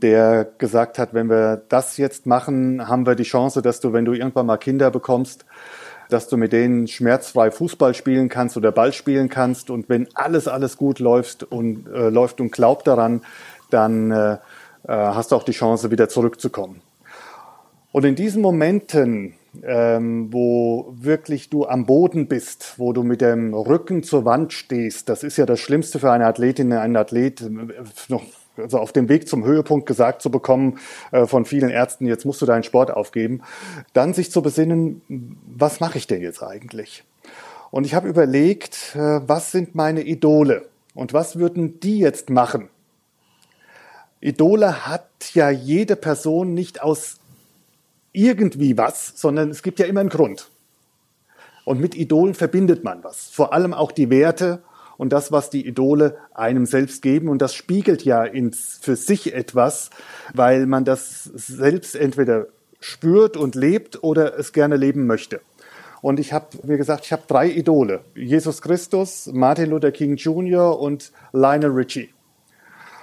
der 0.00 0.46
gesagt 0.56 0.98
hat, 0.98 1.12
wenn 1.12 1.28
wir 1.28 1.62
das 1.68 1.98
jetzt 1.98 2.24
machen, 2.24 2.88
haben 2.88 3.04
wir 3.04 3.14
die 3.14 3.24
Chance, 3.24 3.60
dass 3.60 3.80
du, 3.80 3.92
wenn 3.92 4.06
du 4.06 4.14
irgendwann 4.14 4.46
mal 4.46 4.56
Kinder 4.56 4.90
bekommst, 4.90 5.44
dass 6.14 6.28
du 6.28 6.36
mit 6.36 6.52
denen 6.52 6.86
schmerzfrei 6.86 7.50
Fußball 7.50 7.92
spielen 7.92 8.28
kannst 8.28 8.56
oder 8.56 8.70
Ball 8.70 8.92
spielen 8.92 9.28
kannst. 9.28 9.68
Und 9.68 9.88
wenn 9.88 10.08
alles, 10.14 10.46
alles 10.46 10.76
gut 10.76 11.00
läuft 11.00 11.42
und 11.42 11.88
äh, 11.88 12.08
läuft 12.08 12.40
und 12.40 12.52
glaubt 12.52 12.86
daran, 12.86 13.22
dann 13.70 14.12
äh, 14.12 14.34
äh, 14.34 14.38
hast 14.86 15.32
du 15.32 15.36
auch 15.36 15.42
die 15.42 15.52
Chance, 15.52 15.90
wieder 15.90 16.08
zurückzukommen. 16.08 16.80
Und 17.90 18.04
in 18.04 18.14
diesen 18.14 18.42
Momenten, 18.42 19.34
ähm, 19.64 20.32
wo 20.32 20.94
wirklich 20.96 21.50
du 21.50 21.66
am 21.66 21.84
Boden 21.84 22.28
bist, 22.28 22.74
wo 22.76 22.92
du 22.92 23.02
mit 23.02 23.20
dem 23.20 23.52
Rücken 23.52 24.04
zur 24.04 24.24
Wand 24.24 24.52
stehst, 24.52 25.08
das 25.08 25.24
ist 25.24 25.36
ja 25.36 25.46
das 25.46 25.58
Schlimmste 25.58 25.98
für 25.98 26.12
eine 26.12 26.26
Athletin, 26.26 26.72
einen 26.72 26.96
Athlet, 26.96 27.40
äh, 27.40 27.48
noch 28.08 28.22
also 28.56 28.78
auf 28.78 28.92
dem 28.92 29.08
Weg 29.08 29.28
zum 29.28 29.44
Höhepunkt 29.44 29.86
gesagt 29.86 30.22
zu 30.22 30.30
bekommen 30.30 30.78
äh, 31.12 31.26
von 31.26 31.44
vielen 31.44 31.70
Ärzten, 31.70 32.06
jetzt 32.06 32.24
musst 32.24 32.42
du 32.42 32.46
deinen 32.46 32.62
Sport 32.62 32.90
aufgeben, 32.90 33.42
dann 33.92 34.14
sich 34.14 34.30
zu 34.30 34.42
besinnen, 34.42 35.02
was 35.46 35.80
mache 35.80 35.98
ich 35.98 36.06
denn 36.06 36.22
jetzt 36.22 36.42
eigentlich? 36.42 37.04
Und 37.70 37.84
ich 37.84 37.94
habe 37.94 38.08
überlegt, 38.08 38.94
äh, 38.94 39.20
was 39.26 39.50
sind 39.50 39.74
meine 39.74 40.02
Idole 40.02 40.66
und 40.94 41.12
was 41.12 41.36
würden 41.36 41.80
die 41.80 41.98
jetzt 41.98 42.30
machen? 42.30 42.68
Idole 44.20 44.86
hat 44.86 45.08
ja 45.34 45.50
jede 45.50 45.96
Person 45.96 46.54
nicht 46.54 46.82
aus 46.82 47.18
irgendwie 48.12 48.78
was, 48.78 49.12
sondern 49.16 49.50
es 49.50 49.62
gibt 49.62 49.78
ja 49.80 49.86
immer 49.86 50.00
einen 50.00 50.08
Grund. 50.08 50.48
Und 51.64 51.80
mit 51.80 51.94
Idolen 51.94 52.34
verbindet 52.34 52.84
man 52.84 53.02
was. 53.02 53.28
Vor 53.30 53.52
allem 53.52 53.74
auch 53.74 53.90
die 53.90 54.10
Werte 54.10 54.62
und 54.96 55.12
das, 55.12 55.32
was 55.32 55.50
die 55.50 55.66
Idole 55.66 56.16
einem 56.34 56.66
selbst 56.66 57.02
geben. 57.02 57.28
Und 57.28 57.42
das 57.42 57.54
spiegelt 57.54 58.04
ja 58.04 58.24
ins, 58.24 58.78
für 58.80 58.96
sich 58.96 59.34
etwas, 59.34 59.90
weil 60.32 60.66
man 60.66 60.84
das 60.84 61.24
selbst 61.24 61.96
entweder 61.96 62.46
spürt 62.80 63.36
und 63.36 63.54
lebt 63.54 64.02
oder 64.02 64.38
es 64.38 64.52
gerne 64.52 64.76
leben 64.76 65.06
möchte. 65.06 65.40
Und 66.02 66.20
ich 66.20 66.34
habe, 66.34 66.46
wie 66.64 66.76
gesagt, 66.76 67.06
ich 67.06 67.12
habe 67.12 67.22
drei 67.26 67.48
Idole. 67.48 68.00
Jesus 68.14 68.60
Christus, 68.60 69.30
Martin 69.32 69.70
Luther 69.70 69.90
King 69.90 70.16
Jr. 70.16 70.78
und 70.78 71.12
Lionel 71.32 71.70
Richie. 71.70 72.10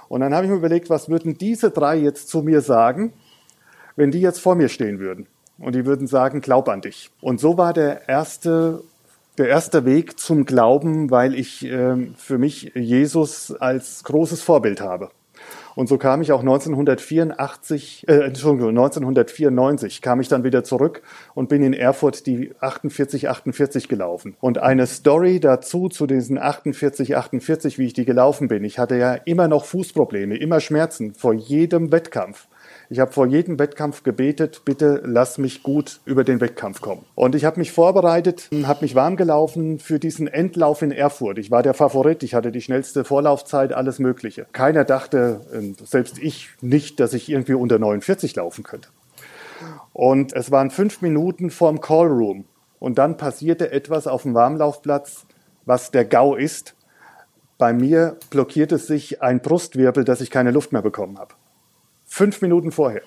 Und 0.08 0.20
dann 0.20 0.34
habe 0.34 0.44
ich 0.44 0.52
mir 0.52 0.58
überlegt, 0.58 0.88
was 0.88 1.08
würden 1.08 1.36
diese 1.36 1.70
drei 1.70 1.96
jetzt 1.96 2.28
zu 2.28 2.42
mir 2.42 2.60
sagen, 2.60 3.12
wenn 3.96 4.12
die 4.12 4.20
jetzt 4.20 4.38
vor 4.38 4.54
mir 4.54 4.68
stehen 4.68 5.00
würden? 5.00 5.26
Und 5.58 5.74
die 5.74 5.84
würden 5.84 6.06
sagen, 6.06 6.40
glaub 6.40 6.68
an 6.68 6.80
dich. 6.80 7.10
Und 7.20 7.40
so 7.40 7.58
war 7.58 7.72
der 7.72 8.08
erste 8.08 8.84
der 9.38 9.48
erste 9.48 9.84
Weg 9.84 10.18
zum 10.18 10.44
Glauben, 10.44 11.10
weil 11.10 11.34
ich 11.34 11.64
äh, 11.64 11.96
für 12.16 12.38
mich 12.38 12.72
Jesus 12.74 13.54
als 13.58 14.04
großes 14.04 14.42
Vorbild 14.42 14.80
habe. 14.80 15.10
Und 15.74 15.88
so 15.88 15.96
kam 15.96 16.20
ich 16.20 16.32
auch 16.32 16.40
1984, 16.40 18.06
äh, 18.06 18.24
Entschuldigung, 18.24 18.70
1994 18.70 20.02
kam 20.02 20.20
ich 20.20 20.28
dann 20.28 20.44
wieder 20.44 20.64
zurück 20.64 21.02
und 21.34 21.48
bin 21.48 21.62
in 21.62 21.72
Erfurt 21.72 22.26
die 22.26 22.52
48, 22.60 23.30
48 23.30 23.88
gelaufen. 23.88 24.36
Und 24.40 24.58
eine 24.58 24.86
Story 24.86 25.40
dazu, 25.40 25.88
zu 25.88 26.06
diesen 26.06 26.38
48, 26.38 27.16
48, 27.16 27.78
wie 27.78 27.86
ich 27.86 27.94
die 27.94 28.04
gelaufen 28.04 28.48
bin. 28.48 28.64
Ich 28.64 28.78
hatte 28.78 28.96
ja 28.96 29.14
immer 29.14 29.48
noch 29.48 29.64
Fußprobleme, 29.64 30.36
immer 30.36 30.60
Schmerzen 30.60 31.14
vor 31.14 31.32
jedem 31.32 31.90
Wettkampf. 31.90 32.48
Ich 32.92 33.00
habe 33.00 33.10
vor 33.10 33.26
jedem 33.26 33.58
Wettkampf 33.58 34.02
gebetet, 34.02 34.66
bitte 34.66 35.00
lass 35.06 35.38
mich 35.38 35.62
gut 35.62 36.02
über 36.04 36.24
den 36.24 36.42
Wettkampf 36.42 36.82
kommen. 36.82 37.06
Und 37.14 37.34
ich 37.34 37.46
habe 37.46 37.58
mich 37.58 37.72
vorbereitet, 37.72 38.50
habe 38.64 38.82
mich 38.82 38.94
warm 38.94 39.16
gelaufen 39.16 39.78
für 39.78 39.98
diesen 39.98 40.28
Endlauf 40.28 40.82
in 40.82 40.92
Erfurt. 40.92 41.38
Ich 41.38 41.50
war 41.50 41.62
der 41.62 41.72
Favorit, 41.72 42.22
ich 42.22 42.34
hatte 42.34 42.52
die 42.52 42.60
schnellste 42.60 43.04
Vorlaufzeit, 43.04 43.72
alles 43.72 43.98
Mögliche. 43.98 44.46
Keiner 44.52 44.84
dachte, 44.84 45.40
ähm, 45.54 45.74
selbst 45.82 46.18
ich 46.18 46.50
nicht, 46.60 47.00
dass 47.00 47.14
ich 47.14 47.30
irgendwie 47.30 47.54
unter 47.54 47.78
49 47.78 48.36
laufen 48.36 48.62
könnte. 48.62 48.90
Und 49.94 50.34
es 50.34 50.50
waren 50.50 50.70
fünf 50.70 51.00
Minuten 51.00 51.48
vorm 51.48 51.80
Callroom. 51.80 52.44
Und 52.78 52.98
dann 52.98 53.16
passierte 53.16 53.72
etwas 53.72 54.06
auf 54.06 54.24
dem 54.24 54.34
Warmlaufplatz, 54.34 55.24
was 55.64 55.92
der 55.92 56.04
GAU 56.04 56.34
ist. 56.34 56.74
Bei 57.56 57.72
mir 57.72 58.18
blockierte 58.28 58.76
sich 58.76 59.22
ein 59.22 59.40
Brustwirbel, 59.40 60.04
dass 60.04 60.20
ich 60.20 60.30
keine 60.30 60.50
Luft 60.50 60.72
mehr 60.74 60.82
bekommen 60.82 61.18
habe 61.18 61.32
fünf 62.12 62.42
Minuten 62.42 62.72
vorher. 62.72 63.00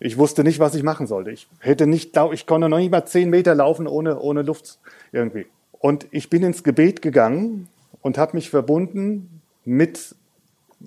Ich 0.00 0.18
wusste 0.18 0.42
nicht, 0.42 0.58
was 0.58 0.74
ich 0.74 0.82
machen 0.82 1.06
sollte. 1.06 1.30
Ich 1.30 1.46
hätte 1.60 1.86
nicht, 1.86 2.18
ich 2.32 2.46
konnte 2.46 2.68
noch 2.68 2.78
nicht 2.78 2.90
mal 2.90 3.04
zehn 3.06 3.30
Meter 3.30 3.54
laufen 3.54 3.86
ohne, 3.86 4.18
ohne 4.18 4.42
Luft 4.42 4.80
irgendwie. 5.12 5.46
Und 5.72 6.08
ich 6.10 6.30
bin 6.30 6.42
ins 6.42 6.64
Gebet 6.64 7.00
gegangen 7.00 7.68
und 8.02 8.18
habe 8.18 8.36
mich 8.36 8.50
verbunden 8.50 9.40
mit 9.64 10.16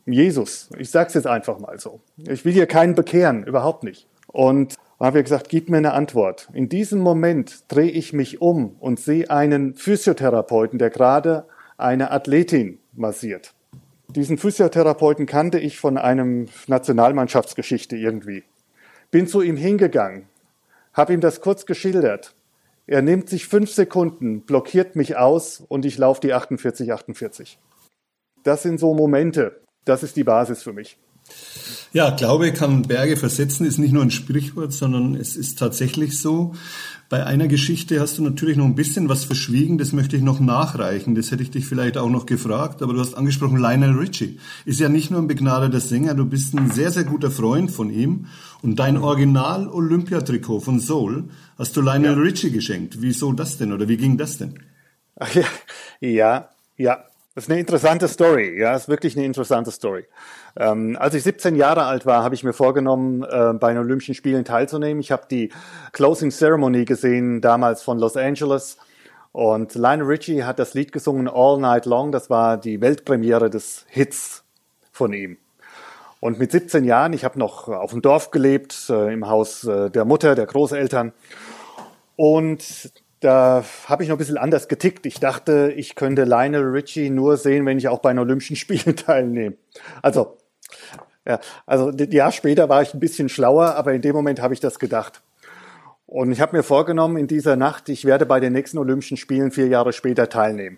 Jesus. 0.06 0.72
Ich 0.78 0.90
sage 0.90 1.08
es 1.08 1.14
jetzt 1.14 1.28
einfach 1.28 1.58
mal 1.60 1.80
so. 1.80 2.02
Ich 2.18 2.44
will 2.44 2.52
hier 2.52 2.66
keinen 2.66 2.96
bekehren, 2.96 3.46
überhaupt 3.46 3.84
nicht. 3.84 4.08
Und 4.28 4.76
habe 5.00 5.24
gesagt, 5.24 5.48
gib 5.48 5.70
mir 5.70 5.78
eine 5.78 5.94
Antwort. 5.94 6.50
In 6.54 6.68
diesem 6.68 7.00
Moment 7.00 7.64
drehe 7.70 7.92
ich 7.92 8.12
mich 8.12 8.42
um 8.42 8.76
und 8.80 9.00
sehe 9.00 9.30
einen 9.30 9.74
Physiotherapeuten, 9.74 10.80
der 10.80 10.90
gerade 10.90 11.46
eine 11.78 12.12
Athletin 12.12 12.80
massiert. 12.94 13.54
Diesen 14.08 14.38
Physiotherapeuten 14.38 15.26
kannte 15.26 15.60
ich 15.60 15.80
von 15.80 15.98
einem 15.98 16.48
Nationalmannschaftsgeschichte 16.68 17.96
irgendwie. 17.96 18.44
Bin 19.12 19.28
zu 19.28 19.42
ihm 19.42 19.58
hingegangen, 19.58 20.28
habe 20.94 21.14
ihm 21.14 21.22
das 21.22 21.42
kurz 21.42 21.66
geschildert. 21.66 22.36
Er 22.86 23.02
nimmt 23.02 23.30
sich 23.30 23.48
fünf 23.48 23.72
Sekunden, 23.72 24.42
blockiert 24.42 24.96
mich 24.96 25.16
aus 25.16 25.64
und 25.68 25.86
ich 25.86 25.98
laufe 25.98 26.22
die 26.22 26.34
48, 26.34 26.92
48. 26.92 27.60
Das 28.44 28.62
sind 28.62 28.80
so 28.80 28.94
Momente. 28.94 29.62
Das 29.86 30.04
ist 30.04 30.16
die 30.16 30.24
Basis 30.24 30.64
für 30.64 30.74
mich. 30.74 30.98
Ja, 31.94 32.10
Glaube 32.10 32.52
kann 32.54 32.82
Berge 32.84 33.18
versetzen, 33.18 33.66
ist 33.66 33.78
nicht 33.78 33.94
nur 33.94 34.02
ein 34.02 34.10
Sprichwort, 34.10 34.74
sondern 34.74 35.16
es 35.16 35.36
ist 35.36 35.60
tatsächlich 35.60 36.20
so. 36.20 36.56
Bei 37.08 37.28
einer 37.28 37.48
Geschichte 37.48 38.00
hast 38.00 38.18
du 38.18 38.24
natürlich 38.24 38.58
noch 38.58 38.66
ein 38.66 38.74
bisschen 38.74 39.08
was 39.08 39.24
verschwiegen, 39.24 39.78
das 39.78 39.92
möchte 39.92 40.18
ich 40.18 40.24
noch 40.24 40.40
nachreichen. 40.40 41.14
Das 41.14 41.30
hätte 41.30 41.44
ich 41.44 41.52
dich 41.52 41.68
vielleicht 41.68 41.96
auch 41.96 42.10
noch 42.10 42.26
gefragt, 42.26 42.82
aber 42.82 42.94
du 42.94 43.00
hast 43.00 43.14
angesprochen, 43.14 43.58
Lionel 43.58 43.92
Richie. 43.92 44.40
Ist 44.66 44.80
ja 44.80 44.90
nicht 44.90 45.12
nur 45.12 45.22
ein 45.22 45.28
begnadeter 45.28 45.80
Sänger, 45.80 46.16
du 46.16 46.26
bist 46.26 46.56
ein 46.56 46.72
sehr, 46.72 46.90
sehr 46.90 47.04
guter 47.04 47.30
Freund 47.30 47.70
von 47.70 47.92
ihm. 47.92 48.26
Und 48.64 48.80
dein 48.80 48.98
Original 48.98 49.68
Olympiatrikot 49.68 50.62
von 50.62 50.80
Soul 50.80 51.26
hast 51.60 51.78
du 51.78 51.82
Lionel 51.82 52.18
ja. 52.18 52.24
Richie 52.24 52.50
geschenkt. 52.50 53.02
Wieso 53.02 53.34
das 53.34 53.60
denn 53.60 53.72
oder 53.72 53.88
wie 53.88 53.98
ging 53.98 54.18
das 54.18 54.40
denn? 54.40 54.58
Ach 55.16 55.36
ja, 55.36 55.46
ja, 56.00 56.50
ja. 56.78 57.06
Das 57.36 57.46
ist 57.46 57.50
eine 57.50 57.60
interessante 57.60 58.08
Story. 58.08 58.60
Ja, 58.60 58.76
ist 58.76 58.90
wirklich 58.90 59.18
eine 59.18 59.26
interessante 59.26 59.72
Story. 59.72 60.06
Ähm, 60.56 60.96
als 61.00 61.16
ich 61.16 61.24
17 61.24 61.56
Jahre 61.56 61.86
alt 61.86 62.06
war, 62.06 62.24
habe 62.24 62.36
ich 62.36 62.44
mir 62.44 62.54
vorgenommen, 62.54 63.24
äh, 63.24 63.54
bei 63.54 63.74
den 63.74 63.80
Olympischen 63.80 64.14
Spielen 64.14 64.46
teilzunehmen. 64.46 65.02
Ich 65.02 65.12
habe 65.12 65.24
die 65.30 65.52
Closing 65.94 66.30
Ceremony 66.30 66.86
gesehen, 66.86 67.42
damals 67.42 67.82
von 67.82 67.98
Los 67.98 68.18
Angeles. 68.18 68.78
Und 69.32 69.74
Lionel 69.74 70.06
Richie 70.06 70.44
hat 70.44 70.60
das 70.60 70.76
Lied 70.76 70.92
gesungen 70.92 71.28
All 71.28 71.60
Night 71.60 71.88
Long. 71.88 72.12
Das 72.12 72.30
war 72.30 72.58
die 72.58 72.82
Weltpremiere 72.82 73.50
des 73.50 73.86
Hits 73.90 74.44
von 74.92 75.12
ihm. 75.12 75.38
Und 76.20 76.38
mit 76.38 76.52
17 76.52 76.84
Jahren, 76.84 77.14
ich 77.14 77.26
habe 77.26 77.40
noch 77.40 77.68
auf 77.68 77.92
dem 77.92 78.04
Dorf 78.04 78.30
gelebt, 78.30 78.92
äh, 78.92 79.12
im 79.12 79.28
Haus 79.28 79.64
äh, 79.64 79.90
der 79.90 80.06
Mutter, 80.06 80.36
der 80.36 80.46
Großeltern. 80.46 81.14
Und 82.16 82.94
da 83.24 83.64
habe 83.88 84.04
ich 84.04 84.10
noch 84.10 84.16
ein 84.16 84.20
bisschen 84.20 84.38
anders 84.38 84.68
getickt. 84.68 85.06
Ich 85.06 85.20
dachte, 85.20 85.74
ich 85.76 85.96
könnte 85.96 86.26
Lionel 86.26 86.64
Richie 86.64 87.10
nur 87.10 87.38
sehen, 87.38 87.66
wenn 87.66 87.78
ich 87.78 87.88
auch 87.88 88.00
bei 88.00 88.12
den 88.12 88.20
Olympischen 88.20 88.56
Spielen 88.58 88.96
teilnehme. 88.96 89.56
Also, 90.02 90.38
ja, 91.26 91.40
also 91.66 91.90
ein 91.90 92.12
Jahr 92.12 92.32
später 92.32 92.68
war 92.68 92.82
ich 92.82 92.94
ein 92.94 93.00
bisschen 93.00 93.30
schlauer, 93.30 93.76
aber 93.76 93.94
in 93.94 94.02
dem 94.02 94.16
Moment 94.16 94.42
habe 94.42 94.54
ich 94.54 94.60
das 94.60 94.78
gedacht. 94.78 95.22
Und 96.06 96.32
ich 96.32 96.42
habe 96.42 96.56
mir 96.56 96.64
vorgenommen, 96.64 97.18
in 97.18 97.28
dieser 97.28 97.56
Nacht, 97.56 97.88
ich 97.90 98.06
werde 98.06 98.26
bei 98.26 98.40
den 98.40 98.54
nächsten 98.54 98.78
Olympischen 98.78 99.18
Spielen 99.18 99.52
vier 99.52 99.68
Jahre 99.68 99.94
später 99.94 100.28
teilnehmen. 100.28 100.78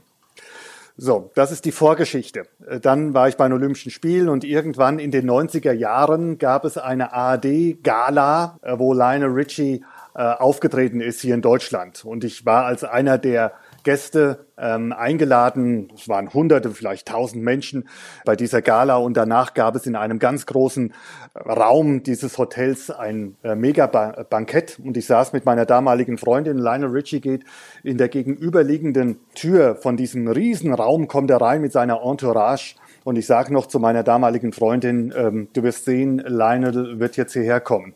So, 0.98 1.32
das 1.36 1.52
ist 1.52 1.66
die 1.66 1.74
Vorgeschichte. 1.74 2.48
Dann 2.82 3.14
war 3.14 3.28
ich 3.28 3.36
bei 3.36 3.46
den 3.46 3.54
Olympischen 3.54 3.91
Spielen 3.91 4.30
und 4.30 4.46
irgendwann 4.46 4.98
in 5.00 5.12
den 5.12 5.30
90er 5.30 5.74
Jahren 5.74 6.38
gab 6.38 6.64
es 6.64 6.78
eine 6.78 7.12
ARD-Gala, 7.12 8.60
wo 8.78 8.93
Lionel 8.93 9.32
Richie 9.32 9.84
äh, 10.16 10.22
aufgetreten 10.22 11.01
ist 11.01 11.20
hier 11.20 11.36
in 11.36 11.41
Deutschland. 11.41 12.05
Und 12.05 12.24
ich 12.24 12.45
war 12.45 12.63
als 12.66 12.86
einer 12.86 13.18
der 13.18 13.51
Gäste 13.84 14.45
ähm, 14.57 14.93
eingeladen. 14.93 15.91
Es 15.93 16.07
waren 16.07 16.34
Hunderte, 16.34 16.72
vielleicht 16.72 17.09
tausend 17.09 17.43
Menschen 17.43 17.89
bei 18.24 18.38
dieser 18.38 18.61
Gala. 18.61 18.95
Und 18.95 19.18
danach 19.18 19.53
gab 19.53 19.76
es 19.76 19.86
in 19.86 19.97
einem 19.97 20.18
ganz 20.18 20.45
großen 20.45 20.93
Raum 21.36 22.01
dieses 22.03 22.38
Hotels 22.38 22.89
ein 22.91 23.36
äh, 23.43 23.55
Mega-Bankett. 23.55 24.80
Und 24.80 24.95
ich 24.95 25.05
saß 25.05 25.34
mit 25.34 25.45
meiner 25.45 25.66
damaligen 25.66 26.18
Freundin 26.18 26.59
Lionel 26.59 26.91
Richie 26.91 27.20
geht 27.20 27.43
in 27.84 27.97
der 27.97 28.07
gegenüberliegenden 28.07 29.20
Tür 29.36 29.76
von 29.76 29.97
diesem 29.97 30.30
Riesenraum, 30.30 31.09
kommt 31.09 31.30
er 31.30 31.41
rein 31.41 31.59
mit 31.59 31.74
seiner 31.74 32.01
Entourage. 32.01 32.76
Und 33.03 33.18
ich 33.18 33.28
sage 33.28 33.51
noch 33.51 33.68
zu 33.68 33.80
meiner 33.80 34.03
damaligen 34.03 34.53
Freundin, 34.53 35.13
ähm, 35.16 35.49
du 35.51 35.61
wirst 35.63 35.84
sehen, 35.84 36.20
Lionel 36.26 36.99
wird 36.99 37.18
jetzt 37.18 37.34
hierher 37.34 37.59
kommen. 37.59 37.93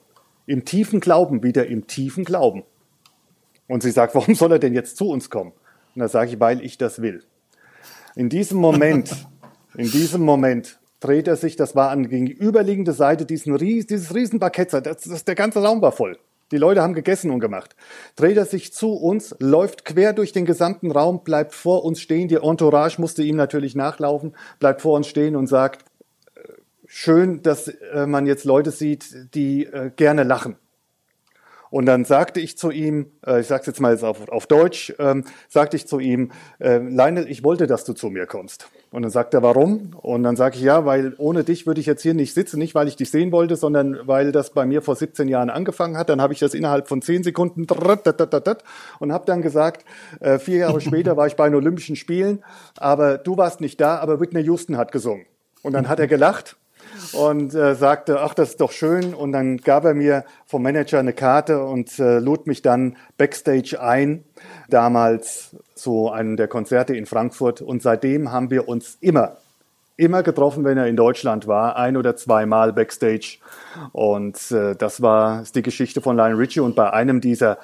Im 0.50 0.66
tiefen 0.66 1.00
Glauben, 1.00 1.44
wieder 1.44 1.68
im 1.68 1.86
tiefen 1.86 2.26
Glauben. 2.26 2.64
Und 3.68 3.84
sie 3.84 3.92
sagt, 3.92 4.16
warum 4.16 4.34
soll 4.34 4.54
er 4.54 4.60
denn 4.60 4.74
jetzt 4.74 4.98
zu 4.98 5.08
uns 5.08 5.30
kommen? 5.30 5.52
Und 5.94 6.00
da 6.00 6.08
sage 6.08 6.32
ich, 6.32 6.40
weil 6.40 6.66
ich 6.66 6.80
das 6.80 7.04
will. 7.04 7.24
In 8.16 8.30
diesem 8.30 8.58
Moment, 8.58 9.12
in 9.76 9.92
diesem 9.92 10.22
Moment 10.22 10.80
dreht 11.02 11.28
er 11.28 11.36
sich, 11.36 11.56
das 11.56 11.76
war 11.76 11.92
an 11.92 12.10
gegenüberliegende 12.10 12.94
Seite 12.94 13.28
diesen, 13.28 13.56
dieses 13.60 14.16
Riesenparkett, 14.16 14.74
das, 14.74 15.02
das, 15.04 15.24
der 15.24 15.36
ganze 15.36 15.62
Raum 15.62 15.84
war 15.84 15.92
voll. 15.92 16.18
Die 16.52 16.58
Leute 16.58 16.82
haben 16.82 16.96
gegessen 16.96 17.30
und 17.30 17.42
gemacht. 17.42 17.76
Dreht 18.16 18.36
er 18.36 18.46
sich 18.46 18.74
zu 18.74 18.94
uns, 18.94 19.36
läuft 19.38 19.86
quer 19.86 20.14
durch 20.14 20.32
den 20.32 20.46
gesamten 20.46 20.90
Raum, 20.90 21.24
bleibt 21.24 21.54
vor 21.54 21.86
uns 21.86 22.02
stehen. 22.02 22.28
Die 22.28 22.38
Entourage 22.38 23.00
musste 23.00 23.22
ihm 23.22 23.36
natürlich 23.36 23.76
nachlaufen, 23.76 24.36
bleibt 24.60 24.82
vor 24.82 24.96
uns 24.96 25.06
stehen 25.06 25.36
und 25.36 25.46
sagt, 25.46 25.86
schön, 26.90 27.44
dass 27.44 27.68
äh, 27.68 28.08
man 28.08 28.26
jetzt 28.26 28.46
Leute 28.46 28.72
sieht, 28.72 29.34
die 29.36 29.66
äh, 29.66 29.92
gerne 29.96 30.24
lachen. 30.24 30.58
Und 31.70 31.86
dann 31.86 32.04
sagte 32.04 32.40
ich 32.40 32.58
zu 32.58 32.72
ihm, 32.72 33.12
äh, 33.24 33.42
ich 33.42 33.48
sage 33.48 33.62
es 33.62 33.68
jetzt 33.68 33.80
mal 33.80 33.96
auf, 34.04 34.28
auf 34.28 34.48
Deutsch, 34.48 34.92
ähm, 34.98 35.24
sagte 35.50 35.78
ich 35.78 35.86
zu 35.86 36.00
ihm, 36.00 36.32
äh, 36.58 36.80
Lionel, 36.80 37.30
ich 37.30 37.44
wollte, 37.44 37.68
dass 37.68 37.86
du 37.86 37.94
zu 37.94 38.10
mir 38.10 38.26
kommst. 38.26 38.70
Und 38.90 39.04
dann 39.04 39.12
sagt 39.12 39.36
er, 39.36 39.44
warum? 39.44 39.96
Und 40.02 40.24
dann 40.24 40.36
sage 40.36 40.56
ich, 40.56 40.64
ja, 40.64 40.84
weil 40.86 41.14
ohne 41.20 41.44
dich 41.44 41.68
würde 41.68 41.80
ich 41.80 41.86
jetzt 41.86 42.02
hier 42.02 42.16
nicht 42.16 42.34
sitzen, 42.34 42.58
nicht 42.58 42.74
weil 42.74 42.88
ich 42.88 42.96
dich 42.96 43.12
sehen 43.12 43.32
wollte, 43.32 43.56
sondern 43.56 44.00
weil 44.08 44.32
das 44.32 44.50
bei 44.50 44.66
mir 44.66 44.82
vor 44.82 44.96
17 44.96 45.28
Jahren 45.28 45.52
angefangen 45.52 45.96
hat. 45.96 46.10
Dann 46.10 46.22
habe 46.22 46.34
ich 46.34 46.40
das 46.40 46.56
innerhalb 46.56 46.88
von 46.88 47.04
10 47.04 47.22
Sekunden 47.24 47.68
und 47.70 49.12
habe 49.14 49.26
dann 49.28 49.44
gesagt, 49.44 49.86
äh, 50.22 50.40
vier 50.40 50.58
Jahre 50.58 50.82
später 50.82 51.18
war 51.18 51.28
ich 51.28 51.36
bei 51.36 51.48
den 51.48 51.54
Olympischen 51.54 51.96
Spielen, 51.96 52.44
aber 52.78 53.20
du 53.20 53.38
warst 53.38 53.62
nicht 53.62 53.80
da, 53.80 54.00
aber 54.00 54.20
Whitney 54.20 54.42
Houston 54.42 54.76
hat 54.76 54.92
gesungen. 54.92 55.28
Und 55.62 55.74
dann 55.74 55.88
hat 55.88 56.00
er 56.00 56.08
gelacht 56.08 56.58
und 57.14 57.54
äh, 57.54 57.76
sagte, 57.76 58.22
ach, 58.22 58.34
das 58.34 58.50
ist 58.52 58.62
doch 58.62 58.72
schön. 58.72 59.14
Und 59.14 59.32
dann 59.32 59.58
gab 59.58 59.86
er 59.86 59.94
mir 59.94 60.26
vom 60.46 60.64
Manager 60.64 61.00
eine 61.00 61.14
Karte 61.14 61.64
und 61.64 62.00
äh, 62.00 62.20
lud 62.20 62.48
mich 62.48 62.62
dann 62.62 62.98
backstage 63.18 63.80
ein, 63.82 64.24
damals 64.70 65.56
zu 65.76 66.10
einem 66.10 66.38
der 66.38 66.48
Konzerte 66.48 66.96
in 66.96 67.06
Frankfurt. 67.06 67.62
Und 67.62 67.82
seitdem 67.82 68.32
haben 68.32 68.50
wir 68.50 68.68
uns 68.68 68.98
immer, 69.02 69.38
immer 69.98 70.24
getroffen, 70.24 70.64
wenn 70.64 70.78
er 70.78 70.88
in 70.88 70.96
Deutschland 70.96 71.48
war, 71.48 71.76
ein 71.76 71.98
oder 71.98 72.16
zweimal 72.16 72.74
backstage. 72.74 73.38
Und 73.92 74.52
äh, 74.52 74.76
das 74.76 75.02
war 75.02 75.44
die 75.56 75.62
Geschichte 75.62 76.02
von 76.02 76.16
Lionel 76.16 76.38
Richie. 76.38 76.62
Und 76.62 76.76
bei 76.76 76.92
einem 76.92 77.22
dieser 77.22 77.58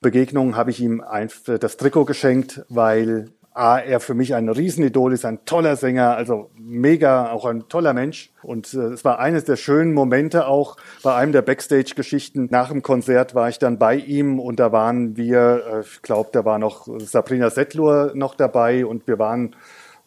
Begegnungen 0.00 0.56
habe 0.56 0.70
ich 0.70 0.80
ihm 0.80 1.00
ein, 1.00 1.30
das 1.46 1.76
Trikot 1.76 2.04
geschenkt, 2.04 2.64
weil 2.68 3.30
A, 3.56 3.78
er 3.78 4.00
für 4.00 4.12
mich 4.12 4.34
ein 4.34 4.50
Riesenidol 4.50 5.14
ist, 5.14 5.24
ein 5.24 5.46
toller 5.46 5.76
Sänger, 5.76 6.14
also 6.14 6.50
mega, 6.58 7.30
auch 7.30 7.46
ein 7.46 7.68
toller 7.68 7.94
Mensch. 7.94 8.30
Und 8.42 8.74
äh, 8.74 8.88
es 8.88 9.02
war 9.02 9.18
eines 9.18 9.44
der 9.44 9.56
schönen 9.56 9.94
Momente 9.94 10.46
auch 10.46 10.76
bei 11.02 11.14
einem 11.14 11.32
der 11.32 11.40
Backstage-Geschichten. 11.40 12.48
Nach 12.50 12.68
dem 12.68 12.82
Konzert 12.82 13.34
war 13.34 13.48
ich 13.48 13.58
dann 13.58 13.78
bei 13.78 13.96
ihm 13.96 14.38
und 14.38 14.60
da 14.60 14.72
waren 14.72 15.16
wir, 15.16 15.62
äh, 15.72 15.80
ich 15.80 16.02
glaube, 16.02 16.28
da 16.32 16.44
war 16.44 16.58
noch 16.58 16.86
Sabrina 16.98 17.48
Settlur 17.48 18.12
noch 18.14 18.34
dabei 18.34 18.84
und 18.84 19.06
wir 19.06 19.18
waren 19.18 19.56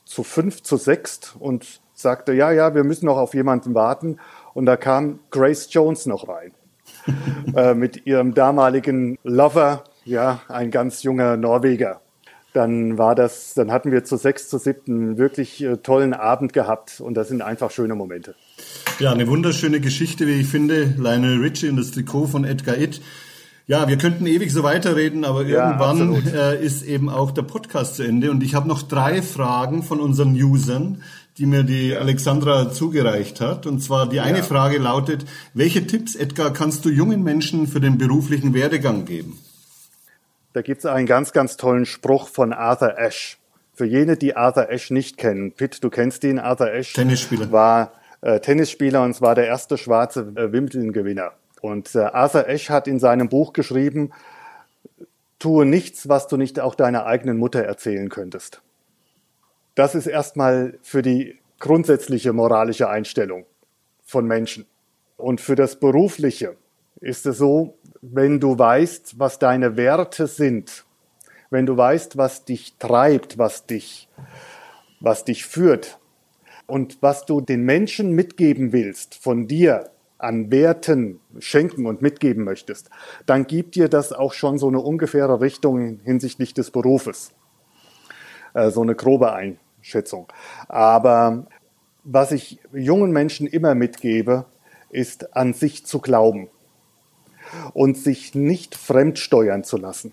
zu 0.06 0.22
fünf, 0.24 0.62
zu 0.62 0.78
sechst 0.78 1.36
und 1.40 1.82
sagte, 1.96 2.34
ja, 2.34 2.52
ja, 2.52 2.76
wir 2.76 2.84
müssen 2.84 3.08
noch 3.08 3.18
auf 3.18 3.34
jemanden 3.34 3.74
warten. 3.74 4.20
Und 4.54 4.68
da 4.68 4.78
kam 4.78 5.22
Grace 5.32 5.68
Jones 5.72 6.06
noch 6.06 6.28
rein. 6.28 6.54
äh, 7.56 7.74
mit 7.74 8.06
ihrem 8.06 8.36
damaligen 8.36 9.18
Lover, 9.24 9.86
ja, 10.06 10.42
ein 10.50 10.70
ganz 10.70 11.02
junger 11.02 11.36
Norweger 11.36 12.02
dann 12.54 12.98
war 12.98 13.16
das, 13.16 13.54
dann 13.54 13.72
hatten 13.72 13.92
wir 13.92 14.04
zu 14.04 14.18
sechs, 14.18 14.50
zu 14.50 14.58
siebten 14.58 15.18
wirklich 15.18 15.64
äh, 15.64 15.78
tollen 15.78 16.14
Abend 16.14 16.54
gehabt 16.54 17.00
und 17.00 17.14
das 17.14 17.28
sind 17.28 17.42
einfach 17.42 17.72
schöne 17.72 17.96
Momente. 17.96 18.36
Ja, 19.00 19.12
eine 19.12 19.28
wunderschöne 19.28 19.80
Geschichte, 19.80 20.28
wie 20.28 20.42
ich 20.42 20.48
finde. 20.48 20.94
Lionel 20.98 21.40
Richie 21.40 21.70
und 21.70 21.78
das 21.78 21.92
Trikot 21.92 22.28
von 22.28 22.46
Edgar 22.46 22.78
Itt. 22.78 23.02
Ja, 23.68 23.88
wir 23.88 23.98
könnten 23.98 24.26
ewig 24.26 24.52
so 24.52 24.64
weiterreden, 24.64 25.24
aber 25.26 25.46
irgendwann 25.46 26.24
ja, 26.26 26.54
äh, 26.54 26.66
ist 26.66 26.82
eben 26.82 27.08
auch 27.08 27.30
der 27.30 27.44
Podcast 27.44 27.98
zu 27.98 28.04
Ende 28.04 28.32
und 28.32 28.42
ich 28.42 28.56
habe 28.56 28.68
noch 28.68 28.82
drei 28.82 29.22
Fragen 29.22 29.84
von 29.84 30.00
unseren 30.00 30.34
Usern, 30.34 31.04
die 31.38 31.46
mir 31.46 31.64
die 31.64 31.96
Alexandra 31.96 32.72
zugereicht 32.72 33.42
hat. 33.42 33.68
Und 33.68 33.82
zwar 33.82 34.10
die 34.10 34.22
eine 34.22 34.40
ja. 34.40 34.44
Frage 34.44 34.80
lautet, 34.80 35.26
welche 35.54 35.86
Tipps, 35.86 36.16
Edgar, 36.16 36.52
kannst 36.52 36.84
du 36.84 36.90
jungen 36.90 37.24
Menschen 37.24 37.68
für 37.68 37.80
den 37.80 38.00
beruflichen 38.00 38.56
Werdegang 38.56 39.06
geben? 39.06 39.38
Da 40.54 40.62
gibt 40.62 40.80
es 40.80 40.86
einen 40.86 41.06
ganz, 41.06 41.32
ganz 41.32 41.58
tollen 41.58 41.86
Spruch 41.86 42.28
von 42.28 42.54
Arthur 42.54 42.98
Ashe. 42.98 43.38
Für 43.74 43.86
jene, 43.86 44.18
die 44.18 44.36
Arthur 44.36 44.70
Ashe 44.70 44.94
nicht 44.94 45.18
kennen, 45.18 45.52
Pitt, 45.52 45.84
du 45.84 45.90
kennst 45.90 46.24
ihn, 46.24 46.40
Arthur 46.40 46.74
Ashe 46.74 46.94
Tennisspieler. 46.94 47.52
war 47.52 47.94
äh, 48.22 48.40
Tennisspieler 48.40 49.04
und 49.04 49.14
zwar 49.14 49.36
der 49.36 49.48
erste 49.48 49.78
schwarze 49.78 50.34
äh, 50.36 50.52
Wimbledon-Gewinner. 50.52 51.34
Und 51.62 51.94
äh, 51.96 52.00
Arthur 52.00 52.48
Ashe 52.48 52.74
hat 52.74 52.88
in 52.88 53.00
seinem 53.00 53.30
Buch 53.30 53.54
geschrieben, 53.54 54.12
tue 55.38 55.66
nichts, 55.66 56.10
was 56.10 56.28
du 56.28 56.36
nicht 56.36 56.60
auch 56.60 56.76
deiner 56.76 57.06
eigenen 57.06 57.38
Mutter 57.38 57.64
erzählen 57.64 58.10
könntest. 58.10 58.62
Das 59.76 59.96
ist 59.96 60.08
erstmal 60.08 60.78
für 60.82 61.02
die 61.02 61.40
grundsätzliche 61.60 62.34
moralische 62.34 62.90
Einstellung 62.90 63.46
von 64.04 64.26
Menschen. 64.26 64.66
Und 65.16 65.42
für 65.42 65.56
das 65.56 65.80
Berufliche 65.80 66.58
ist 67.00 67.26
es 67.26 67.38
so, 67.38 67.78
wenn 68.02 68.40
du 68.40 68.58
weißt, 68.58 69.20
was 69.20 69.40
deine 69.40 69.78
Werte 69.78 70.28
sind, 70.28 70.86
wenn 71.50 71.66
du 71.66 71.76
weißt, 71.76 72.18
was 72.18 72.46
dich 72.46 72.76
treibt, 72.78 73.38
was 73.38 73.66
dich, 73.66 74.08
was 75.00 75.26
dich 75.26 75.46
führt 75.46 76.00
und 76.68 77.02
was 77.02 77.26
du 77.26 77.42
den 77.42 77.64
Menschen 77.64 78.12
mitgeben 78.12 78.72
willst 78.72 79.16
von 79.16 79.48
dir 79.48 79.90
an 80.18 80.52
Werten 80.52 81.22
schenken 81.40 81.86
und 81.86 82.02
mitgeben 82.02 82.44
möchtest, 82.44 82.90
dann 83.26 83.48
gibt 83.48 83.76
dir 83.76 83.88
das 83.88 84.12
auch 84.12 84.34
schon 84.34 84.58
so 84.58 84.68
eine 84.68 84.80
ungefähre 84.80 85.40
Richtung 85.40 86.00
hinsichtlich 86.04 86.54
des 86.54 86.72
Berufes. 86.72 87.32
Äh, 88.54 88.70
so 88.70 88.82
eine 88.82 88.96
grobe 88.96 89.32
Einschätzung. 89.34 90.28
Aber 90.68 91.48
was 92.04 92.32
ich 92.32 92.60
jungen 92.74 93.12
Menschen 93.12 93.48
immer 93.48 93.76
mitgebe, 93.76 94.46
ist 94.90 95.36
an 95.36 95.54
sich 95.54 95.86
zu 95.86 96.00
glauben 96.00 96.50
und 97.74 97.98
sich 97.98 98.36
nicht 98.36 98.76
fremdsteuern 98.76 99.64
zu 99.64 99.78
lassen. 99.78 100.12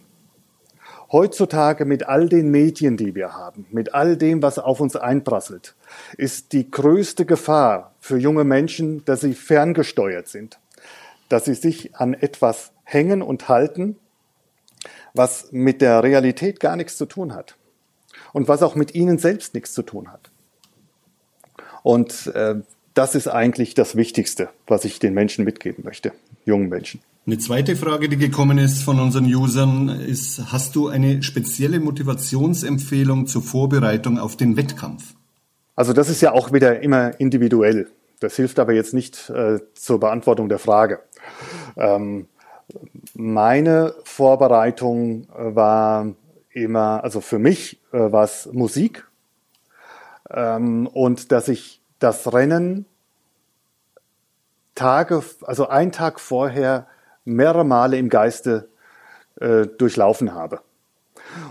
Heutzutage 1.13 1.85
mit 1.85 2.09
all 2.09 2.29
den 2.29 2.51
Medien, 2.51 2.97
die 2.97 3.15
wir 3.15 3.33
haben, 3.35 3.67
mit 3.71 3.95
all 3.95 4.17
dem, 4.17 4.43
was 4.43 4.59
auf 4.59 4.81
uns 4.81 4.97
einprasselt, 4.97 5.77
ist 6.17 6.53
die 6.53 6.69
größte 6.69 7.25
Gefahr 7.27 7.95
für 8.01 8.19
junge 8.19 8.43
Menschen, 8.43 9.05
dass 9.05 9.21
sie 9.21 9.35
ferngesteuert 9.35 10.27
sind, 10.27 10.59
dass 11.29 11.45
sie 11.45 11.55
sich 11.55 11.95
an 11.95 12.15
etwas 12.15 12.73
hängen 12.83 13.23
und 13.23 13.49
halten, 13.49 13.97
was 15.15 15.53
mit 15.53 15.81
der 15.81 16.03
Realität 16.03 16.59
gar 16.59 16.77
nichts 16.77 16.97
zu 16.97 17.07
tun 17.07 17.35
hat 17.35 17.57
und 18.33 18.49
was 18.49 18.63
auch 18.63 18.75
mit 18.75 18.95
ihnen 18.95 19.19
selbst 19.19 19.55
nichts 19.55 19.73
zu 19.73 19.83
tun 19.83 20.11
hat. 20.11 20.31
Und 21.85 22.27
äh, 22.35 22.57
das 22.95 23.15
ist 23.15 23.29
eigentlich 23.29 23.75
das 23.75 23.95
Wichtigste, 23.95 24.49
was 24.67 24.85
ich 24.85 24.99
den 24.99 25.15
Menschen 25.15 25.45
mitgeben 25.45 25.85
möchte, 25.85 26.13
jungen 26.45 26.69
Menschen. 26.69 27.01
Eine 27.29 27.39
zweite 27.39 27.75
Frage, 27.75 28.09
die 28.09 28.19
gekommen 28.19 28.57
ist 28.57 28.85
von 28.85 29.01
unseren 29.01 29.25
Usern, 29.25 29.89
ist, 29.89 30.53
hast 30.53 30.77
du 30.77 30.87
eine 30.87 31.25
spezielle 31.25 31.81
Motivationsempfehlung 31.81 33.27
zur 33.27 33.43
Vorbereitung 33.43 34.21
auf 34.21 34.37
den 34.37 34.57
Wettkampf? 34.57 35.17
Also 35.75 35.93
das 35.93 36.09
ist 36.09 36.21
ja 36.21 36.31
auch 36.31 36.53
wieder 36.53 36.83
immer 36.83 37.19
individuell. 37.19 37.91
Das 38.21 38.37
hilft 38.37 38.61
aber 38.61 38.75
jetzt 38.75 38.95
nicht 38.95 39.29
äh, 39.31 39.59
zur 39.75 39.99
Beantwortung 39.99 40.49
der 40.49 40.61
Frage. 40.61 41.01
Ähm, 41.77 42.29
meine 43.15 43.97
Vorbereitung 44.05 45.25
äh, 45.37 45.57
war 45.57 46.15
immer, 46.51 47.03
also 47.03 47.21
für 47.21 47.41
mich 47.41 47.81
äh, 47.93 48.13
war 48.13 48.23
es 48.23 48.49
Musik 48.53 49.05
ähm, 50.31 50.87
und 50.87 51.33
dass 51.33 51.49
ich 51.49 51.83
das 51.99 52.33
Rennen 52.33 52.87
Tage, 54.77 55.25
also 55.43 55.67
einen 55.67 55.91
Tag 55.91 56.21
vorher 56.21 56.87
mehrere 57.27 57.65
Male 57.65 57.99
im 57.99 58.09
Geiste 58.09 58.69
äh, 59.41 59.67
durchlaufen 59.67 60.35
habe. 60.35 60.61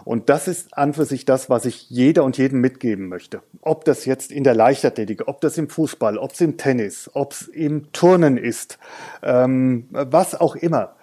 Und 0.04 0.30
das 0.30 0.48
ist 0.48 0.78
an 0.78 0.94
für 0.94 1.06
sich 1.06 1.26
das, 1.26 1.50
was 1.50 1.66
ich 1.66 1.90
jeder 1.90 2.24
und 2.24 2.38
jedem 2.38 2.62
mitgeben 2.62 3.08
möchte. 3.08 3.42
Ob 3.62 3.86
das 3.86 4.06
jetzt 4.06 4.32
in 4.32 4.44
der 4.44 4.56
Leichtathletik, 4.56 5.28
ob 5.28 5.42
das 5.42 5.58
im 5.58 5.70
Fußball, 5.70 6.18
ob 6.18 6.32
es 6.32 6.42
im 6.42 6.58
Tennis, 6.58 7.10
ob 7.14 7.34
es 7.34 7.48
im 7.48 7.92
Turnen 7.92 8.38
ist, 8.38 8.80
ähm, 9.22 9.88
was 9.92 10.34
auch 10.34 10.56
immer. 10.56 10.96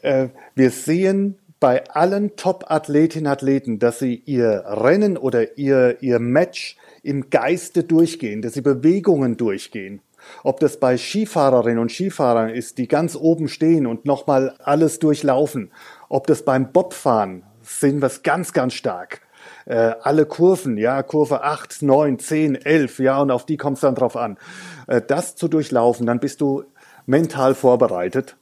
Äh, 0.00 0.28
wir 0.54 0.70
sehen 0.70 1.38
bei 1.60 1.88
allen 1.88 2.36
Top-Athletinnen 2.36 3.26
Athleten, 3.26 3.78
dass 3.78 3.98
sie 3.98 4.14
ihr 4.26 4.64
Rennen 4.66 5.16
oder 5.16 5.56
ihr, 5.56 6.02
ihr 6.02 6.18
Match 6.18 6.76
im 7.02 7.30
Geiste 7.30 7.84
durchgehen, 7.84 8.42
dass 8.42 8.54
sie 8.54 8.60
Bewegungen 8.60 9.36
durchgehen. 9.36 10.00
Ob 10.42 10.60
das 10.60 10.78
bei 10.78 10.96
Skifahrerinnen 10.96 11.78
und 11.78 11.92
Skifahrern 11.92 12.50
ist, 12.50 12.78
die 12.78 12.88
ganz 12.88 13.16
oben 13.16 13.48
stehen 13.48 13.86
und 13.86 14.04
nochmal 14.04 14.56
alles 14.62 14.98
durchlaufen. 14.98 15.72
Ob 16.08 16.26
das 16.26 16.44
beim 16.44 16.72
Bobfahren 16.72 17.44
sehen 17.62 18.00
wir 18.00 18.06
es 18.06 18.22
ganz, 18.22 18.52
ganz 18.52 18.74
stark. 18.74 19.22
Äh, 19.66 19.94
alle 20.02 20.26
Kurven, 20.26 20.76
ja, 20.76 21.02
Kurve 21.02 21.42
8, 21.42 21.82
9, 21.82 22.18
10, 22.18 22.54
11, 22.56 22.98
ja, 22.98 23.20
und 23.20 23.30
auf 23.30 23.46
die 23.46 23.56
kommt 23.56 23.76
es 23.76 23.80
dann 23.80 23.94
drauf 23.94 24.16
an. 24.16 24.38
Äh, 24.86 25.00
das 25.00 25.36
zu 25.36 25.48
durchlaufen, 25.48 26.06
dann 26.06 26.20
bist 26.20 26.40
du 26.40 26.64
mental 27.06 27.54
vorbereitet 27.54 28.36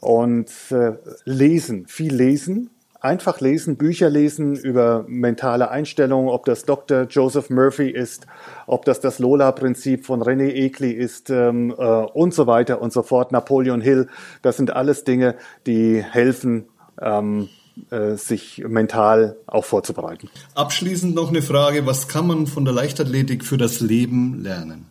und 0.00 0.50
äh, 0.70 0.92
lesen, 1.24 1.86
viel 1.86 2.14
lesen, 2.14 2.70
einfach 3.04 3.40
lesen, 3.40 3.76
Bücher 3.76 4.08
lesen 4.08 4.56
über 4.56 5.04
mentale 5.06 5.70
Einstellungen, 5.70 6.28
ob 6.28 6.44
das 6.46 6.64
Dr. 6.64 7.02
Joseph 7.02 7.50
Murphy 7.50 7.90
ist, 7.90 8.26
ob 8.66 8.84
das 8.84 9.00
das 9.00 9.18
Lola-Prinzip 9.18 10.06
von 10.06 10.22
René 10.22 10.50
Egli 10.52 10.90
ist 10.90 11.30
ähm, 11.30 11.74
äh, 11.76 11.84
und 11.84 12.32
so 12.34 12.46
weiter 12.46 12.80
und 12.80 12.92
so 12.92 13.02
fort, 13.02 13.30
Napoleon 13.32 13.80
Hill, 13.80 14.08
das 14.42 14.56
sind 14.56 14.74
alles 14.74 15.04
Dinge, 15.04 15.36
die 15.66 16.02
helfen, 16.02 16.64
ähm, 17.00 17.48
äh, 17.90 18.14
sich 18.14 18.64
mental 18.66 19.36
auch 19.46 19.64
vorzubereiten. 19.64 20.30
Abschließend 20.54 21.14
noch 21.14 21.28
eine 21.28 21.42
Frage, 21.42 21.86
was 21.86 22.08
kann 22.08 22.26
man 22.26 22.46
von 22.46 22.64
der 22.64 22.72
Leichtathletik 22.72 23.44
für 23.44 23.58
das 23.58 23.80
Leben 23.80 24.42
lernen? 24.42 24.86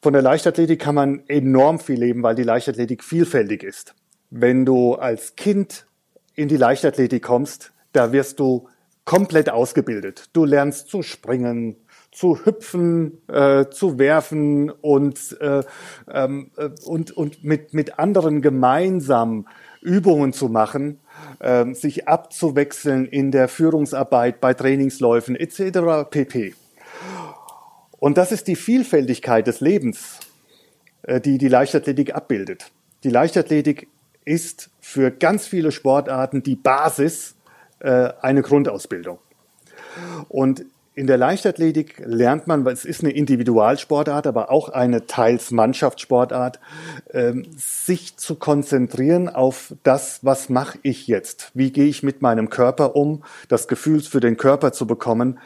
Von 0.00 0.12
der 0.12 0.22
Leichtathletik 0.22 0.80
kann 0.80 0.94
man 0.94 1.22
enorm 1.28 1.80
viel 1.80 1.98
leben, 1.98 2.22
weil 2.22 2.36
die 2.36 2.44
Leichtathletik 2.44 3.02
vielfältig 3.02 3.62
ist. 3.62 3.94
Wenn 4.30 4.64
du 4.64 4.94
als 4.94 5.36
Kind 5.36 5.85
in 6.36 6.48
die 6.48 6.56
Leichtathletik 6.56 7.24
kommst, 7.24 7.72
da 7.92 8.12
wirst 8.12 8.38
du 8.38 8.68
komplett 9.04 9.48
ausgebildet. 9.48 10.28
Du 10.32 10.44
lernst 10.44 10.88
zu 10.88 11.02
springen, 11.02 11.76
zu 12.12 12.44
hüpfen, 12.44 13.18
äh, 13.28 13.66
zu 13.70 13.98
werfen 13.98 14.70
und, 14.70 15.36
äh, 15.40 15.62
ähm, 16.10 16.50
äh, 16.56 16.70
und, 16.84 17.12
und 17.12 17.42
mit, 17.44 17.74
mit 17.74 17.98
anderen 17.98 18.42
gemeinsam 18.42 19.46
Übungen 19.80 20.32
zu 20.32 20.48
machen, 20.48 20.98
äh, 21.38 21.72
sich 21.74 22.08
abzuwechseln 22.08 23.06
in 23.06 23.30
der 23.30 23.48
Führungsarbeit, 23.48 24.40
bei 24.40 24.54
Trainingsläufen 24.54 25.36
etc. 25.36 26.10
pp. 26.10 26.54
Und 27.98 28.18
das 28.18 28.32
ist 28.32 28.48
die 28.48 28.56
Vielfältigkeit 28.56 29.46
des 29.46 29.60
Lebens, 29.60 30.20
äh, 31.02 31.20
die 31.20 31.38
die 31.38 31.48
Leichtathletik 31.48 32.14
abbildet. 32.14 32.72
Die 33.04 33.10
Leichtathletik 33.10 33.88
ist 34.26 34.68
für 34.80 35.10
ganz 35.10 35.46
viele 35.46 35.72
Sportarten 35.72 36.42
die 36.42 36.56
Basis 36.56 37.34
äh, 37.78 38.10
eine 38.20 38.42
Grundausbildung. 38.42 39.18
Und 40.28 40.66
in 40.94 41.06
der 41.06 41.18
Leichtathletik 41.18 42.02
lernt 42.06 42.46
man, 42.46 42.64
weil 42.64 42.72
es 42.72 42.86
ist 42.86 43.02
eine 43.02 43.12
Individualsportart, 43.12 44.26
aber 44.26 44.50
auch 44.50 44.70
eine 44.70 45.06
teils 45.06 45.50
Mannschaftssportart, 45.50 46.58
ähm, 47.12 47.46
sich 47.54 48.16
zu 48.16 48.34
konzentrieren 48.34 49.28
auf 49.28 49.74
das, 49.82 50.24
was 50.24 50.48
mache 50.48 50.78
ich 50.82 51.06
jetzt? 51.06 51.50
Wie 51.52 51.70
gehe 51.70 51.84
ich 51.84 52.02
mit 52.02 52.22
meinem 52.22 52.48
Körper 52.48 52.96
um? 52.96 53.22
Das 53.48 53.68
Gefühl 53.68 54.00
für 54.00 54.20
den 54.20 54.38
Körper 54.38 54.72
zu 54.72 54.86
bekommen, 54.86 55.38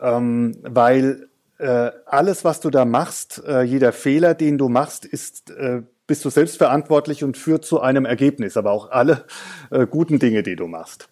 ähm, 0.00 0.56
weil 0.62 1.26
äh, 1.58 1.90
alles, 2.06 2.44
was 2.44 2.60
du 2.60 2.70
da 2.70 2.84
machst, 2.84 3.42
äh, 3.44 3.62
jeder 3.62 3.92
Fehler, 3.92 4.34
den 4.34 4.56
du 4.56 4.68
machst, 4.68 5.04
ist 5.04 5.50
äh, 5.50 5.82
bist 6.06 6.24
du 6.24 6.30
selbst 6.30 6.58
verantwortlich 6.58 7.24
und 7.24 7.36
führt 7.36 7.64
zu 7.64 7.80
einem 7.80 8.04
Ergebnis, 8.04 8.56
aber 8.56 8.72
auch 8.72 8.90
alle 8.90 9.24
äh, 9.70 9.86
guten 9.86 10.18
Dinge, 10.18 10.42
die 10.42 10.56
du 10.56 10.66
machst. 10.66 11.08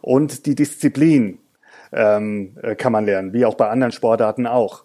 Und 0.00 0.46
die 0.46 0.54
Disziplin 0.54 1.38
ähm, 1.92 2.56
äh, 2.62 2.74
kann 2.74 2.92
man 2.92 3.04
lernen, 3.04 3.32
wie 3.32 3.44
auch 3.44 3.54
bei 3.54 3.68
anderen 3.68 3.92
Sportarten 3.92 4.46
auch. 4.46 4.84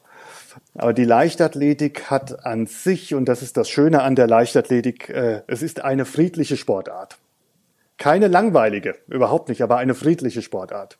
Aber 0.75 0.93
die 0.93 1.05
Leichtathletik 1.05 2.09
hat 2.09 2.45
an 2.45 2.67
sich, 2.67 3.13
und 3.13 3.25
das 3.25 3.41
ist 3.41 3.57
das 3.57 3.69
Schöne 3.69 4.01
an 4.01 4.15
der 4.15 4.27
Leichtathletik, 4.27 5.09
äh, 5.09 5.41
es 5.47 5.61
ist 5.61 5.83
eine 5.83 6.05
friedliche 6.05 6.57
Sportart. 6.57 7.17
Keine 7.97 8.27
langweilige, 8.27 8.95
überhaupt 9.07 9.49
nicht, 9.49 9.61
aber 9.61 9.77
eine 9.77 9.93
friedliche 9.93 10.41
Sportart. 10.41 10.97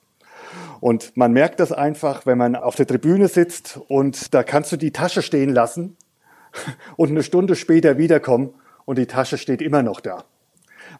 Und 0.80 1.16
man 1.18 1.32
merkt 1.32 1.60
das 1.60 1.72
einfach, 1.72 2.26
wenn 2.26 2.38
man 2.38 2.56
auf 2.56 2.76
der 2.76 2.86
Tribüne 2.86 3.28
sitzt 3.28 3.80
und 3.88 4.34
da 4.34 4.43
kannst 4.43 4.72
du 4.72 4.78
die 4.78 4.91
Tasche 4.91 5.22
stehen 5.22 5.49
lassen 5.49 5.97
und 6.97 7.10
eine 7.10 7.24
Stunde 7.24 7.56
später 7.56 7.97
wiederkommen 7.97 8.54
und 8.86 8.97
die 8.97 9.06
Tasche 9.06 9.38
steht 9.38 9.62
immer 9.62 9.84
noch 9.84 10.01
da, 10.01 10.26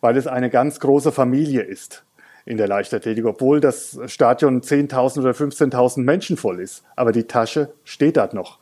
weil 0.02 0.18
es 0.18 0.28
eine 0.28 0.50
ganz 0.50 0.80
große 0.80 1.12
Familie 1.12 1.62
ist 1.62 2.04
in 2.46 2.58
der 2.58 2.68
Leichtathletik, 2.68 3.26
obwohl 3.26 3.62
das 3.62 3.98
Stadion 4.08 4.62
10.000 4.62 5.20
oder 5.20 5.32
15.000 5.32 6.02
Menschen 6.02 6.36
voll 6.38 6.60
ist. 6.60 6.84
Aber 6.96 7.12
die 7.12 7.24
Tasche 7.24 7.74
steht 7.84 8.18
dort 8.18 8.34
noch. 8.34 8.60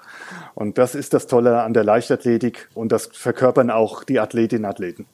Und 0.53 0.77
das 0.77 0.93
ist 0.93 1.13
das 1.13 1.27
Tolle 1.27 1.63
an 1.63 1.73
der 1.73 1.83
Leichtathletik 1.83 2.69
und 2.75 2.91
das 2.91 3.09
verkörpern 3.11 3.71
auch 3.71 4.03
die 4.03 4.19
Athletinnen 4.19 4.65
und 4.65 4.69
Athleten. 4.69 5.05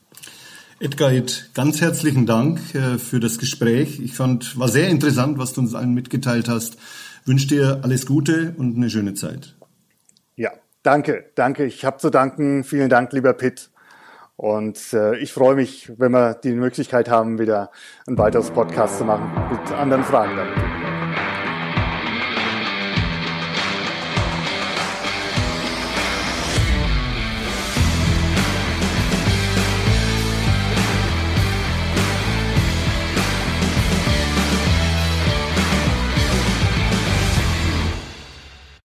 Edgar, 0.80 1.12
ganz 1.56 1.82
herzlichen 1.82 2.28
Dank 2.28 2.60
äh, 2.76 3.00
für 3.00 3.20
das 3.20 3.40
Gespräch. 3.40 4.00
Ich 4.00 4.14
fand, 4.14 4.60
war 4.60 4.68
sehr 4.68 4.90
interessant, 4.90 5.40
was 5.40 5.54
du 5.54 5.62
uns 5.62 5.74
allen 5.74 5.94
mitgeteilt 5.94 6.50
hast. 6.50 6.76
Ich 7.22 7.28
wünsche 7.28 7.48
dir 7.48 7.80
alles 7.82 8.06
Gute 8.06 8.54
und 8.58 8.76
eine 8.76 8.90
schöne 8.90 9.16
Zeit. 9.16 9.57
Danke, 10.88 11.26
danke. 11.36 11.66
Ich 11.66 11.84
habe 11.84 11.98
zu 11.98 12.10
danken. 12.10 12.64
Vielen 12.64 12.88
Dank, 12.88 13.12
lieber 13.12 13.34
Pitt. 13.34 13.72
Und 14.38 14.94
äh, 14.94 15.18
ich 15.18 15.34
freue 15.34 15.56
mich, 15.56 15.92
wenn 15.98 16.14
wir 16.14 16.34
die 16.36 16.54
Möglichkeit 16.54 17.10
haben, 17.10 17.40
wieder 17.40 17.72
ein 18.08 18.18
weiteres 18.18 18.52
Podcast 18.52 19.00
zu 19.00 19.04
machen 19.04 19.30
mit 19.52 19.70
anderen 19.74 20.06
Fragen. 20.06 20.38
Dann. 20.38 20.77